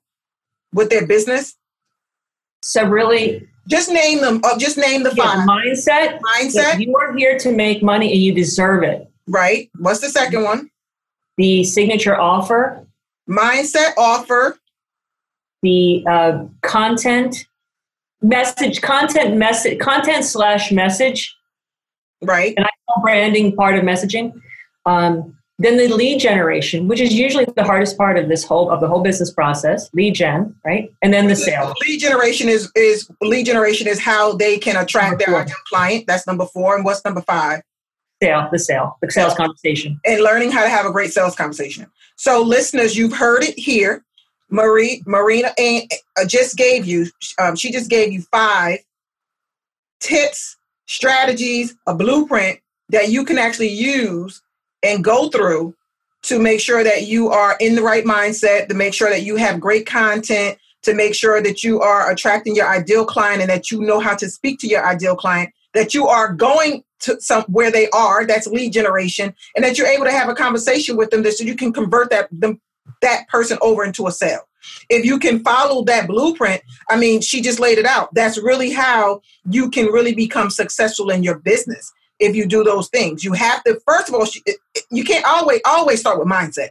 with 0.75 0.89
their 0.89 1.07
business? 1.07 1.55
So 2.61 2.87
really, 2.87 3.47
just 3.67 3.89
name 3.89 4.21
them. 4.21 4.41
Uh, 4.43 4.57
just 4.57 4.77
name 4.77 5.03
the 5.03 5.15
five. 5.15 5.47
Mindset. 5.47 6.19
Mindset. 6.19 6.79
You 6.79 6.95
are 6.97 7.15
here 7.15 7.39
to 7.39 7.51
make 7.51 7.81
money 7.81 8.11
and 8.11 8.21
you 8.21 8.33
deserve 8.33 8.83
it. 8.83 9.09
Right. 9.27 9.71
What's 9.79 10.01
the 10.01 10.09
second 10.09 10.43
one? 10.43 10.69
The 11.37 11.63
signature 11.63 12.19
offer. 12.19 12.85
Mindset 13.27 13.93
offer. 13.97 14.57
The 15.63 16.03
uh, 16.07 16.45
content 16.61 17.47
message 18.21 18.81
content 18.81 19.35
message 19.35 19.77
content 19.77 20.23
slash 20.23 20.71
message 20.71 21.35
right 22.23 22.53
and 22.57 22.65
i 22.65 22.69
call 22.87 23.03
branding 23.03 23.55
part 23.55 23.75
of 23.75 23.83
messaging 23.83 24.33
um, 24.87 25.37
then 25.57 25.77
the 25.77 25.87
lead 25.87 26.19
generation 26.19 26.87
which 26.87 26.99
is 26.99 27.13
usually 27.13 27.45
the 27.55 27.63
hardest 27.63 27.97
part 27.97 28.17
of 28.17 28.27
this 28.27 28.43
whole 28.43 28.69
of 28.69 28.81
the 28.81 28.87
whole 28.87 29.01
business 29.01 29.31
process 29.31 29.89
lead 29.93 30.13
gen 30.13 30.55
right? 30.65 30.91
And 31.01 31.13
then 31.13 31.27
the 31.27 31.35
sale 31.35 31.73
lead 31.87 31.99
generation 31.99 32.49
is 32.49 32.71
is 32.75 33.09
lead 33.21 33.45
generation 33.45 33.87
is 33.87 33.99
how 33.99 34.33
they 34.33 34.57
can 34.57 34.75
attract 34.75 35.19
their 35.19 35.35
ideal 35.35 35.55
client. 35.69 36.05
That's 36.07 36.27
number 36.27 36.45
four. 36.45 36.75
And 36.75 36.83
what's 36.83 37.03
number 37.05 37.21
five? 37.21 37.61
Sale 38.21 38.49
the 38.51 38.59
sale 38.59 38.97
the 39.01 39.11
sales 39.11 39.35
conversation. 39.35 39.99
And 40.05 40.21
learning 40.21 40.51
how 40.51 40.63
to 40.63 40.69
have 40.69 40.85
a 40.85 40.91
great 40.91 41.13
sales 41.13 41.35
conversation. 41.35 41.87
So 42.15 42.41
listeners 42.41 42.95
you've 42.95 43.13
heard 43.13 43.43
it 43.43 43.57
here. 43.57 44.03
Marie 44.49 45.01
Marina 45.05 45.51
uh, 45.57 46.25
just 46.27 46.55
gave 46.55 46.85
you. 46.85 47.07
Um, 47.39 47.55
she 47.55 47.71
just 47.71 47.89
gave 47.89 48.13
you 48.13 48.21
five 48.31 48.79
tips, 49.99 50.55
strategies, 50.85 51.75
a 51.87 51.95
blueprint 51.95 52.59
that 52.89 53.09
you 53.09 53.25
can 53.25 53.37
actually 53.37 53.69
use 53.69 54.41
and 54.83 55.03
go 55.03 55.29
through 55.29 55.75
to 56.23 56.39
make 56.39 56.59
sure 56.59 56.83
that 56.83 57.07
you 57.07 57.29
are 57.29 57.55
in 57.59 57.75
the 57.75 57.83
right 57.83 58.03
mindset, 58.03 58.67
to 58.67 58.73
make 58.73 58.93
sure 58.93 59.09
that 59.09 59.21
you 59.21 59.35
have 59.35 59.59
great 59.59 59.85
content, 59.85 60.57
to 60.83 60.93
make 60.93 61.13
sure 61.13 61.41
that 61.41 61.63
you 61.63 61.81
are 61.81 62.11
attracting 62.11 62.55
your 62.55 62.67
ideal 62.67 63.05
client 63.05 63.41
and 63.41 63.49
that 63.49 63.69
you 63.71 63.81
know 63.81 63.99
how 63.99 64.15
to 64.15 64.29
speak 64.29 64.59
to 64.59 64.67
your 64.67 64.85
ideal 64.85 65.15
client, 65.15 65.51
that 65.73 65.93
you 65.93 66.07
are 66.07 66.33
going 66.33 66.83
to 67.01 67.19
some 67.19 67.43
where 67.43 67.71
they 67.71 67.89
are, 67.89 68.25
that's 68.25 68.47
lead 68.47 68.73
generation, 68.73 69.33
and 69.55 69.63
that 69.63 69.77
you're 69.77 69.87
able 69.87 70.05
to 70.05 70.11
have 70.11 70.29
a 70.29 70.35
conversation 70.35 70.95
with 70.95 71.09
them 71.09 71.23
so 71.29 71.43
you 71.43 71.55
can 71.55 71.73
convert 71.73 72.09
that 72.09 72.27
them 72.31 72.59
that 73.01 73.27
person 73.27 73.57
over 73.61 73.83
into 73.83 74.07
a 74.07 74.11
sale. 74.11 74.47
If 74.89 75.05
you 75.05 75.19
can 75.19 75.43
follow 75.43 75.83
that 75.85 76.07
blueprint, 76.07 76.61
I 76.89 76.97
mean, 76.97 77.21
she 77.21 77.41
just 77.41 77.59
laid 77.59 77.77
it 77.77 77.85
out. 77.85 78.13
That's 78.13 78.37
really 78.37 78.71
how 78.71 79.21
you 79.49 79.69
can 79.69 79.87
really 79.87 80.15
become 80.15 80.49
successful 80.49 81.09
in 81.09 81.23
your 81.23 81.39
business. 81.39 81.91
If 82.19 82.35
you 82.35 82.45
do 82.45 82.63
those 82.63 82.87
things, 82.89 83.23
you 83.23 83.33
have 83.33 83.63
to, 83.63 83.79
first 83.85 84.09
of 84.09 84.15
all, 84.15 84.25
you 84.91 85.03
can't 85.03 85.25
always, 85.25 85.61
always 85.65 85.99
start 85.99 86.19
with 86.19 86.27
mindset. 86.27 86.69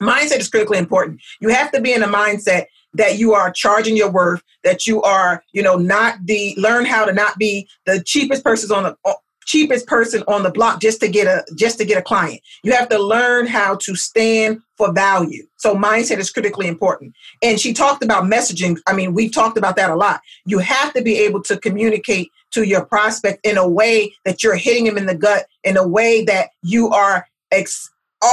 Mindset 0.00 0.40
is 0.40 0.48
critically 0.48 0.78
important. 0.78 1.20
You 1.40 1.50
have 1.50 1.70
to 1.72 1.80
be 1.80 1.92
in 1.92 2.02
a 2.02 2.08
mindset 2.08 2.66
that 2.94 3.18
you 3.18 3.34
are 3.34 3.50
charging 3.50 3.96
your 3.96 4.10
worth, 4.10 4.42
that 4.62 4.86
you 4.86 5.02
are, 5.02 5.42
you 5.52 5.62
know, 5.62 5.76
not 5.76 6.18
the, 6.24 6.54
learn 6.56 6.86
how 6.86 7.04
to 7.04 7.12
not 7.12 7.38
be 7.38 7.68
the 7.86 8.02
cheapest 8.02 8.44
person 8.44 8.74
on 8.74 8.84
the, 8.84 9.16
cheapest 9.46 9.86
person 9.86 10.22
on 10.26 10.42
the 10.42 10.50
block 10.50 10.80
just 10.80 11.00
to 11.00 11.08
get 11.08 11.26
a 11.26 11.44
just 11.54 11.78
to 11.78 11.84
get 11.84 11.98
a 11.98 12.02
client. 12.02 12.40
You 12.62 12.72
have 12.72 12.88
to 12.88 12.98
learn 12.98 13.46
how 13.46 13.76
to 13.76 13.94
stand 13.94 14.60
for 14.76 14.92
value. 14.92 15.46
So 15.56 15.74
mindset 15.74 16.18
is 16.18 16.30
critically 16.30 16.66
important. 16.66 17.14
And 17.42 17.60
she 17.60 17.72
talked 17.72 18.02
about 18.02 18.24
messaging. 18.24 18.78
I 18.86 18.92
mean, 18.94 19.14
we've 19.14 19.32
talked 19.32 19.56
about 19.56 19.76
that 19.76 19.90
a 19.90 19.96
lot. 19.96 20.20
You 20.46 20.58
have 20.58 20.92
to 20.94 21.02
be 21.02 21.18
able 21.18 21.42
to 21.44 21.58
communicate 21.58 22.30
to 22.54 22.62
your 22.62 22.84
prospect 22.84 23.44
in 23.44 23.56
a 23.58 23.68
way 23.68 24.14
that 24.24 24.42
you're 24.42 24.56
hitting 24.56 24.84
them 24.84 24.98
in 24.98 25.06
the 25.06 25.14
gut, 25.14 25.46
in 25.62 25.76
a 25.76 25.86
way 25.86 26.24
that 26.24 26.50
you 26.62 26.90
are 26.90 27.26
ex- 27.52 27.90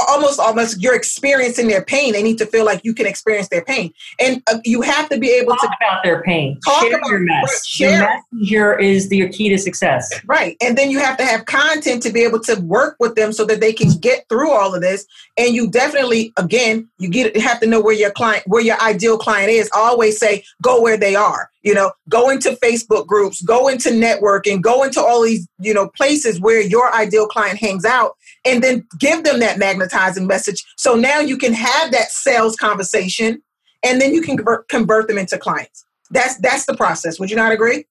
almost 0.08 0.40
almost 0.40 0.82
you're 0.82 0.94
experiencing 0.94 1.68
their 1.68 1.84
pain. 1.84 2.12
They 2.12 2.22
need 2.22 2.38
to 2.38 2.46
feel 2.46 2.64
like 2.64 2.80
you 2.84 2.94
can 2.94 3.06
experience 3.06 3.48
their 3.48 3.64
pain. 3.64 3.92
And 4.20 4.42
uh, 4.50 4.58
you 4.64 4.82
have 4.82 5.08
to 5.10 5.18
be 5.18 5.30
able 5.30 5.54
talk 5.56 5.60
to 5.62 5.76
about 5.80 6.02
their 6.02 6.22
pain. 6.22 6.58
Talk 6.64 6.82
share 6.82 6.96
about 6.96 7.10
your 7.10 7.20
mess. 7.20 7.66
share. 7.66 8.22
your 8.32 8.76
messenger 8.76 8.78
is 8.78 9.08
the, 9.08 9.28
key 9.28 9.48
to 9.48 9.58
success. 9.58 10.10
Right. 10.26 10.56
And 10.60 10.76
then 10.76 10.90
you 10.90 10.98
have 10.98 11.16
to 11.18 11.24
have 11.24 11.46
content 11.46 12.02
to 12.02 12.12
be 12.12 12.22
able 12.22 12.40
to 12.40 12.60
work 12.60 12.96
with 13.00 13.14
them 13.14 13.32
so 13.32 13.44
that 13.46 13.60
they 13.60 13.72
can 13.72 13.90
get 14.00 14.28
through 14.28 14.50
all 14.50 14.74
of 14.74 14.80
this. 14.80 15.06
And 15.38 15.54
you 15.54 15.70
definitely 15.70 16.32
again 16.36 16.88
you 16.98 17.08
get 17.08 17.36
have 17.36 17.60
to 17.60 17.66
know 17.66 17.80
where 17.80 17.94
your 17.94 18.10
client 18.10 18.44
where 18.46 18.62
your 18.62 18.80
ideal 18.80 19.18
client 19.18 19.50
is. 19.50 19.70
I 19.74 19.80
always 19.80 20.18
say 20.18 20.44
go 20.62 20.80
where 20.80 20.96
they 20.96 21.14
are 21.14 21.51
you 21.62 21.74
know 21.74 21.92
go 22.08 22.28
into 22.30 22.50
facebook 22.62 23.06
groups 23.06 23.40
go 23.42 23.68
into 23.68 23.90
networking 23.90 24.60
go 24.60 24.82
into 24.82 25.00
all 25.00 25.22
these 25.22 25.46
you 25.58 25.72
know 25.72 25.88
places 25.96 26.40
where 26.40 26.60
your 26.60 26.92
ideal 26.94 27.26
client 27.26 27.58
hangs 27.58 27.84
out 27.84 28.16
and 28.44 28.62
then 28.62 28.86
give 28.98 29.24
them 29.24 29.40
that 29.40 29.58
magnetizing 29.58 30.26
message. 30.26 30.64
So 30.76 30.94
now 30.94 31.20
you 31.20 31.36
can 31.36 31.52
have 31.52 31.92
that 31.92 32.10
sales 32.10 32.56
conversation 32.56 33.42
and 33.82 34.00
then 34.00 34.12
you 34.14 34.22
can 34.22 34.36
convert, 34.36 34.68
convert 34.68 35.08
them 35.08 35.18
into 35.18 35.38
clients. 35.38 35.84
That's 36.10 36.36
that's 36.38 36.66
the 36.66 36.76
process. 36.76 37.18
Would 37.18 37.30
you 37.30 37.36
not 37.36 37.52
agree? 37.52 37.86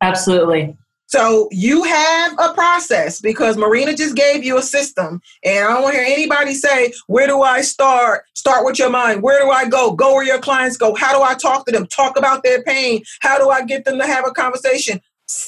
Absolutely 0.00 0.76
so 1.08 1.48
you 1.50 1.84
have 1.84 2.32
a 2.38 2.52
process 2.52 3.18
because 3.18 3.56
Marina 3.56 3.96
just 3.96 4.14
gave 4.14 4.44
you 4.44 4.58
a 4.58 4.62
system. 4.62 5.22
And 5.42 5.64
I 5.64 5.72
don't 5.72 5.82
want 5.82 5.94
to 5.94 6.02
hear 6.02 6.12
anybody 6.14 6.52
say, 6.52 6.92
where 7.06 7.26
do 7.26 7.40
I 7.40 7.62
start? 7.62 8.24
Start 8.34 8.66
with 8.66 8.78
your 8.78 8.90
mind. 8.90 9.22
Where 9.22 9.40
do 9.40 9.50
I 9.50 9.66
go? 9.66 9.92
Go 9.92 10.14
where 10.14 10.24
your 10.24 10.38
clients 10.38 10.76
go. 10.76 10.94
How 10.94 11.16
do 11.16 11.22
I 11.24 11.32
talk 11.32 11.64
to 11.64 11.72
them? 11.72 11.86
Talk 11.86 12.18
about 12.18 12.42
their 12.42 12.62
pain. 12.62 13.02
How 13.20 13.38
do 13.38 13.48
I 13.48 13.64
get 13.64 13.86
them 13.86 13.98
to 13.98 14.06
have 14.06 14.26
a 14.26 14.32
conversation? 14.32 15.00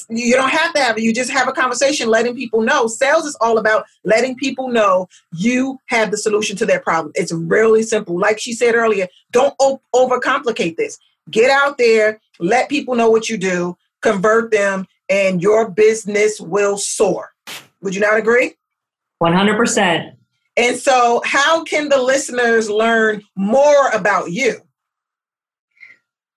You 0.09 0.33
don't 0.33 0.49
have 0.49 0.73
to 0.73 0.79
have 0.79 0.97
it. 0.97 1.03
You 1.03 1.13
just 1.13 1.29
have 1.29 1.47
a 1.47 1.53
conversation, 1.53 2.09
letting 2.09 2.35
people 2.35 2.61
know. 2.61 2.87
Sales 2.87 3.25
is 3.25 3.37
all 3.39 3.59
about 3.59 3.85
letting 4.03 4.35
people 4.37 4.67
know 4.67 5.09
you 5.31 5.77
have 5.87 6.09
the 6.09 6.17
solution 6.17 6.57
to 6.57 6.65
their 6.65 6.79
problem. 6.79 7.11
It's 7.13 7.31
really 7.31 7.83
simple. 7.83 8.19
Like 8.19 8.39
she 8.39 8.53
said 8.53 8.73
earlier, 8.73 9.07
don't 9.31 9.55
overcomplicate 9.95 10.77
this. 10.77 10.97
Get 11.29 11.51
out 11.51 11.77
there, 11.77 12.19
let 12.39 12.67
people 12.67 12.95
know 12.95 13.11
what 13.11 13.29
you 13.29 13.37
do, 13.37 13.77
convert 14.01 14.51
them, 14.51 14.87
and 15.11 15.41
your 15.41 15.69
business 15.69 16.39
will 16.39 16.77
soar. 16.77 17.33
Would 17.81 17.93
you 17.93 18.01
not 18.01 18.17
agree? 18.17 18.55
100%. 19.21 20.13
And 20.57 20.77
so, 20.77 21.21
how 21.25 21.63
can 21.63 21.89
the 21.89 22.01
listeners 22.01 22.69
learn 22.69 23.21
more 23.35 23.89
about 23.89 24.31
you? 24.31 24.61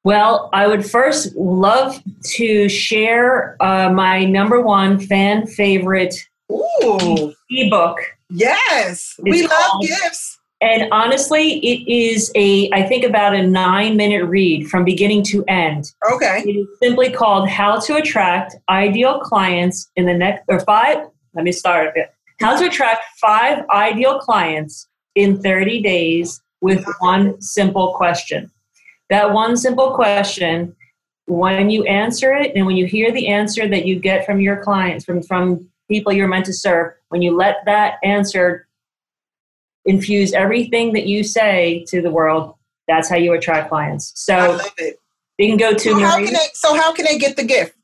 Well, 0.03 0.51
I 0.53 0.67
would 0.67 0.85
first 0.85 1.35
love 1.35 2.03
to 2.35 2.69
share 2.69 3.57
uh, 3.61 3.91
my 3.91 4.25
number 4.25 4.61
one 4.61 5.01
fan 5.01 5.47
favorite 5.47 6.15
Ooh. 6.53 7.33
ebook. 7.51 7.99
Yes, 8.29 9.15
we 9.23 9.47
love 9.47 9.81
gifts. 9.81 10.39
And 10.65 10.89
honestly, 10.93 11.59
it 11.59 11.87
is 11.93 12.33
a, 12.35 12.71
I 12.73 12.85
think 12.85 13.05
about 13.05 13.35
a 13.35 13.47
nine 13.47 13.99
minute 13.99 14.25
read 14.25 14.67
from 14.69 14.83
beginning 14.83 15.23
to 15.25 15.45
end. 15.45 15.93
Okay. 16.11 16.43
It 16.47 16.57
is 16.57 16.67
simply 16.83 17.11
called 17.11 17.51
How 17.51 17.79
to 17.81 17.97
Attract 17.97 18.57
Ideal 18.71 19.21
Clients 19.21 19.91
in 19.95 20.07
the 20.07 20.15
next, 20.15 20.45
or 20.49 20.61
five, 20.61 21.07
let 21.35 21.45
me 21.45 21.53
start 21.53 21.89
a 21.89 21.93
bit. 21.95 22.15
How 22.41 22.57
to 22.59 22.67
Attract 22.67 23.03
Five 23.21 23.67
Ideal 23.69 24.19
Clients 24.21 24.89
in 25.15 25.43
30 25.43 25.83
Days 25.83 26.41
with 26.63 26.83
one 27.01 27.39
simple 27.43 27.93
question. 27.93 28.51
That 29.11 29.35
one 29.35 29.59
simple 29.59 29.95
question, 29.95 30.75
when 31.27 31.69
you 31.69 31.85
answer 31.85 32.33
it 32.33 32.53
and 32.57 32.65
when 32.65 32.79
you 32.79 32.87
hear 32.87 33.13
the 33.13 33.29
answer 33.29 33.69
that 33.69 33.85
you 33.85 34.01
get 34.01 34.25
from 34.25 34.41
your 34.41 34.65
clients, 34.65 35.05
from, 35.05 35.23
from 35.23 35.69
people 35.91 36.11
you're 36.11 36.27
meant 36.27 36.47
to 36.47 36.55
serve, 36.55 36.95
when 37.11 37.21
you 37.21 37.37
let 37.37 37.57
that 37.67 37.99
answer 38.03 38.64
infuse 39.85 40.33
everything 40.33 40.93
that 40.95 41.07
you 41.07 41.23
say 41.23 41.85
to 41.89 42.03
the 42.03 42.11
world, 42.11 42.57
that's 42.89 43.09
how 43.09 43.15
you 43.17 43.33
attract 43.33 43.69
clients. 43.69 44.11
So 44.15 44.35
I 44.35 44.49
love 44.49 44.73
it. 44.79 44.99
They 45.39 45.47
can 45.49 45.57
go 45.57 45.73
to 45.73 45.79
so 45.79 45.97
how, 45.99 46.17
can 46.17 46.33
they, 46.33 46.47
so 46.53 46.75
how 46.75 46.93
can 46.93 47.07
they 47.07 47.19
get 47.19 47.37
the 47.37 47.45
gift? 47.45 47.77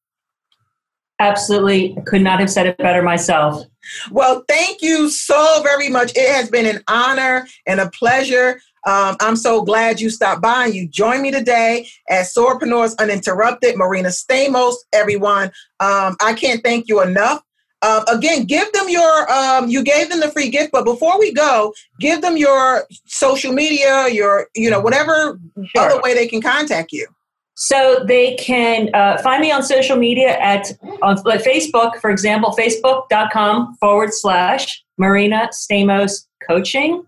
Absolutely. 1.19 1.97
Could 2.05 2.21
not 2.21 2.39
have 2.41 2.51
said 2.51 2.67
it 2.67 2.77
better 2.77 3.01
myself. 3.01 3.65
Well, 4.11 4.43
thank 4.49 4.81
you 4.81 5.09
so 5.09 5.61
very 5.63 5.89
much. 5.89 6.11
It 6.15 6.29
has 6.33 6.49
been 6.49 6.65
an 6.65 6.83
honor 6.87 7.47
and 7.65 7.79
a 7.79 7.89
pleasure. 7.89 8.59
Um, 8.85 9.15
I'm 9.19 9.35
so 9.35 9.63
glad 9.63 9.99
you 9.99 10.09
stopped 10.09 10.41
by 10.41 10.65
and 10.65 10.75
you 10.75 10.87
joined 10.87 11.21
me 11.21 11.31
today 11.31 11.87
at 12.09 12.25
Soarpreneurs 12.25 12.95
Uninterrupted. 12.99 13.77
Marina 13.77 14.09
Stamos, 14.09 14.75
everyone. 14.93 15.51
Um, 15.79 16.17
I 16.21 16.35
can't 16.35 16.63
thank 16.63 16.87
you 16.87 17.01
enough. 17.01 17.41
Um, 17.85 18.03
again, 18.07 18.45
give 18.45 18.71
them 18.71 18.89
your, 18.89 19.31
um, 19.31 19.69
you 19.69 19.83
gave 19.83 20.09
them 20.09 20.19
the 20.19 20.31
free 20.31 20.49
gift, 20.49 20.71
but 20.71 20.85
before 20.85 21.19
we 21.19 21.31
go, 21.31 21.71
give 21.99 22.21
them 22.21 22.35
your 22.35 22.85
social 23.05 23.53
media, 23.53 24.07
your, 24.09 24.47
you 24.55 24.71
know, 24.71 24.79
whatever 24.79 25.39
sure. 25.67 25.81
other 25.81 26.01
way 26.01 26.15
they 26.15 26.27
can 26.27 26.41
contact 26.41 26.91
you. 26.91 27.07
So 27.55 28.03
they 28.05 28.35
can 28.35 28.89
uh, 28.93 29.21
find 29.21 29.39
me 29.39 29.51
on 29.51 29.61
social 29.63 29.97
media 29.97 30.37
at 30.39 30.71
on 31.01 31.17
Facebook, 31.17 31.97
for 32.01 32.09
example, 32.09 32.55
facebook.com 32.57 33.75
forward 33.79 34.13
slash 34.13 34.83
Marina 34.97 35.49
Stamos 35.53 36.25
Coaching. 36.45 37.05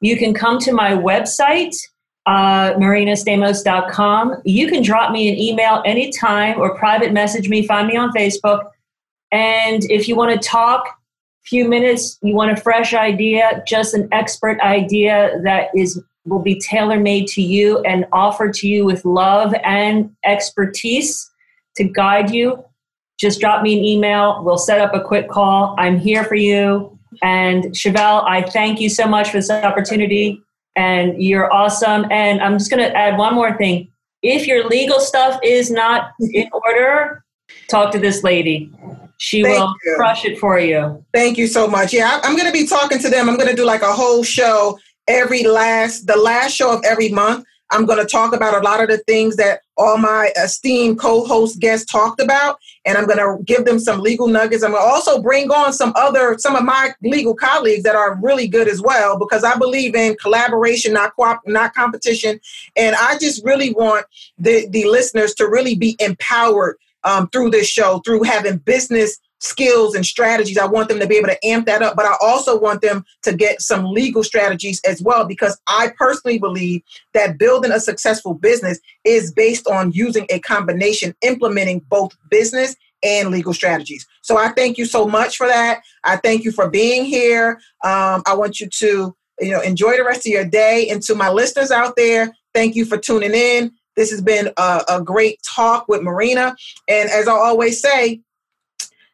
You 0.00 0.16
can 0.16 0.32
come 0.32 0.58
to 0.60 0.72
my 0.72 0.92
website, 0.92 1.74
uh, 2.24 2.72
marinastamos.com. 2.74 4.36
You 4.44 4.68
can 4.68 4.82
drop 4.82 5.12
me 5.12 5.28
an 5.28 5.36
email 5.36 5.82
anytime 5.84 6.58
or 6.58 6.78
private 6.78 7.12
message 7.12 7.48
me, 7.48 7.66
find 7.66 7.88
me 7.88 7.96
on 7.96 8.10
Facebook. 8.12 8.70
And 9.32 9.84
if 9.84 10.08
you 10.08 10.16
want 10.16 10.40
to 10.40 10.48
talk 10.48 10.86
a 10.86 11.44
few 11.44 11.68
minutes, 11.68 12.18
you 12.22 12.34
want 12.34 12.50
a 12.50 12.60
fresh 12.60 12.94
idea, 12.94 13.62
just 13.66 13.94
an 13.94 14.08
expert 14.12 14.60
idea 14.60 15.40
that 15.44 15.68
is 15.74 16.00
will 16.26 16.42
be 16.42 16.60
tailor 16.60 17.00
made 17.00 17.26
to 17.26 17.42
you 17.42 17.80
and 17.80 18.06
offered 18.12 18.52
to 18.54 18.68
you 18.68 18.84
with 18.84 19.04
love 19.04 19.54
and 19.64 20.10
expertise 20.24 21.30
to 21.76 21.84
guide 21.84 22.30
you, 22.30 22.62
just 23.18 23.40
drop 23.40 23.62
me 23.62 23.78
an 23.78 23.84
email. 23.84 24.42
We'll 24.42 24.58
set 24.58 24.80
up 24.80 24.94
a 24.94 25.00
quick 25.00 25.28
call. 25.28 25.74
I'm 25.78 25.98
here 25.98 26.24
for 26.24 26.34
you. 26.34 26.98
And 27.22 27.64
Chevelle, 27.74 28.24
I 28.28 28.42
thank 28.42 28.80
you 28.80 28.88
so 28.88 29.06
much 29.06 29.30
for 29.30 29.38
this 29.38 29.50
opportunity. 29.50 30.42
And 30.76 31.20
you're 31.22 31.52
awesome. 31.52 32.06
And 32.10 32.40
I'm 32.40 32.58
just 32.58 32.70
going 32.70 32.82
to 32.82 32.96
add 32.96 33.18
one 33.18 33.34
more 33.34 33.56
thing. 33.56 33.90
If 34.22 34.46
your 34.46 34.68
legal 34.68 35.00
stuff 35.00 35.40
is 35.42 35.70
not 35.70 36.12
in 36.20 36.48
order, 36.52 37.24
talk 37.68 37.92
to 37.92 37.98
this 37.98 38.22
lady. 38.22 38.72
She 39.20 39.42
Thank 39.42 39.58
will 39.58 39.74
you. 39.84 39.94
crush 39.96 40.24
it 40.24 40.38
for 40.38 40.58
you. 40.58 41.04
Thank 41.12 41.36
you 41.36 41.46
so 41.46 41.68
much. 41.68 41.92
Yeah, 41.92 42.20
I'm 42.22 42.36
going 42.36 42.46
to 42.46 42.58
be 42.58 42.66
talking 42.66 42.98
to 43.00 43.10
them. 43.10 43.28
I'm 43.28 43.36
going 43.36 43.50
to 43.50 43.54
do 43.54 43.66
like 43.66 43.82
a 43.82 43.92
whole 43.92 44.22
show 44.22 44.78
every 45.08 45.42
last, 45.42 46.06
the 46.06 46.16
last 46.16 46.54
show 46.54 46.72
of 46.72 46.82
every 46.86 47.10
month. 47.10 47.44
I'm 47.70 47.84
going 47.84 48.00
to 48.00 48.06
talk 48.06 48.34
about 48.34 48.54
a 48.54 48.64
lot 48.64 48.82
of 48.82 48.88
the 48.88 48.96
things 48.96 49.36
that 49.36 49.60
all 49.76 49.98
my 49.98 50.32
esteemed 50.42 50.98
co-host 50.98 51.60
guests 51.60 51.84
talked 51.84 52.18
about, 52.18 52.58
and 52.86 52.96
I'm 52.96 53.06
going 53.06 53.18
to 53.18 53.44
give 53.44 53.66
them 53.66 53.78
some 53.78 54.00
legal 54.00 54.26
nuggets. 54.26 54.64
I'm 54.64 54.72
going 54.72 54.82
to 54.82 54.88
also 54.88 55.20
bring 55.20 55.50
on 55.50 55.74
some 55.74 55.92
other, 55.96 56.36
some 56.38 56.56
of 56.56 56.64
my 56.64 56.94
legal 57.02 57.34
colleagues 57.34 57.82
that 57.82 57.94
are 57.94 58.18
really 58.22 58.48
good 58.48 58.68
as 58.68 58.80
well, 58.80 59.18
because 59.18 59.44
I 59.44 59.56
believe 59.56 59.94
in 59.94 60.16
collaboration, 60.16 60.94
not 60.94 61.12
co- 61.14 61.38
not 61.44 61.74
competition, 61.74 62.40
and 62.74 62.96
I 62.96 63.18
just 63.18 63.44
really 63.44 63.72
want 63.74 64.06
the 64.38 64.66
the 64.70 64.86
listeners 64.86 65.34
to 65.34 65.46
really 65.46 65.74
be 65.74 65.94
empowered 66.00 66.78
um, 67.04 67.28
through 67.28 67.50
this 67.50 67.68
show, 67.68 68.00
through 68.04 68.22
having 68.24 68.58
business 68.58 69.18
skills 69.40 69.94
and 69.94 70.04
strategies. 70.04 70.58
I 70.58 70.66
want 70.66 70.88
them 70.88 71.00
to 71.00 71.06
be 71.06 71.16
able 71.16 71.28
to 71.28 71.46
amp 71.46 71.66
that 71.66 71.82
up, 71.82 71.96
but 71.96 72.04
I 72.04 72.14
also 72.20 72.58
want 72.60 72.82
them 72.82 73.04
to 73.22 73.34
get 73.34 73.62
some 73.62 73.86
legal 73.86 74.22
strategies 74.22 74.80
as 74.86 75.02
well 75.02 75.24
because 75.24 75.58
I 75.66 75.92
personally 75.98 76.38
believe 76.38 76.82
that 77.14 77.38
building 77.38 77.72
a 77.72 77.80
successful 77.80 78.34
business 78.34 78.78
is 79.04 79.32
based 79.32 79.66
on 79.66 79.92
using 79.92 80.26
a 80.30 80.40
combination, 80.40 81.14
implementing 81.22 81.80
both 81.88 82.12
business 82.30 82.76
and 83.02 83.30
legal 83.30 83.54
strategies. 83.54 84.06
So 84.20 84.36
I 84.36 84.50
thank 84.50 84.76
you 84.76 84.84
so 84.84 85.06
much 85.08 85.38
for 85.38 85.46
that. 85.46 85.80
I 86.04 86.16
thank 86.16 86.44
you 86.44 86.52
for 86.52 86.68
being 86.68 87.04
here. 87.04 87.60
Um, 87.82 88.22
I 88.26 88.34
want 88.34 88.60
you 88.60 88.68
to 88.68 89.16
you 89.40 89.50
know 89.50 89.60
enjoy 89.60 89.96
the 89.96 90.04
rest 90.04 90.26
of 90.26 90.32
your 90.32 90.44
day. 90.44 90.88
And 90.90 91.02
to 91.04 91.14
my 91.14 91.30
listeners 91.30 91.70
out 91.70 91.96
there, 91.96 92.36
thank 92.52 92.76
you 92.76 92.84
for 92.84 92.98
tuning 92.98 93.32
in. 93.32 93.72
This 94.00 94.10
has 94.12 94.22
been 94.22 94.48
a, 94.56 94.82
a 94.88 95.02
great 95.02 95.42
talk 95.42 95.86
with 95.86 96.00
Marina. 96.00 96.56
And 96.88 97.10
as 97.10 97.28
I 97.28 97.32
always 97.32 97.82
say, 97.82 98.22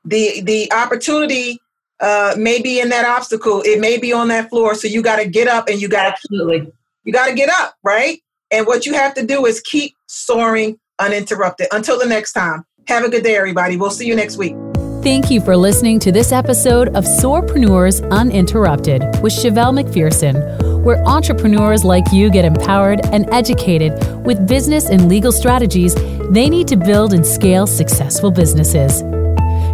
the 0.05 0.41
the 0.43 0.73
opportunity 0.73 1.59
uh, 1.99 2.37
may 2.39 2.63
be 2.63 2.79
in 2.79 2.91
that 2.91 3.05
obstacle. 3.05 3.63
It 3.63 3.81
may 3.81 3.99
be 3.99 4.13
on 4.13 4.29
that 4.29 4.49
floor. 4.49 4.77
So 4.77 4.87
you 4.87 5.03
got 5.03 5.17
to 5.17 5.27
get 5.27 5.49
up 5.49 5.69
and 5.69 5.83
you 5.83 5.89
got 5.89 6.07
absolutely 6.07 6.71
you 7.03 7.13
got 7.13 7.27
to 7.27 7.35
get 7.35 7.49
up, 7.49 7.75
right? 7.83 8.21
And 8.53 8.65
what 8.65 8.87
you 8.87 8.95
have 8.95 9.13
to 9.15 9.27
do 9.27 9.45
is 9.45 9.61
keep 9.61 9.97
soaring 10.07 10.79
uninterrupted. 11.01 11.67
Until 11.73 11.99
the 11.99 12.07
next 12.07 12.33
time, 12.33 12.65
have 12.87 13.03
a 13.03 13.09
good 13.09 13.25
day, 13.25 13.37
everybody. 13.37 13.77
We'll 13.77 13.91
see 13.91 14.07
you 14.07 14.15
next 14.15 14.37
week. 14.37 14.55
Thank 15.03 15.33
you 15.33 15.41
for 15.41 15.57
listening 15.57 15.99
to 16.01 16.13
this 16.13 16.31
episode 16.31 16.89
of 16.97 17.05
Soarpreneurs 17.05 18.09
Uninterrupted 18.13 19.03
with 19.21 19.33
Chevelle 19.33 19.73
McPherson, 19.73 20.76
where 20.87 21.03
entrepreneurs 21.05 21.85
like 21.85 22.13
you 22.13 22.31
get 22.31 22.45
empowered 22.45 23.05
and 23.07 23.29
educated 23.33 23.93
with 24.25 24.47
business 24.47 24.89
and 24.89 25.09
legal 25.09 25.33
strategies 25.33 25.97
they 26.31 26.49
need 26.49 26.69
to 26.69 26.77
build 26.77 27.13
and 27.13 27.27
scale 27.27 27.67
successful 27.67 28.31
businesses. 28.31 29.03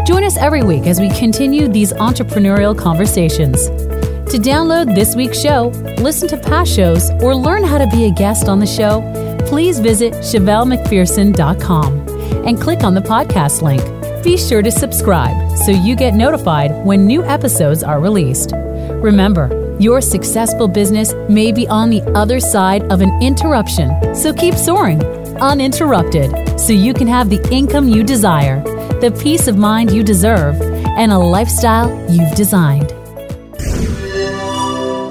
Join 0.06 0.24
us 0.24 0.38
every 0.38 0.62
week 0.62 0.86
as 0.86 1.00
we 1.00 1.10
continue 1.10 1.68
these 1.68 1.92
entrepreneurial 1.92 2.76
conversations. 2.76 3.66
To 3.66 4.38
download 4.38 4.94
this 4.94 5.14
week's 5.14 5.38
show, 5.38 5.66
listen 5.98 6.28
to 6.28 6.38
past 6.38 6.72
shows, 6.74 7.10
or 7.20 7.36
learn 7.36 7.62
how 7.62 7.76
to 7.76 7.86
be 7.88 8.06
a 8.06 8.10
guest 8.10 8.48
on 8.48 8.58
the 8.58 8.66
show, 8.66 9.02
please 9.46 9.80
visit 9.80 10.14
ChevelleMcPherson.com 10.14 12.08
and 12.46 12.58
click 12.58 12.84
on 12.84 12.94
the 12.94 13.02
podcast 13.02 13.60
link. 13.60 13.82
Be 14.24 14.38
sure 14.38 14.62
to 14.62 14.70
subscribe 14.70 15.58
so 15.58 15.72
you 15.72 15.94
get 15.94 16.14
notified 16.14 16.70
when 16.86 17.06
new 17.06 17.22
episodes 17.22 17.82
are 17.82 18.00
released. 18.00 18.52
Remember, 18.54 19.71
your 19.82 20.00
successful 20.00 20.68
business 20.68 21.12
may 21.28 21.50
be 21.50 21.66
on 21.68 21.90
the 21.90 22.02
other 22.12 22.38
side 22.38 22.82
of 22.92 23.00
an 23.00 23.10
interruption, 23.22 24.14
so 24.14 24.32
keep 24.32 24.54
soaring 24.54 25.02
uninterrupted 25.40 26.58
so 26.58 26.72
you 26.72 26.94
can 26.94 27.08
have 27.08 27.28
the 27.28 27.40
income 27.50 27.88
you 27.88 28.04
desire, 28.04 28.62
the 29.00 29.10
peace 29.22 29.48
of 29.48 29.56
mind 29.56 29.90
you 29.90 30.02
deserve, 30.02 30.60
and 30.62 31.10
a 31.10 31.18
lifestyle 31.18 31.90
you've 32.10 32.34
designed. 32.36 32.88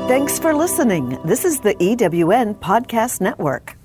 Thanks 0.07 0.39
for 0.39 0.53
listening. 0.53 1.19
This 1.25 1.45
is 1.45 1.59
the 1.59 1.75
EWN 1.75 2.55
Podcast 2.59 3.21
Network. 3.21 3.80